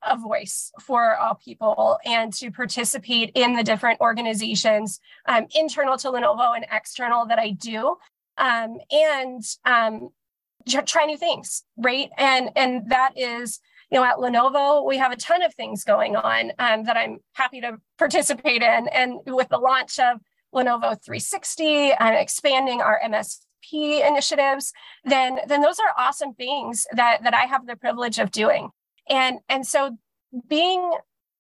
a 0.04 0.18
voice 0.18 0.72
for 0.80 1.16
all 1.18 1.36
people 1.36 1.97
and 2.06 2.34
to 2.34 2.52
participate 2.52 3.32
in 3.36 3.54
the 3.54 3.64
different 3.64 3.99
organizations, 3.99 4.99
um, 5.28 5.47
internal 5.56 5.97
to 5.97 6.10
Lenovo 6.10 6.56
and 6.56 6.66
external 6.72 7.26
that 7.28 7.39
I 7.39 7.52
do, 7.52 7.97
um, 8.38 8.78
and 8.91 9.43
um, 9.66 10.10
try 10.86 11.06
new 11.06 11.18
things, 11.18 11.64
right? 11.78 12.10
And 12.18 12.49
and 12.56 12.89
that 12.89 13.14
is, 13.16 13.60
you 13.91 13.99
know, 13.99 14.06
at 14.06 14.18
Lenovo 14.18 14.86
we 14.86 14.97
have 14.97 15.12
a 15.12 15.18
ton 15.18 15.41
of 15.41 15.54
things 15.54 15.84
going 15.84 16.16
on 16.16 16.52
um, 16.60 16.84
that 16.86 16.97
I'm 16.97 17.20
happy 17.34 17.62
to 17.62 17.80
participate 17.97 18.62
in, 18.62 18.88
and 18.88 19.20
with 19.26 19.49
the 19.49 19.58
launch 19.58 19.99
of 19.99 20.20
Lenovo 20.54 21.02
360 21.02 21.93
and 21.93 22.16
expanding 22.16 22.82
our 22.82 22.99
MSP 23.04 24.08
initiatives, 24.08 24.74
then 25.06 25.39
then 25.47 25.62
those 25.62 25.80
are 25.80 25.93
awesome 25.97 26.34
things 26.34 26.88
that 26.93 27.24
that 27.24 27.34
I 27.34 27.45
have 27.45 27.68
the 27.68 27.76
privilege 27.76 28.20
of 28.20 28.32
doing. 28.32 28.70
And, 29.12 29.39
and 29.49 29.68
so 29.68 29.97
being 30.47 30.91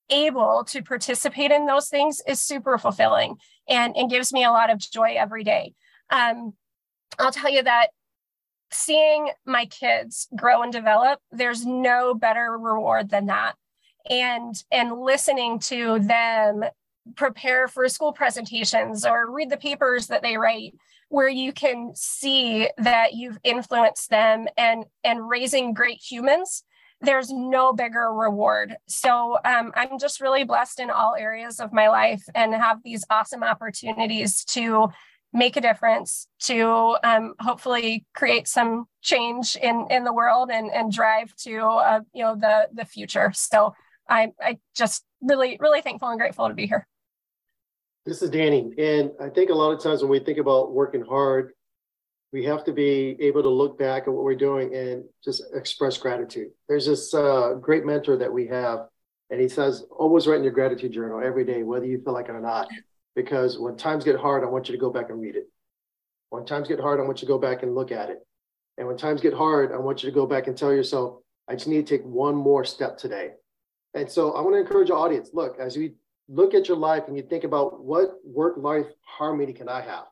able 0.09 0.65
to 0.65 0.83
participate 0.83 1.51
in 1.51 1.65
those 1.65 1.87
things 1.87 2.21
is 2.27 2.41
super 2.41 2.77
fulfilling 2.77 3.37
and, 3.67 3.95
and 3.95 4.09
gives 4.09 4.33
me 4.33 4.43
a 4.43 4.51
lot 4.51 4.69
of 4.69 4.77
joy 4.77 5.15
every 5.17 5.45
day. 5.45 5.73
Um, 6.09 6.53
I'll 7.17 7.31
tell 7.31 7.49
you 7.49 7.63
that 7.63 7.87
seeing 8.71 9.29
my 9.45 9.65
kids 9.65 10.27
grow 10.35 10.61
and 10.61 10.71
develop, 10.71 11.19
there's 11.31 11.65
no 11.65 12.13
better 12.13 12.57
reward 12.57 13.09
than 13.09 13.27
that. 13.27 13.53
And 14.09 14.55
and 14.71 14.99
listening 14.99 15.59
to 15.59 15.99
them 15.99 16.63
prepare 17.15 17.67
for 17.67 17.87
school 17.87 18.13
presentations 18.13 19.05
or 19.05 19.31
read 19.31 19.49
the 19.49 19.57
papers 19.57 20.07
that 20.07 20.21
they 20.21 20.37
write 20.37 20.75
where 21.09 21.29
you 21.29 21.51
can 21.51 21.91
see 21.95 22.69
that 22.77 23.13
you've 23.13 23.37
influenced 23.43 24.09
them 24.09 24.47
and 24.57 24.85
and 25.03 25.29
raising 25.29 25.73
great 25.73 25.99
humans 26.01 26.63
there's 27.01 27.31
no 27.31 27.73
bigger 27.73 28.13
reward. 28.13 28.75
So 28.87 29.37
um, 29.43 29.71
I'm 29.75 29.97
just 29.99 30.21
really 30.21 30.43
blessed 30.43 30.79
in 30.79 30.89
all 30.89 31.15
areas 31.15 31.59
of 31.59 31.73
my 31.73 31.89
life 31.89 32.23
and 32.35 32.53
have 32.53 32.83
these 32.83 33.03
awesome 33.09 33.43
opportunities 33.43 34.43
to 34.45 34.89
make 35.33 35.55
a 35.55 35.61
difference, 35.61 36.27
to 36.41 36.97
um, 37.03 37.33
hopefully 37.39 38.05
create 38.13 38.47
some 38.47 38.85
change 39.01 39.55
in 39.55 39.87
in 39.89 40.03
the 40.03 40.13
world 40.13 40.49
and 40.51 40.69
and 40.71 40.91
drive 40.91 41.33
to 41.37 41.59
uh, 41.59 42.01
you 42.13 42.23
know 42.23 42.35
the 42.35 42.67
the 42.73 42.85
future. 42.85 43.31
So 43.33 43.73
I 44.09 44.31
I 44.39 44.59
just 44.75 45.03
really 45.21 45.57
really 45.59 45.81
thankful 45.81 46.09
and 46.09 46.19
grateful 46.19 46.47
to 46.47 46.53
be 46.53 46.67
here. 46.67 46.87
This 48.05 48.21
is 48.21 48.29
Danny, 48.29 48.73
and 48.77 49.11
I 49.19 49.29
think 49.29 49.49
a 49.49 49.53
lot 49.53 49.71
of 49.71 49.81
times 49.81 50.01
when 50.01 50.11
we 50.11 50.19
think 50.19 50.37
about 50.37 50.73
working 50.73 51.03
hard, 51.03 51.53
we 52.33 52.45
have 52.45 52.63
to 52.63 52.71
be 52.71 53.17
able 53.19 53.43
to 53.43 53.49
look 53.49 53.77
back 53.77 54.03
at 54.03 54.13
what 54.13 54.23
we're 54.23 54.35
doing 54.35 54.73
and 54.73 55.03
just 55.23 55.43
express 55.53 55.97
gratitude. 55.97 56.49
There's 56.67 56.85
this 56.85 57.13
uh, 57.13 57.55
great 57.59 57.85
mentor 57.85 58.17
that 58.17 58.31
we 58.31 58.47
have, 58.47 58.87
and 59.29 59.41
he 59.41 59.49
says, 59.49 59.85
always 59.91 60.27
write 60.27 60.37
in 60.37 60.43
your 60.43 60.53
gratitude 60.53 60.93
journal 60.93 61.21
every 61.23 61.45
day, 61.45 61.63
whether 61.63 61.85
you 61.85 62.01
feel 62.01 62.13
like 62.13 62.29
it 62.29 62.31
or 62.31 62.41
not. 62.41 62.67
Because 63.15 63.59
when 63.59 63.75
times 63.75 64.05
get 64.05 64.17
hard, 64.17 64.43
I 64.43 64.47
want 64.47 64.69
you 64.69 64.75
to 64.75 64.79
go 64.79 64.89
back 64.89 65.09
and 65.09 65.21
read 65.21 65.35
it. 65.35 65.49
When 66.29 66.45
times 66.45 66.69
get 66.69 66.79
hard, 66.79 66.99
I 67.01 67.03
want 67.03 67.21
you 67.21 67.27
to 67.27 67.33
go 67.33 67.37
back 67.37 67.63
and 67.63 67.75
look 67.75 67.91
at 67.91 68.09
it. 68.09 68.19
And 68.77 68.87
when 68.87 68.95
times 68.95 69.19
get 69.19 69.33
hard, 69.33 69.73
I 69.73 69.77
want 69.77 70.01
you 70.01 70.09
to 70.09 70.15
go 70.15 70.25
back 70.25 70.47
and 70.47 70.57
tell 70.57 70.73
yourself, 70.73 71.17
I 71.49 71.55
just 71.55 71.67
need 71.67 71.85
to 71.85 71.97
take 71.97 72.05
one 72.05 72.35
more 72.35 72.63
step 72.63 72.97
today. 72.97 73.31
And 73.93 74.09
so 74.09 74.31
I 74.31 74.41
want 74.41 74.55
to 74.55 74.59
encourage 74.59 74.89
our 74.89 74.97
audience 74.97 75.31
look, 75.33 75.57
as 75.59 75.75
we 75.75 75.95
look 76.29 76.53
at 76.53 76.69
your 76.69 76.77
life 76.77 77.03
and 77.07 77.17
you 77.17 77.23
think 77.23 77.43
about 77.43 77.83
what 77.83 78.11
work 78.23 78.55
life 78.57 78.85
harmony 79.01 79.51
can 79.51 79.67
I 79.67 79.81
have? 79.81 80.05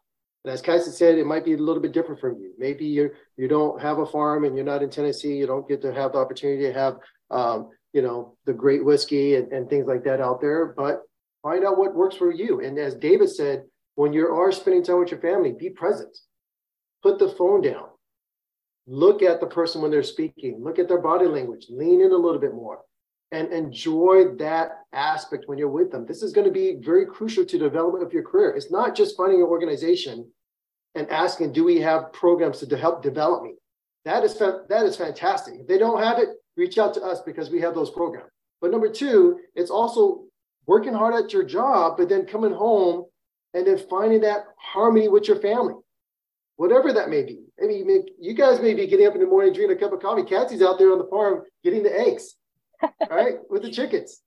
And 0.44 0.54
as 0.54 0.62
Cassie 0.62 0.92
said, 0.92 1.18
it 1.18 1.26
might 1.26 1.44
be 1.44 1.54
a 1.54 1.58
little 1.58 1.82
bit 1.82 1.92
different 1.92 2.22
from 2.22 2.38
you. 2.40 2.54
Maybe 2.58 2.86
you 2.86 3.12
you 3.38 3.48
don't 3.48 3.82
have 3.82 4.00
a 4.00 4.06
farm 4.06 4.46
and 4.46 4.56
you're 4.56 4.66
not 4.66 4.84
in 4.84 4.90
Tennessee. 4.90 5.36
You 5.36 5.48
don't 5.48 5.68
get 5.68 5.82
to 5.82 5.94
have 5.94 6.14
the 6.14 6.20
opportunity 6.20 6.64
to 6.64 6.74
have 6.74 6.98
um, 7.30 7.70
you 7.92 8.02
know 8.02 8.38
the 8.46 8.54
great 8.54 8.84
whiskey 8.84 9.36
and, 9.36 9.52
and 9.52 9.70
things 9.70 9.88
like 9.88 10.04
that 10.06 10.22
out 10.22 10.40
there. 10.40 10.74
But 10.78 11.02
find 11.44 11.66
out 11.66 11.78
what 11.78 11.96
works 11.96 12.16
for 12.16 12.32
you. 12.32 12.62
And 12.62 12.78
as 12.78 12.96
David 12.96 13.30
said, 13.30 13.64
when 13.96 14.14
you 14.14 14.28
are 14.28 14.52
spending 14.52 14.84
time 14.84 15.00
with 15.00 15.12
your 15.12 15.20
family, 15.20 15.52
be 15.52 15.70
present. 15.70 16.18
Put 17.04 17.20
the 17.20 17.30
phone 17.30 17.62
down. 17.62 17.88
Look 18.88 19.22
at 19.22 19.40
the 19.40 19.48
person 19.48 19.82
when 19.82 19.92
they're 19.92 20.04
speaking. 20.04 20.64
Look 20.64 20.80
at 20.80 20.88
their 20.88 21.02
body 21.02 21.28
language. 21.28 21.68
Lean 21.70 22.02
in 22.02 22.12
a 22.12 22.16
little 22.16 22.40
bit 22.40 22.54
more 22.54 22.80
and 23.32 23.52
enjoy 23.54 24.36
that 24.38 24.86
aspect 24.92 25.44
when 25.48 25.58
you're 25.58 25.70
with 25.70 25.92
them. 25.92 26.06
This 26.06 26.24
is 26.24 26.34
going 26.34 26.48
to 26.48 26.54
be 26.54 26.78
very 26.82 27.06
crucial 27.06 27.46
to 27.46 27.60
development 27.60 28.04
of 28.04 28.12
your 28.12 28.24
career. 28.24 28.52
It's 28.52 28.72
not 28.72 28.96
just 28.96 29.16
finding 29.16 29.42
an 29.42 29.48
organization 29.48 30.32
and 30.96 31.10
asking, 31.12 31.54
do 31.54 31.64
we 31.64 31.80
have 31.82 32.12
programs 32.12 32.60
to 32.60 32.78
help 32.78 33.04
develop 33.04 33.44
me? 33.44 33.54
That 34.06 34.24
is, 34.24 34.38
that 34.38 34.84
is 34.84 34.96
fantastic. 34.96 35.56
If 35.60 35.68
they 35.68 35.78
don't 35.78 36.02
have 36.02 36.18
it, 36.18 36.30
reach 36.58 36.78
out 36.80 36.94
to 36.96 37.04
us 37.04 37.22
because 37.22 37.52
we 37.52 37.62
have 37.62 37.76
those 37.76 37.92
programs. 37.92 38.32
But 38.62 38.72
number 38.72 38.90
two, 38.90 39.40
it's 39.56 39.70
also 39.70 40.24
working 40.66 40.94
hard 40.94 41.14
at 41.14 41.32
your 41.32 41.44
job, 41.44 41.98
but 41.98 42.10
then 42.10 42.26
coming 42.26 42.54
home 42.54 43.06
and 43.54 43.66
then 43.66 43.78
finding 43.90 44.22
that 44.22 44.46
harmony 44.58 45.08
with 45.08 45.28
your 45.28 45.40
family, 45.40 45.76
whatever 46.56 46.92
that 46.94 47.10
may 47.10 47.24
be. 47.24 47.42
I 47.62 47.68
mean, 47.68 48.06
you 48.20 48.34
guys 48.34 48.60
may 48.60 48.74
be 48.74 48.88
getting 48.88 49.06
up 49.06 49.14
in 49.14 49.22
the 49.22 49.28
morning, 49.28 49.54
drinking 49.54 49.78
a 49.78 49.80
cup 49.80 49.94
of 49.94 50.02
coffee. 50.02 50.24
Cassie's 50.24 50.62
out 50.62 50.80
there 50.80 50.92
on 50.92 50.98
the 50.98 51.08
farm 51.08 51.44
getting 51.64 51.84
the 51.84 51.98
eggs 51.98 52.36
right? 53.10 53.36
With 53.50 53.64
the 53.64 53.72
chickens. 53.72 54.22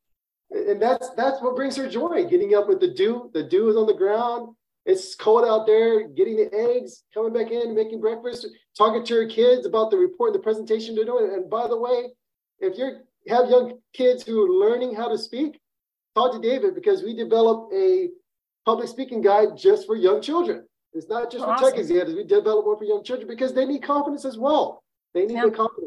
And 0.50 0.80
that's 0.80 1.11
that's 1.16 1.40
what 1.40 1.57
brings 1.57 1.76
her 1.76 1.88
joy. 1.88 2.26
Getting 2.28 2.55
up 2.55 2.68
with 2.68 2.80
the 2.80 2.92
dew, 2.92 3.30
the 3.32 3.42
dew 3.42 3.70
is 3.70 3.76
on 3.76 3.86
the 3.86 3.94
ground. 3.94 4.55
It's 4.84 5.14
cold 5.14 5.44
out 5.44 5.66
there, 5.66 6.09
getting 6.09 6.36
the 6.36 6.53
eggs, 6.53 7.05
coming 7.14 7.32
back 7.32 7.53
in, 7.53 7.74
making 7.74 8.00
breakfast, 8.00 8.46
talking 8.76 9.05
to 9.05 9.14
your 9.14 9.28
kids 9.28 9.64
about 9.64 9.90
the 9.90 9.96
report, 9.96 10.32
the 10.32 10.40
presentation 10.40 10.94
they're 10.94 11.05
doing. 11.05 11.32
And 11.32 11.48
by 11.48 11.68
the 11.68 11.76
way, 11.76 12.09
if 12.59 12.76
you 12.76 12.96
have 13.28 13.48
young 13.48 13.78
kids 13.92 14.24
who 14.24 14.44
are 14.44 14.68
learning 14.68 14.94
how 14.94 15.09
to 15.09 15.16
speak, 15.16 15.61
talk 16.14 16.32
to 16.32 16.40
David 16.40 16.74
because 16.74 17.03
we 17.03 17.14
developed 17.14 17.72
a 17.72 18.09
public 18.64 18.88
speaking 18.88 19.22
guide 19.22 19.57
just 19.57 19.86
for 19.86 19.96
young 19.96 20.20
children. 20.20 20.64
It's 20.92 21.09
not 21.09 21.30
just 21.30 21.44
awesome. 21.44 21.70
for 21.70 21.76
techies 21.76 21.90
yet, 21.90 22.09
we 22.09 22.24
develop 22.24 22.66
one 22.66 22.76
for 22.76 22.84
young 22.84 23.03
children 23.03 23.28
because 23.28 23.55
they 23.55 23.64
need 23.64 23.82
confidence 23.82 24.24
as 24.24 24.36
well. 24.36 24.82
They 25.14 25.26
need 25.26 25.34
yeah. 25.34 25.44
the 25.46 25.50
confidence. 25.50 25.82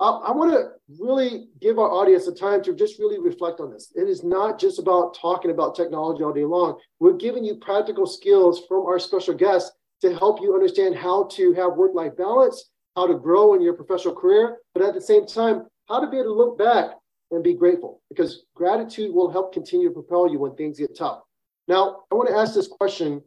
I 0.00 0.30
want 0.30 0.52
to 0.52 0.68
really 1.02 1.48
give 1.60 1.78
our 1.80 1.90
audience 1.90 2.26
the 2.26 2.32
time 2.32 2.62
to 2.62 2.72
just 2.72 3.00
really 3.00 3.18
reflect 3.18 3.58
on 3.58 3.72
this. 3.72 3.92
It 3.96 4.08
is 4.08 4.22
not 4.22 4.58
just 4.58 4.78
about 4.78 5.18
talking 5.20 5.50
about 5.50 5.74
technology 5.74 6.22
all 6.22 6.32
day 6.32 6.44
long. 6.44 6.78
We're 7.00 7.16
giving 7.16 7.44
you 7.44 7.56
practical 7.56 8.06
skills 8.06 8.62
from 8.68 8.86
our 8.86 9.00
special 9.00 9.34
guests 9.34 9.72
to 10.02 10.16
help 10.16 10.40
you 10.40 10.54
understand 10.54 10.94
how 10.94 11.24
to 11.32 11.52
have 11.54 11.74
work 11.74 11.94
life 11.94 12.16
balance, 12.16 12.70
how 12.94 13.08
to 13.08 13.14
grow 13.14 13.54
in 13.54 13.60
your 13.60 13.74
professional 13.74 14.14
career, 14.14 14.58
but 14.72 14.84
at 14.84 14.94
the 14.94 15.00
same 15.00 15.26
time, 15.26 15.66
how 15.88 15.98
to 15.98 16.08
be 16.08 16.18
able 16.18 16.26
to 16.26 16.32
look 16.32 16.58
back 16.58 16.90
and 17.32 17.42
be 17.42 17.54
grateful 17.54 18.00
because 18.08 18.44
gratitude 18.54 19.12
will 19.12 19.30
help 19.30 19.52
continue 19.52 19.88
to 19.88 19.94
propel 19.94 20.30
you 20.30 20.38
when 20.38 20.54
things 20.54 20.78
get 20.78 20.96
tough. 20.96 21.22
Now, 21.66 22.02
I 22.12 22.14
want 22.14 22.28
to 22.28 22.36
ask 22.36 22.54
this 22.54 22.68
question, 22.68 23.20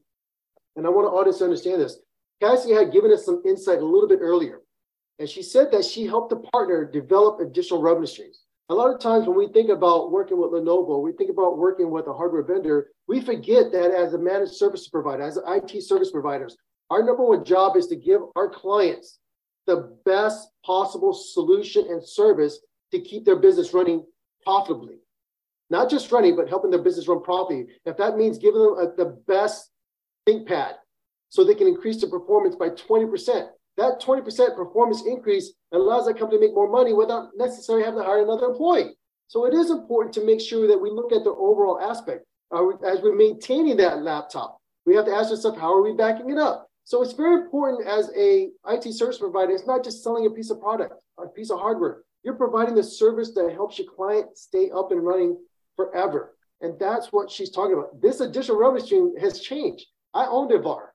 and 0.77 0.85
I 0.85 0.89
want 0.89 1.07
our 1.07 1.19
audience 1.19 1.39
to 1.39 1.43
understand 1.43 1.81
this. 1.81 1.99
Cassie 2.41 2.73
had 2.73 2.93
given 2.93 3.11
us 3.11 3.25
some 3.25 3.41
insight 3.45 3.79
a 3.79 3.85
little 3.85 4.07
bit 4.07 4.19
earlier. 4.21 4.61
And 5.19 5.29
she 5.29 5.43
said 5.43 5.71
that 5.71 5.85
she 5.85 6.05
helped 6.05 6.29
the 6.29 6.37
partner 6.51 6.85
develop 6.85 7.39
additional 7.39 7.81
revenue 7.81 8.07
streams. 8.07 8.41
A 8.69 8.73
lot 8.73 8.93
of 8.93 9.01
times 9.01 9.27
when 9.27 9.37
we 9.37 9.49
think 9.49 9.69
about 9.69 10.11
working 10.11 10.39
with 10.39 10.51
Lenovo, 10.51 11.01
we 11.01 11.11
think 11.11 11.29
about 11.29 11.57
working 11.57 11.91
with 11.91 12.07
a 12.07 12.13
hardware 12.13 12.43
vendor, 12.43 12.91
we 13.07 13.19
forget 13.19 13.71
that 13.73 13.91
as 13.91 14.13
a 14.13 14.17
managed 14.17 14.53
service 14.53 14.87
provider, 14.87 15.23
as 15.23 15.37
IT 15.45 15.83
service 15.83 16.09
providers, 16.09 16.55
our 16.89 17.03
number 17.03 17.25
one 17.25 17.43
job 17.43 17.75
is 17.75 17.87
to 17.87 17.95
give 17.95 18.21
our 18.35 18.49
clients 18.49 19.19
the 19.67 19.97
best 20.05 20.49
possible 20.65 21.13
solution 21.13 21.85
and 21.89 22.03
service 22.03 22.59
to 22.91 22.99
keep 22.99 23.25
their 23.25 23.35
business 23.35 23.73
running 23.73 24.05
profitably. 24.43 24.99
Not 25.69 25.89
just 25.89 26.11
running, 26.11 26.35
but 26.35 26.49
helping 26.49 26.71
their 26.71 26.81
business 26.81 27.07
run 27.07 27.21
profitably. 27.21 27.73
If 27.85 27.97
that 27.97 28.17
means 28.17 28.37
giving 28.37 28.61
them 28.61 28.77
a, 28.77 28.95
the 28.95 29.17
best 29.27 29.69
ThinkPad 30.27 30.73
so 31.29 31.43
they 31.43 31.55
can 31.55 31.67
increase 31.67 32.01
their 32.01 32.09
performance 32.09 32.55
by 32.55 32.69
20%, 32.69 33.49
that 33.81 33.99
20% 33.99 34.55
performance 34.55 35.03
increase 35.07 35.53
allows 35.71 36.05
that 36.05 36.19
company 36.19 36.39
to 36.39 36.45
make 36.45 36.55
more 36.55 36.69
money 36.69 36.93
without 36.93 37.29
necessarily 37.35 37.83
having 37.83 37.99
to 37.99 38.05
hire 38.05 38.21
another 38.21 38.45
employee. 38.45 38.91
So 39.27 39.45
it 39.45 39.53
is 39.53 39.71
important 39.71 40.13
to 40.15 40.25
make 40.25 40.39
sure 40.39 40.67
that 40.67 40.77
we 40.77 40.91
look 40.91 41.11
at 41.11 41.23
the 41.23 41.31
overall 41.31 41.79
aspect. 41.81 42.25
We, 42.51 42.73
as 42.87 43.01
we're 43.01 43.15
maintaining 43.15 43.77
that 43.77 44.03
laptop, 44.03 44.57
we 44.85 44.95
have 44.95 45.05
to 45.05 45.11
ask 45.11 45.31
ourselves, 45.31 45.57
how 45.57 45.73
are 45.73 45.81
we 45.81 45.93
backing 45.93 46.29
it 46.29 46.37
up? 46.37 46.67
So 46.83 47.01
it's 47.01 47.13
very 47.13 47.41
important 47.41 47.87
as 47.87 48.11
a 48.15 48.49
IT 48.67 48.93
service 48.93 49.17
provider. 49.17 49.53
It's 49.53 49.65
not 49.65 49.83
just 49.83 50.03
selling 50.03 50.25
a 50.25 50.29
piece 50.29 50.51
of 50.51 50.59
product, 50.59 50.93
a 51.17 51.27
piece 51.27 51.49
of 51.49 51.59
hardware. 51.59 52.03
You're 52.23 52.35
providing 52.35 52.75
the 52.75 52.83
service 52.83 53.33
that 53.33 53.51
helps 53.53 53.79
your 53.79 53.87
client 53.91 54.37
stay 54.37 54.69
up 54.69 54.91
and 54.91 55.03
running 55.03 55.37
forever. 55.75 56.35
And 56.59 56.77
that's 56.77 57.07
what 57.11 57.31
she's 57.31 57.49
talking 57.49 57.73
about. 57.73 57.99
This 58.01 58.19
additional 58.19 58.57
revenue 58.57 58.85
stream 58.85 59.15
has 59.17 59.39
changed. 59.39 59.87
I 60.13 60.25
owned 60.25 60.51
a 60.51 60.59
VAR. 60.59 60.90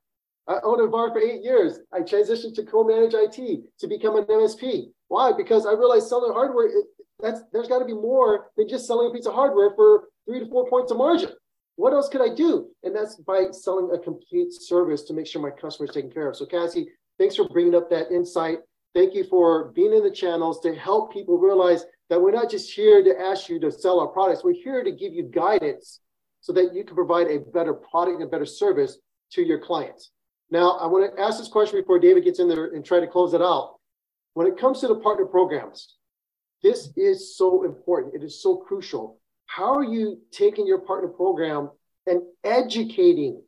I 0.49 0.59
owned 0.63 0.81
a 0.81 0.87
VAR 0.87 1.13
for 1.13 1.19
eight 1.19 1.43
years. 1.43 1.81
I 1.93 2.01
transitioned 2.01 2.55
to 2.55 2.65
co-manage 2.65 3.15
IT 3.15 3.61
to 3.79 3.87
become 3.89 4.17
an 4.17 4.25
MSP. 4.25 4.91
Why? 5.09 5.33
Because 5.37 5.67
I 5.67 5.73
realized 5.73 6.09
selling 6.09 6.33
hardware, 6.33 6.67
it, 6.67 6.87
that's 7.21 7.41
there's 7.53 7.69
got 7.69 7.81
to 7.81 7.85
be 7.85 7.95
more 7.95 8.51
than 8.57 8.69
just 8.69 8.87
selling 8.87 9.11
a 9.11 9.15
piece 9.15 9.27
of 9.27 9.35
hardware 9.35 9.73
for 9.75 10.05
three 10.27 10.41
to 10.41 10.47
four 10.47 10.69
points 10.69 10.93
of 10.93 10.99
margin. 10.99 11.31
What 11.77 11.93
else 11.93 12.09
could 12.09 12.23
I 12.23 12.35
do? 12.35 12.69
And 12.85 12.95
that's 12.95 13.17
by 13.17 13.47
selling 13.51 13.91
a 13.93 13.99
complete 13.99 14.53
service 14.53 15.03
to 15.05 15.15
make 15.15 15.27
sure 15.27 15.43
my 15.43 15.51
customer 15.51 15.89
is 15.89 15.95
taken 15.95 16.11
care 16.11 16.29
of. 16.29 16.37
So 16.37 16.47
Cassie, 16.47 16.89
thanks 17.19 17.37
for 17.37 17.49
bringing 17.49 17.75
up 17.75 17.91
that 17.91 18.11
insight. 18.11 18.59
Thank 18.95 19.15
you 19.15 19.25
for 19.25 19.73
being 19.73 19.93
in 19.93 20.03
the 20.03 20.11
channels 20.11 20.61
to 20.61 20.75
help 20.75 21.13
people 21.13 21.39
realize 21.39 21.85
that 22.09 22.21
we're 22.21 22.31
not 22.31 22.51
just 22.51 22.73
here 22.73 23.03
to 23.03 23.21
ask 23.21 23.49
you 23.49 23.61
to 23.61 23.71
sell 23.71 24.01
our 24.01 24.07
products. 24.07 24.43
We're 24.43 24.55
here 24.55 24.83
to 24.85 24.93
give 24.93 25.13
you 25.13 25.25
guidance 25.25 26.01
so 26.41 26.53
that 26.53 26.73
you 26.73 26.85
can 26.85 26.95
provide 26.95 27.27
a 27.27 27.41
better 27.41 27.75
product 27.75 28.21
and 28.21 28.25
a 28.25 28.31
better 28.31 28.47
service 28.47 28.99
to 29.33 29.43
your 29.43 29.59
clients. 29.59 30.13
Now, 30.51 30.73
I 30.79 30.87
want 30.87 31.15
to 31.15 31.21
ask 31.21 31.39
this 31.39 31.49
question 31.49 31.81
before 31.81 31.99
David 31.99 32.25
gets 32.25 32.39
in 32.39 32.49
there 32.49 32.67
and 32.67 32.85
try 32.85 33.01
to 33.01 33.07
close 33.07 33.35
it 33.35 33.43
out. 33.43 33.77
When 34.35 34.47
it 34.47 34.59
comes 34.59 34.81
to 34.81 34.89
the 34.89 34.97
partner 34.97 35.25
programs, 35.25 35.97
this 36.63 36.91
is 36.97 37.37
so 37.37 37.65
important. 37.65 38.15
It 38.15 38.23
is 38.23 38.41
so 38.43 38.57
crucial. 38.57 39.19
How 39.47 39.75
are 39.75 39.85
you 39.85 40.21
taking 40.31 40.67
your 40.67 40.79
partner 40.79 41.09
program 41.09 41.71
and 42.07 42.23
educating 42.45 43.43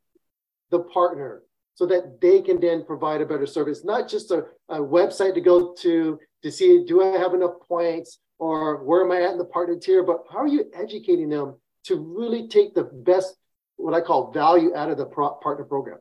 the 0.71 0.81
partner 0.81 1.43
so 1.75 1.87
that 1.87 2.21
they 2.21 2.41
can 2.41 2.61
then 2.61 2.85
provide 2.85 3.21
a 3.21 3.27
better 3.27 3.47
service? 3.47 3.85
Not 3.85 4.09
just 4.09 4.31
a, 4.31 4.45
a 4.69 4.79
website 4.79 5.35
to 5.35 5.41
go 5.41 5.75
to 5.81 6.19
to 6.43 6.51
see 6.53 6.85
do 6.85 7.03
I 7.03 7.19
have 7.19 7.35
enough 7.35 7.55
points 7.67 8.21
or 8.39 8.85
where 8.85 9.05
am 9.05 9.11
I 9.11 9.23
at 9.23 9.33
in 9.33 9.39
the 9.39 9.45
partner 9.45 9.77
tier, 9.77 10.03
but 10.03 10.25
how 10.31 10.39
are 10.39 10.47
you 10.47 10.71
educating 10.73 11.29
them 11.29 11.57
to 11.85 11.97
really 11.97 12.47
take 12.49 12.75
the 12.75 12.85
best, 12.85 13.37
what 13.77 13.95
I 13.95 14.01
call 14.01 14.31
value 14.31 14.75
out 14.77 14.91
of 14.91 14.99
the 14.99 15.07
pro- 15.07 15.35
partner 15.35 15.65
program? 15.65 15.99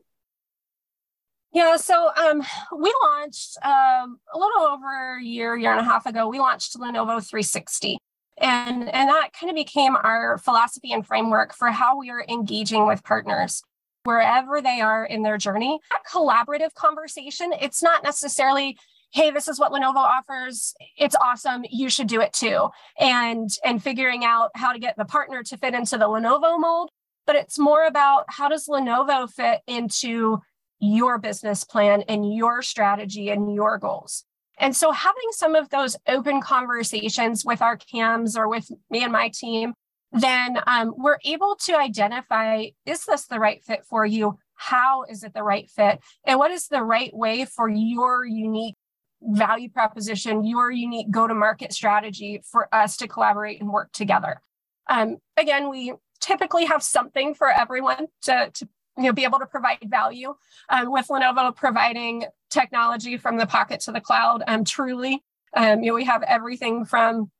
Yeah, 1.52 1.76
so 1.76 2.10
um, 2.14 2.42
we 2.76 2.94
launched 3.02 3.56
um, 3.64 4.18
a 4.32 4.38
little 4.38 4.62
over 4.62 5.16
a 5.18 5.22
year, 5.22 5.56
year 5.56 5.72
and 5.72 5.80
a 5.80 5.84
half 5.84 6.04
ago. 6.04 6.28
We 6.28 6.38
launched 6.38 6.76
Lenovo 6.76 7.26
360, 7.26 7.98
and 8.36 8.88
and 8.88 9.08
that 9.08 9.30
kind 9.32 9.50
of 9.50 9.56
became 9.56 9.96
our 9.96 10.36
philosophy 10.38 10.92
and 10.92 11.06
framework 11.06 11.54
for 11.54 11.70
how 11.70 11.98
we 11.98 12.10
are 12.10 12.24
engaging 12.28 12.86
with 12.86 13.02
partners 13.02 13.62
wherever 14.04 14.60
they 14.60 14.80
are 14.80 15.04
in 15.04 15.22
their 15.22 15.38
journey. 15.38 15.78
That 15.90 16.02
collaborative 16.10 16.74
conversation. 16.74 17.52
It's 17.60 17.82
not 17.82 18.02
necessarily 18.02 18.76
hey 19.10 19.30
this 19.30 19.48
is 19.48 19.58
what 19.58 19.72
lenovo 19.72 19.96
offers 19.96 20.74
it's 20.98 21.16
awesome 21.16 21.64
you 21.70 21.88
should 21.88 22.08
do 22.08 22.20
it 22.20 22.30
too 22.34 22.68
and 22.98 23.48
and 23.64 23.82
figuring 23.82 24.22
out 24.22 24.50
how 24.54 24.70
to 24.70 24.78
get 24.78 24.98
the 24.98 25.04
partner 25.06 25.42
to 25.42 25.56
fit 25.56 25.72
into 25.72 25.96
the 25.96 26.04
lenovo 26.04 26.60
mold 26.60 26.90
but 27.26 27.34
it's 27.34 27.58
more 27.58 27.86
about 27.86 28.24
how 28.28 28.48
does 28.48 28.66
lenovo 28.66 29.30
fit 29.30 29.60
into 29.66 30.38
your 30.80 31.18
business 31.18 31.64
plan 31.64 32.02
and 32.08 32.34
your 32.34 32.62
strategy 32.62 33.30
and 33.30 33.54
your 33.54 33.78
goals. 33.78 34.24
And 34.58 34.76
so 34.76 34.90
having 34.90 35.30
some 35.30 35.54
of 35.54 35.68
those 35.70 35.96
open 36.08 36.40
conversations 36.40 37.44
with 37.44 37.62
our 37.62 37.76
CAMs 37.76 38.36
or 38.36 38.48
with 38.48 38.70
me 38.90 39.04
and 39.04 39.12
my 39.12 39.28
team, 39.28 39.74
then 40.12 40.58
um, 40.66 40.94
we're 40.96 41.18
able 41.24 41.56
to 41.64 41.76
identify 41.76 42.66
is 42.84 43.04
this 43.04 43.26
the 43.26 43.38
right 43.38 43.62
fit 43.62 43.84
for 43.84 44.04
you? 44.04 44.38
How 44.54 45.04
is 45.04 45.22
it 45.22 45.34
the 45.34 45.44
right 45.44 45.70
fit? 45.70 46.00
And 46.24 46.38
what 46.38 46.50
is 46.50 46.66
the 46.66 46.82
right 46.82 47.14
way 47.14 47.44
for 47.44 47.68
your 47.68 48.24
unique 48.24 48.74
value 49.20 49.68
proposition, 49.68 50.44
your 50.44 50.70
unique 50.70 51.10
go 51.10 51.26
to 51.26 51.34
market 51.34 51.72
strategy 51.72 52.42
for 52.50 52.72
us 52.74 52.96
to 52.98 53.08
collaborate 53.08 53.60
and 53.60 53.70
work 53.70 53.92
together? 53.92 54.40
Um, 54.88 55.18
again, 55.36 55.70
we 55.70 55.92
typically 56.20 56.64
have 56.64 56.82
something 56.82 57.34
for 57.34 57.48
everyone 57.48 58.06
to, 58.22 58.50
to 58.54 58.68
you 58.98 59.04
know, 59.04 59.12
be 59.12 59.24
able 59.24 59.38
to 59.38 59.46
provide 59.46 59.78
value 59.84 60.34
um, 60.68 60.90
with 60.90 61.06
Lenovo 61.08 61.54
providing 61.54 62.24
technology 62.50 63.16
from 63.16 63.36
the 63.38 63.46
pocket 63.46 63.80
to 63.80 63.92
the 63.92 64.00
cloud. 64.00 64.42
Um, 64.46 64.64
truly, 64.64 65.22
um, 65.54 65.82
you 65.82 65.90
know, 65.90 65.94
we 65.94 66.04
have 66.04 66.22
everything 66.24 66.84
from 66.84 67.30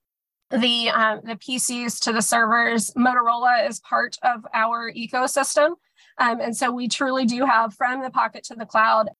the 0.50 0.88
um, 0.90 1.20
the 1.24 1.34
PCs 1.34 2.00
to 2.04 2.12
the 2.12 2.22
servers. 2.22 2.92
Motorola 2.92 3.68
is 3.68 3.80
part 3.80 4.16
of 4.22 4.46
our 4.54 4.92
ecosystem, 4.92 5.72
um, 6.18 6.40
and 6.40 6.56
so 6.56 6.70
we 6.70 6.88
truly 6.88 7.26
do 7.26 7.44
have 7.44 7.74
from 7.74 8.02
the 8.02 8.10
pocket 8.10 8.44
to 8.44 8.54
the 8.54 8.64
cloud. 8.64 9.10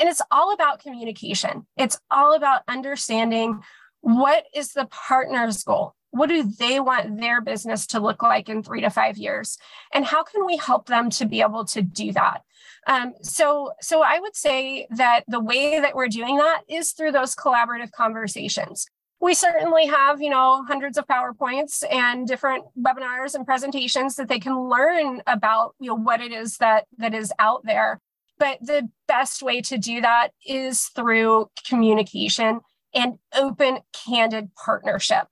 And 0.00 0.08
it's 0.08 0.22
all 0.30 0.52
about 0.52 0.80
communication. 0.80 1.66
It's 1.76 1.98
all 2.10 2.34
about 2.34 2.62
understanding 2.68 3.60
what 4.00 4.44
is 4.54 4.72
the 4.72 4.86
partner's 4.86 5.62
goal 5.64 5.94
what 6.10 6.28
do 6.28 6.42
they 6.42 6.80
want 6.80 7.20
their 7.20 7.40
business 7.40 7.86
to 7.88 8.00
look 8.00 8.22
like 8.22 8.48
in 8.48 8.62
three 8.62 8.80
to 8.80 8.90
five 8.90 9.18
years? 9.18 9.58
And 9.92 10.04
how 10.04 10.22
can 10.22 10.46
we 10.46 10.56
help 10.56 10.86
them 10.86 11.10
to 11.10 11.26
be 11.26 11.40
able 11.40 11.64
to 11.66 11.82
do 11.82 12.12
that? 12.12 12.42
Um, 12.86 13.12
so 13.22 13.72
so 13.80 14.02
i 14.02 14.18
would 14.18 14.34
say 14.34 14.86
that 14.90 15.24
the 15.28 15.40
way 15.40 15.78
that 15.78 15.94
we're 15.94 16.08
doing 16.08 16.36
that 16.36 16.62
is 16.68 16.92
through 16.92 17.12
those 17.12 17.34
collaborative 17.34 17.90
conversations. 17.90 18.86
We 19.20 19.34
certainly 19.34 19.86
have 19.86 20.22
you 20.22 20.30
know 20.30 20.64
hundreds 20.66 20.96
of 20.96 21.06
powerpoints 21.06 21.84
and 21.90 22.26
different 22.26 22.64
webinars 22.80 23.34
and 23.34 23.44
presentations 23.44 24.16
that 24.16 24.28
they 24.28 24.38
can 24.38 24.68
learn 24.68 25.22
about 25.26 25.74
you 25.78 25.88
know 25.88 25.96
what 25.96 26.20
it 26.20 26.32
is 26.32 26.56
that 26.58 26.86
that 26.98 27.14
is 27.14 27.32
out 27.38 27.62
there. 27.64 28.00
But 28.38 28.58
the 28.60 28.88
best 29.08 29.42
way 29.42 29.60
to 29.62 29.76
do 29.76 30.00
that 30.00 30.28
is 30.46 30.84
through 30.86 31.50
communication 31.66 32.60
and 32.94 33.18
open 33.34 33.80
candid 33.92 34.54
partnership 34.54 35.26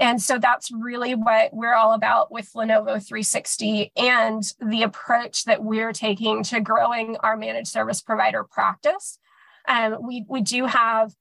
and 0.00 0.20
so 0.20 0.38
that's 0.38 0.72
really 0.72 1.14
what 1.14 1.52
we're 1.52 1.74
all 1.74 1.92
about 1.92 2.32
with 2.32 2.50
Lenovo 2.54 3.06
360 3.06 3.92
and 3.96 4.42
the 4.58 4.82
approach 4.82 5.44
that 5.44 5.62
we're 5.62 5.92
taking 5.92 6.42
to 6.44 6.60
growing 6.60 7.18
our 7.18 7.36
managed 7.36 7.68
service 7.68 8.00
provider 8.00 8.42
practice. 8.42 9.18
Um, 9.68 9.98
we, 10.00 10.24
we 10.26 10.40
do 10.40 10.64
have 10.64 11.12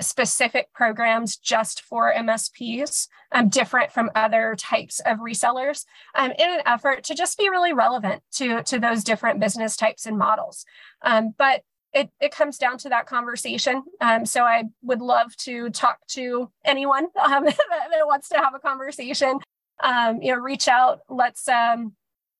specific 0.00 0.72
programs 0.72 1.36
just 1.36 1.82
for 1.82 2.14
MSPs, 2.14 3.08
um, 3.32 3.48
different 3.48 3.90
from 3.90 4.10
other 4.14 4.54
types 4.56 5.00
of 5.00 5.18
resellers, 5.18 5.84
um, 6.14 6.30
in 6.30 6.50
an 6.50 6.60
effort 6.66 7.02
to 7.04 7.16
just 7.16 7.36
be 7.36 7.50
really 7.50 7.72
relevant 7.72 8.22
to, 8.34 8.62
to 8.62 8.78
those 8.78 9.02
different 9.02 9.40
business 9.40 9.76
types 9.76 10.06
and 10.06 10.16
models. 10.16 10.64
Um, 11.02 11.34
but 11.36 11.62
it, 11.92 12.10
it 12.20 12.32
comes 12.32 12.58
down 12.58 12.78
to 12.78 12.88
that 12.88 13.06
conversation. 13.06 13.82
Um, 14.00 14.24
so 14.24 14.44
I 14.44 14.64
would 14.82 15.00
love 15.00 15.36
to 15.38 15.70
talk 15.70 15.98
to 16.08 16.50
anyone 16.64 17.04
um, 17.22 17.44
that, 17.44 18.06
wants 18.06 18.28
to 18.30 18.38
have 18.38 18.54
a 18.54 18.58
conversation. 18.58 19.38
Um, 19.82 20.20
you 20.22 20.32
know, 20.32 20.40
reach 20.40 20.68
out. 20.68 21.00
Let's 21.08 21.48
um, 21.48 21.94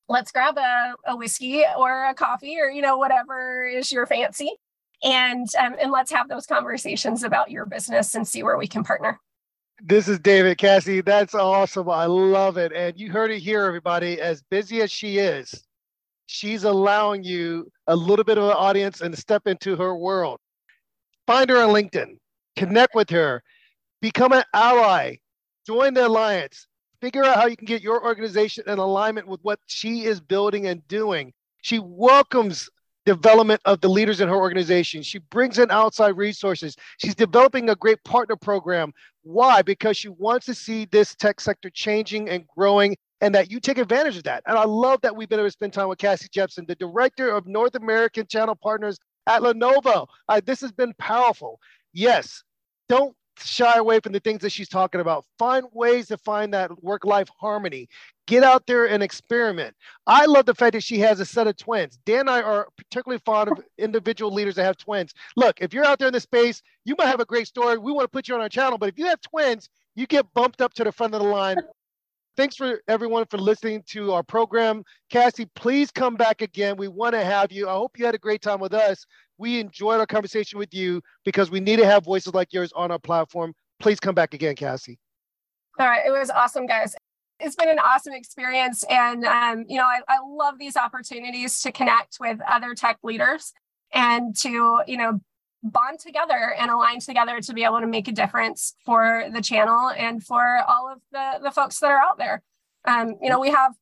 let's 0.08 0.30
grab 0.30 0.58
a, 0.58 0.94
a 1.06 1.16
whiskey 1.16 1.64
or 1.76 2.06
a 2.06 2.14
coffee 2.14 2.58
or 2.60 2.68
you 2.68 2.82
know 2.82 2.98
whatever 2.98 3.66
is 3.66 3.90
your 3.90 4.06
fancy, 4.06 4.52
and 5.02 5.48
um, 5.58 5.76
and 5.80 5.90
let's 5.90 6.12
have 6.12 6.28
those 6.28 6.46
conversations 6.46 7.22
about 7.22 7.50
your 7.50 7.66
business 7.66 8.14
and 8.14 8.28
see 8.28 8.42
where 8.42 8.58
we 8.58 8.66
can 8.66 8.84
partner. 8.84 9.18
This 9.82 10.08
is 10.08 10.18
David 10.18 10.58
Cassie. 10.58 11.00
That's 11.00 11.34
awesome. 11.34 11.88
I 11.88 12.04
love 12.04 12.58
it. 12.58 12.70
And 12.74 13.00
you 13.00 13.10
heard 13.10 13.30
it 13.30 13.38
here, 13.38 13.64
everybody. 13.64 14.20
As 14.20 14.42
busy 14.42 14.82
as 14.82 14.90
she 14.90 15.16
is, 15.16 15.64
she's 16.30 16.62
allowing 16.62 17.24
you 17.24 17.68
a 17.88 17.96
little 17.96 18.24
bit 18.24 18.38
of 18.38 18.44
an 18.44 18.52
audience 18.52 19.00
and 19.00 19.18
step 19.18 19.48
into 19.48 19.74
her 19.74 19.96
world. 19.96 20.38
Find 21.26 21.50
her 21.50 21.58
on 21.58 21.70
LinkedIn, 21.70 22.18
connect 22.54 22.94
with 22.94 23.10
her, 23.10 23.42
become 24.00 24.32
an 24.32 24.44
ally, 24.54 25.16
join 25.66 25.92
the 25.92 26.06
alliance, 26.06 26.68
figure 27.00 27.24
out 27.24 27.36
how 27.36 27.46
you 27.46 27.56
can 27.56 27.66
get 27.66 27.82
your 27.82 28.04
organization 28.04 28.62
in 28.68 28.78
alignment 28.78 29.26
with 29.26 29.40
what 29.42 29.58
she 29.66 30.04
is 30.04 30.20
building 30.20 30.68
and 30.68 30.86
doing. 30.86 31.32
She 31.62 31.80
welcomes 31.80 32.70
development 33.06 33.60
of 33.64 33.80
the 33.80 33.88
leaders 33.88 34.20
in 34.20 34.28
her 34.28 34.36
organization. 34.36 35.02
She 35.02 35.18
brings 35.18 35.58
in 35.58 35.68
outside 35.72 36.16
resources. 36.16 36.76
She's 36.98 37.16
developing 37.16 37.70
a 37.70 37.74
great 37.74 38.02
partner 38.04 38.36
program. 38.36 38.92
Why? 39.22 39.62
Because 39.62 39.96
she 39.96 40.10
wants 40.10 40.46
to 40.46 40.54
see 40.54 40.84
this 40.84 41.16
tech 41.16 41.40
sector 41.40 41.70
changing 41.70 42.28
and 42.28 42.46
growing 42.56 42.96
and 43.20 43.34
that 43.34 43.50
you 43.50 43.60
take 43.60 43.78
advantage 43.78 44.16
of 44.16 44.24
that. 44.24 44.42
And 44.46 44.56
I 44.56 44.64
love 44.64 45.00
that 45.02 45.14
we've 45.14 45.28
been 45.28 45.38
able 45.38 45.48
to 45.48 45.52
spend 45.52 45.72
time 45.72 45.88
with 45.88 45.98
Cassie 45.98 46.28
Jeppson, 46.28 46.66
the 46.66 46.74
director 46.74 47.30
of 47.30 47.46
North 47.46 47.74
American 47.74 48.26
Channel 48.26 48.56
Partners 48.56 48.98
at 49.26 49.42
Lenovo. 49.42 50.06
Uh, 50.28 50.40
this 50.44 50.60
has 50.60 50.72
been 50.72 50.94
powerful. 50.98 51.60
Yes, 51.92 52.42
don't 52.88 53.14
shy 53.44 53.76
away 53.78 54.00
from 54.00 54.12
the 54.12 54.20
things 54.20 54.40
that 54.42 54.50
she's 54.50 54.68
talking 54.68 55.00
about. 55.00 55.24
Find 55.38 55.66
ways 55.72 56.08
to 56.08 56.18
find 56.18 56.52
that 56.54 56.82
work 56.82 57.04
life 57.04 57.28
harmony. 57.40 57.88
Get 58.26 58.44
out 58.44 58.66
there 58.66 58.88
and 58.88 59.02
experiment. 59.02 59.74
I 60.06 60.26
love 60.26 60.46
the 60.46 60.54
fact 60.54 60.74
that 60.74 60.82
she 60.84 60.98
has 61.00 61.20
a 61.20 61.24
set 61.24 61.46
of 61.46 61.56
twins. 61.56 61.98
Dan 62.04 62.20
and 62.20 62.30
I 62.30 62.42
are 62.42 62.68
particularly 62.76 63.20
fond 63.24 63.50
of 63.50 63.64
individual 63.78 64.32
leaders 64.32 64.54
that 64.56 64.64
have 64.64 64.76
twins. 64.76 65.14
Look, 65.36 65.60
if 65.60 65.72
you're 65.72 65.84
out 65.84 65.98
there 65.98 66.08
in 66.08 66.14
the 66.14 66.20
space, 66.20 66.62
you 66.84 66.94
might 66.98 67.08
have 67.08 67.20
a 67.20 67.24
great 67.24 67.46
story. 67.46 67.78
We 67.78 67.92
want 67.92 68.04
to 68.04 68.08
put 68.08 68.28
you 68.28 68.34
on 68.34 68.40
our 68.40 68.48
channel, 68.48 68.78
but 68.78 68.88
if 68.88 68.98
you 68.98 69.06
have 69.06 69.20
twins, 69.20 69.68
you 69.96 70.06
get 70.06 70.32
bumped 70.34 70.60
up 70.60 70.74
to 70.74 70.84
the 70.84 70.92
front 70.92 71.14
of 71.14 71.20
the 71.20 71.26
line 71.26 71.56
thanks 72.40 72.56
for 72.56 72.80
everyone 72.88 73.26
for 73.26 73.36
listening 73.36 73.82
to 73.86 74.12
our 74.12 74.22
program. 74.22 74.82
Cassie, 75.10 75.44
please 75.54 75.90
come 75.90 76.16
back 76.16 76.40
again. 76.40 76.74
We 76.78 76.88
want 76.88 77.12
to 77.12 77.22
have 77.22 77.52
you. 77.52 77.68
I 77.68 77.72
hope 77.72 77.98
you 77.98 78.06
had 78.06 78.14
a 78.14 78.18
great 78.18 78.40
time 78.40 78.60
with 78.60 78.72
us. 78.72 79.04
We 79.36 79.60
enjoyed 79.60 80.00
our 80.00 80.06
conversation 80.06 80.58
with 80.58 80.72
you 80.72 81.02
because 81.22 81.50
we 81.50 81.60
need 81.60 81.76
to 81.80 81.84
have 81.84 82.02
voices 82.02 82.32
like 82.32 82.50
yours 82.50 82.72
on 82.74 82.90
our 82.90 82.98
platform. 82.98 83.52
please 83.78 84.00
come 84.00 84.14
back 84.14 84.32
again, 84.32 84.56
Cassie. 84.56 84.98
All 85.78 85.86
right. 85.86 86.00
It 86.06 86.12
was 86.12 86.30
awesome, 86.30 86.64
guys. 86.64 86.94
It's 87.40 87.56
been 87.56 87.68
an 87.68 87.78
awesome 87.78 88.14
experience. 88.14 88.84
And, 88.88 89.22
um, 89.26 89.66
you 89.68 89.76
know, 89.76 89.84
I, 89.84 90.00
I 90.08 90.16
love 90.26 90.54
these 90.58 90.78
opportunities 90.78 91.60
to 91.60 91.70
connect 91.70 92.16
with 92.20 92.38
other 92.50 92.74
tech 92.74 92.96
leaders 93.02 93.52
and 93.92 94.34
to, 94.38 94.80
you 94.86 94.96
know, 94.96 95.20
bond 95.62 96.00
together 96.00 96.54
and 96.58 96.70
align 96.70 97.00
together 97.00 97.40
to 97.40 97.52
be 97.52 97.64
able 97.64 97.80
to 97.80 97.86
make 97.86 98.08
a 98.08 98.12
difference 98.12 98.74
for 98.84 99.24
the 99.32 99.42
channel 99.42 99.90
and 99.90 100.24
for 100.24 100.58
all 100.66 100.90
of 100.90 101.00
the, 101.12 101.40
the 101.42 101.50
folks 101.50 101.78
that 101.80 101.90
are 101.90 101.98
out 101.98 102.18
there. 102.18 102.42
Um, 102.86 103.16
you 103.20 103.28
know, 103.28 103.40
we 103.40 103.50
have 103.50 103.74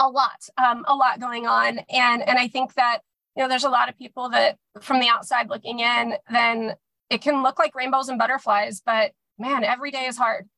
a 0.00 0.08
lot, 0.08 0.48
um, 0.56 0.84
a 0.88 0.94
lot 0.94 1.20
going 1.20 1.46
on. 1.46 1.78
And, 1.90 2.26
and 2.28 2.38
I 2.38 2.48
think 2.48 2.74
that, 2.74 3.00
you 3.36 3.42
know, 3.42 3.48
there's 3.48 3.64
a 3.64 3.70
lot 3.70 3.88
of 3.88 3.96
people 3.96 4.30
that 4.30 4.58
from 4.80 5.00
the 5.00 5.08
outside 5.08 5.48
looking 5.48 5.80
in, 5.80 6.14
then 6.30 6.74
it 7.10 7.22
can 7.22 7.42
look 7.42 7.58
like 7.58 7.74
rainbows 7.74 8.08
and 8.08 8.18
butterflies, 8.18 8.82
but 8.84 9.12
man, 9.38 9.64
every 9.64 9.90
day 9.90 10.06
is 10.06 10.18
hard. 10.18 10.48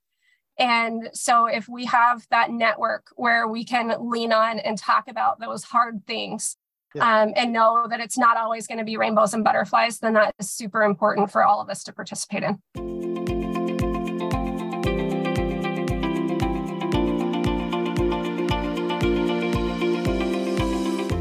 And 0.59 1.09
so 1.13 1.47
if 1.47 1.69
we 1.69 1.87
have 1.87 2.27
that 2.31 2.51
network 2.51 3.07
where 3.17 3.49
we 3.49 3.65
can 3.65 3.95
lean 4.11 4.33
on 4.33 4.59
and 4.59 4.77
talk 4.77 5.09
about 5.09 5.41
those 5.41 5.65
hard 5.65 6.07
things, 6.07 6.57
yeah. 6.95 7.23
um, 7.23 7.33
and 7.37 7.53
know 7.53 7.87
that 7.89 8.01
it's 8.01 8.19
not 8.19 8.37
always 8.37 8.67
going 8.67 8.79
to 8.79 8.85
be 8.85 8.97
rainbows 8.97 9.35
and 9.35 9.45
butterflies, 9.45 9.99
then 9.99 10.15
that 10.15 10.35
is 10.39 10.51
super 10.51 10.83
important 10.83 11.31
for 11.31 11.45
all 11.45 11.61
of 11.61 11.69
us 11.69 11.85
to 11.85 11.93
participate 11.93 12.43
in. 12.43 12.59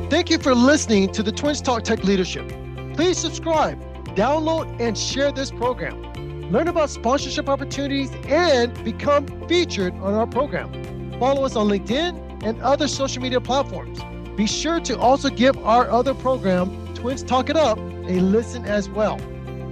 Thank 0.09 0.32
you 0.32 0.39
for 0.39 0.55
listening 0.55 1.11
to 1.13 1.24
the 1.24 1.32
Twins 1.32 1.61
Talk 1.61 1.84
Tech 1.84 2.03
Leadership. 2.03 2.47
Please 2.95 3.17
subscribe, 3.17 3.80
download, 4.15 4.80
and 4.82 4.97
share 4.97 5.32
this 5.32 5.51
program. 5.51 6.01
Learn 6.51 6.67
about 6.67 6.89
sponsorship 6.89 7.47
opportunities 7.47 8.11
and 8.26 8.84
become 8.84 9.28
featured 9.47 9.93
on 9.93 10.15
our 10.15 10.26
program. 10.28 11.20
Follow 11.20 11.45
us 11.45 11.55
on 11.55 11.67
LinkedIn 11.67 12.43
and 12.43 12.59
other 12.61 12.88
social 12.88 13.22
media 13.22 13.39
platforms. 13.39 13.99
Be 14.39 14.47
sure 14.47 14.79
to 14.79 14.97
also 14.97 15.29
give 15.29 15.57
our 15.65 15.91
other 15.91 16.13
program, 16.13 16.95
Twins 16.95 17.23
Talk 17.23 17.49
It 17.49 17.57
Up, 17.57 17.77
a 17.77 18.21
listen 18.21 18.63
as 18.63 18.87
well. 18.89 19.17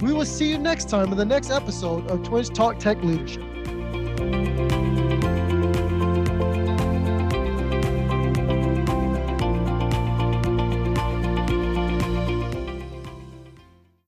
We 0.02 0.12
will 0.12 0.26
see 0.26 0.50
you 0.50 0.58
next 0.58 0.90
time 0.90 1.10
in 1.10 1.16
the 1.16 1.24
next 1.24 1.48
episode 1.48 2.06
of 2.10 2.22
Twins 2.22 2.50
Talk 2.50 2.78
Tech 2.78 3.02
Leadership. 3.02 3.42